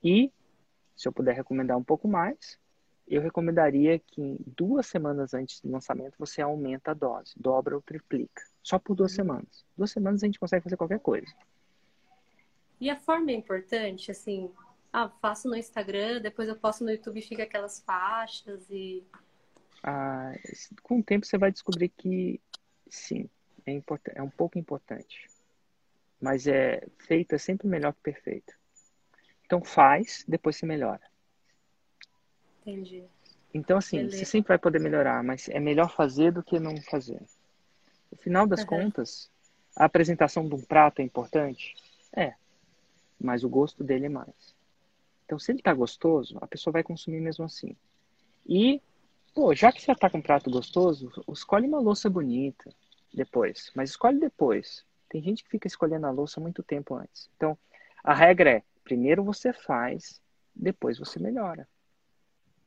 E, 0.03 0.31
se 0.95 1.09
eu 1.09 1.12
puder 1.12 1.35
recomendar 1.35 1.77
um 1.77 1.83
pouco 1.83 2.07
mais, 2.07 2.59
eu 3.09 3.20
recomendaria 3.20 3.99
que 3.99 4.37
duas 4.47 4.87
semanas 4.87 5.35
antes 5.35 5.61
do 5.61 5.70
lançamento 5.70 6.14
você 6.18 6.41
aumenta 6.41 6.93
a 6.93 6.95
dose, 6.95 7.35
dobra 7.37 7.75
ou 7.75 7.83
triplica. 7.83 8.43
Só 8.62 8.79
por 8.79 8.95
duas 8.95 9.12
semanas. 9.12 9.64
Duas 9.77 9.91
semanas 9.91 10.22
a 10.22 10.27
gente 10.27 10.39
consegue 10.39 10.62
fazer 10.62 10.77
qualquer 10.77 11.01
coisa. 11.01 11.27
E 12.81 12.89
a 12.89 12.97
forma 12.97 13.31
é 13.31 13.35
importante, 13.35 14.11
assim, 14.11 14.51
ah, 14.93 15.09
faço 15.20 15.49
no 15.49 15.57
Instagram, 15.57 16.20
depois 16.20 16.49
eu 16.49 16.57
posto 16.57 16.85
no 16.85 16.91
YouTube 16.91 17.18
e 17.18 17.22
fica 17.22 17.43
aquelas 17.43 17.81
faixas 17.81 18.70
e. 18.70 19.05
Ah, 19.83 20.33
com 20.83 21.01
o 21.01 21.03
tempo 21.03 21.27
você 21.27 21.37
vai 21.37 21.51
descobrir 21.51 21.89
que 21.89 22.41
sim, 22.89 23.29
é, 23.67 23.83
é 24.15 24.23
um 24.23 24.31
pouco 24.31 24.59
importante. 24.59 25.29
Mas 26.21 26.47
é 26.47 26.87
feito 26.99 27.35
é 27.35 27.39
sempre 27.39 27.67
melhor 27.67 27.93
que 27.93 28.01
perfeito. 28.01 28.53
Então 29.45 29.62
faz, 29.62 30.25
depois 30.27 30.57
se 30.57 30.67
melhora. 30.67 31.03
Entendi. 32.62 33.05
Então, 33.53 33.79
assim, 33.79 33.99
Beleza. 33.99 34.17
você 34.17 34.25
sempre 34.25 34.49
vai 34.49 34.59
poder 34.59 34.81
melhorar, 34.81 35.23
mas 35.23 35.49
é 35.49 35.61
melhor 35.61 35.95
fazer 35.95 36.33
do 36.33 36.43
que 36.43 36.59
não 36.59 36.77
fazer. 36.83 37.23
No 38.11 38.19
final 38.19 38.47
das 38.47 38.61
uhum. 38.61 38.67
contas, 38.67 39.31
a 39.77 39.85
apresentação 39.85 40.49
de 40.49 40.55
um 40.55 40.61
prato 40.61 41.01
é 41.01 41.05
importante? 41.05 41.75
É. 42.17 42.35
Mas 43.21 43.45
o 43.45 43.49
gosto 43.49 43.85
dele 43.85 44.07
é 44.07 44.09
mais. 44.09 44.55
Então, 45.25 45.39
se 45.39 45.53
ele 45.53 45.62
tá 45.62 45.73
gostoso, 45.73 46.37
a 46.41 46.47
pessoa 46.47 46.73
vai 46.73 46.83
consumir 46.83 47.21
mesmo 47.21 47.45
assim. 47.45 47.77
E, 48.47 48.83
pô, 49.35 49.55
já 49.55 49.71
que 49.71 49.81
você 49.81 49.95
tá 49.95 50.11
com 50.11 50.19
um 50.19 50.23
prato 50.23 50.51
gostoso, 50.51 51.11
escolhe 51.33 51.67
uma 51.67 51.81
louça 51.81 52.11
bonita 52.11 52.75
depois. 53.15 53.71
Mas 53.75 53.91
escolhe 53.91 54.19
depois. 54.19 54.85
Tem 55.09 55.23
gente 55.23 55.45
que 55.45 55.51
fica 55.51 55.67
escolhendo 55.67 56.07
a 56.07 56.11
louça 56.11 56.41
muito 56.41 56.62
tempo 56.62 56.97
antes. 56.97 57.31
Então, 57.37 57.57
a 58.03 58.12
regra 58.12 58.51
é: 58.51 58.62
primeiro 58.83 59.23
você 59.23 59.53
faz, 59.53 60.21
depois 60.55 60.99
você 60.99 61.19
melhora. 61.19 61.69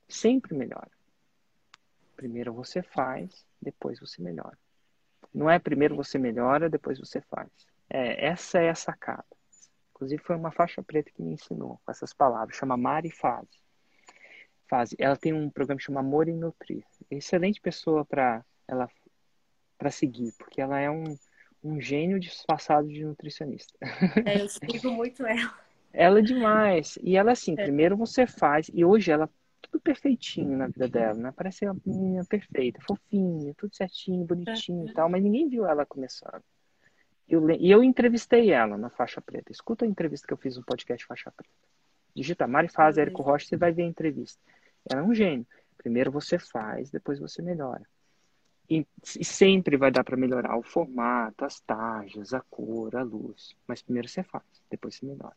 Sempre 0.08 0.56
melhora. 0.56 0.91
Primeiro 2.16 2.54
você 2.54 2.82
faz, 2.82 3.45
depois 3.62 4.00
você 4.00 4.22
melhora. 4.22 4.58
Não 5.34 5.50
é 5.50 5.60
primeiro 5.60 5.95
você 5.95 6.18
melhora, 6.18 6.70
depois 6.70 6.98
você 6.98 7.22
faz. 7.22 7.50
É, 7.89 8.26
essa 8.26 8.60
é 8.60 8.70
a 8.70 8.76
sacada. 8.76 9.26
Inclusive 9.91 10.22
foi 10.24 10.36
uma 10.36 10.52
faixa 10.52 10.82
preta 10.82 11.12
que 11.12 11.22
me 11.22 11.34
ensinou 11.34 11.80
com 11.84 11.91
essas 11.91 12.14
palavras. 12.14 12.56
Chama 12.56 12.78
Mari 12.78 13.12
Fase. 13.12 13.60
Fase. 14.68 14.95
Ela 15.00 15.16
tem 15.16 15.34
um 15.34 15.50
programa 15.50 15.80
que 15.80 15.86
chama 15.86 16.00
Amor 16.00 16.28
e 16.28 16.34
Nutrir. 16.34 16.84
Excelente 17.10 17.60
pessoa 17.60 18.06
para 18.06 18.43
ela 18.68 18.89
para 19.78 19.91
seguir, 19.91 20.34
porque 20.38 20.61
ela 20.61 20.80
é 20.80 20.89
um, 20.89 21.17
um 21.63 21.80
gênio 21.80 22.19
disfarçado 22.19 22.88
de 22.88 23.03
nutricionista. 23.03 23.78
É, 24.25 24.41
eu 24.41 24.49
sigo 24.49 24.91
muito 24.91 25.25
ela. 25.25 25.53
Ela 25.93 26.19
é 26.19 26.21
demais. 26.21 26.97
E 27.01 27.15
ela, 27.15 27.32
assim, 27.32 27.53
é. 27.57 27.63
primeiro 27.63 27.95
você 27.95 28.28
faz, 28.28 28.69
e 28.73 28.84
hoje 28.84 29.11
ela 29.11 29.30
tudo 29.61 29.82
perfeitinho 29.82 30.57
na 30.57 30.67
vida 30.67 30.88
dela, 30.88 31.15
né? 31.15 31.34
Parece 31.36 31.65
uma 31.65 31.75
menina 31.86 32.23
perfeita, 32.25 32.80
fofinha, 32.82 33.53
tudo 33.55 33.75
certinho, 33.75 34.25
bonitinho 34.25 34.88
e 34.88 34.93
tal, 34.93 35.09
mas 35.09 35.21
ninguém 35.21 35.49
viu 35.49 35.65
ela 35.65 35.86
começando. 35.86 36.43
Eu, 37.28 37.49
e 37.49 37.69
eu 37.69 37.84
entrevistei 37.84 38.51
ela 38.51 38.78
na 38.78 38.89
faixa 38.89 39.19
preta. 39.19 39.51
Escuta 39.51 39.84
a 39.84 39.88
entrevista 39.88 40.25
que 40.25 40.34
eu 40.34 40.38
fiz 40.38 40.55
no 40.55 40.63
podcast 40.63 41.05
Faixa 41.05 41.32
Preta. 41.32 41.53
Digita 42.15 42.47
Mari 42.47 42.69
Faz, 42.69 42.97
Érico 42.97 43.21
Rocha, 43.21 43.45
você 43.45 43.57
vai 43.57 43.71
ver 43.73 43.84
a 43.84 43.88
entrevista. 43.88 44.39
Ela 44.89 45.01
é 45.01 45.03
um 45.03 45.13
gênio. 45.13 45.45
Primeiro 45.78 46.09
você 46.09 46.39
faz, 46.39 46.89
depois 46.89 47.19
você 47.19 47.41
melhora. 47.41 47.84
E, 48.70 48.86
e 49.18 49.24
sempre 49.24 49.78
vai 49.78 49.89
dar 49.91 50.03
para 50.03 50.18
melhorar 50.18 50.57
o 50.57 50.63
formato, 50.63 51.45
as 51.45 51.59
tajas, 51.61 52.34
a 52.34 52.41
cor, 52.41 52.95
a 52.95 53.03
luz. 53.03 53.55
Mas 53.65 53.82
primeiro 53.82 54.09
você 54.09 54.24
faz, 54.24 54.43
depois 54.70 54.95
você 54.95 55.05
melhora. 55.05 55.36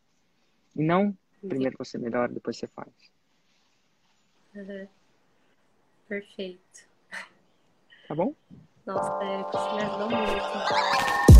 E 0.74 0.82
não 0.82 1.16
uhum. 1.42 1.48
primeiro 1.48 1.76
você 1.78 1.96
melhora, 1.98 2.32
depois 2.32 2.56
você 2.56 2.66
faz. 2.66 2.88
Uhum. 4.54 4.88
Perfeito. 6.08 6.88
Tá 8.08 8.14
bom? 8.16 8.34
Nossa, 8.84 9.24
é, 9.24 9.42
você 9.44 9.74
me 9.76 9.82
ajudou 9.82 10.10
muito. 10.10 11.30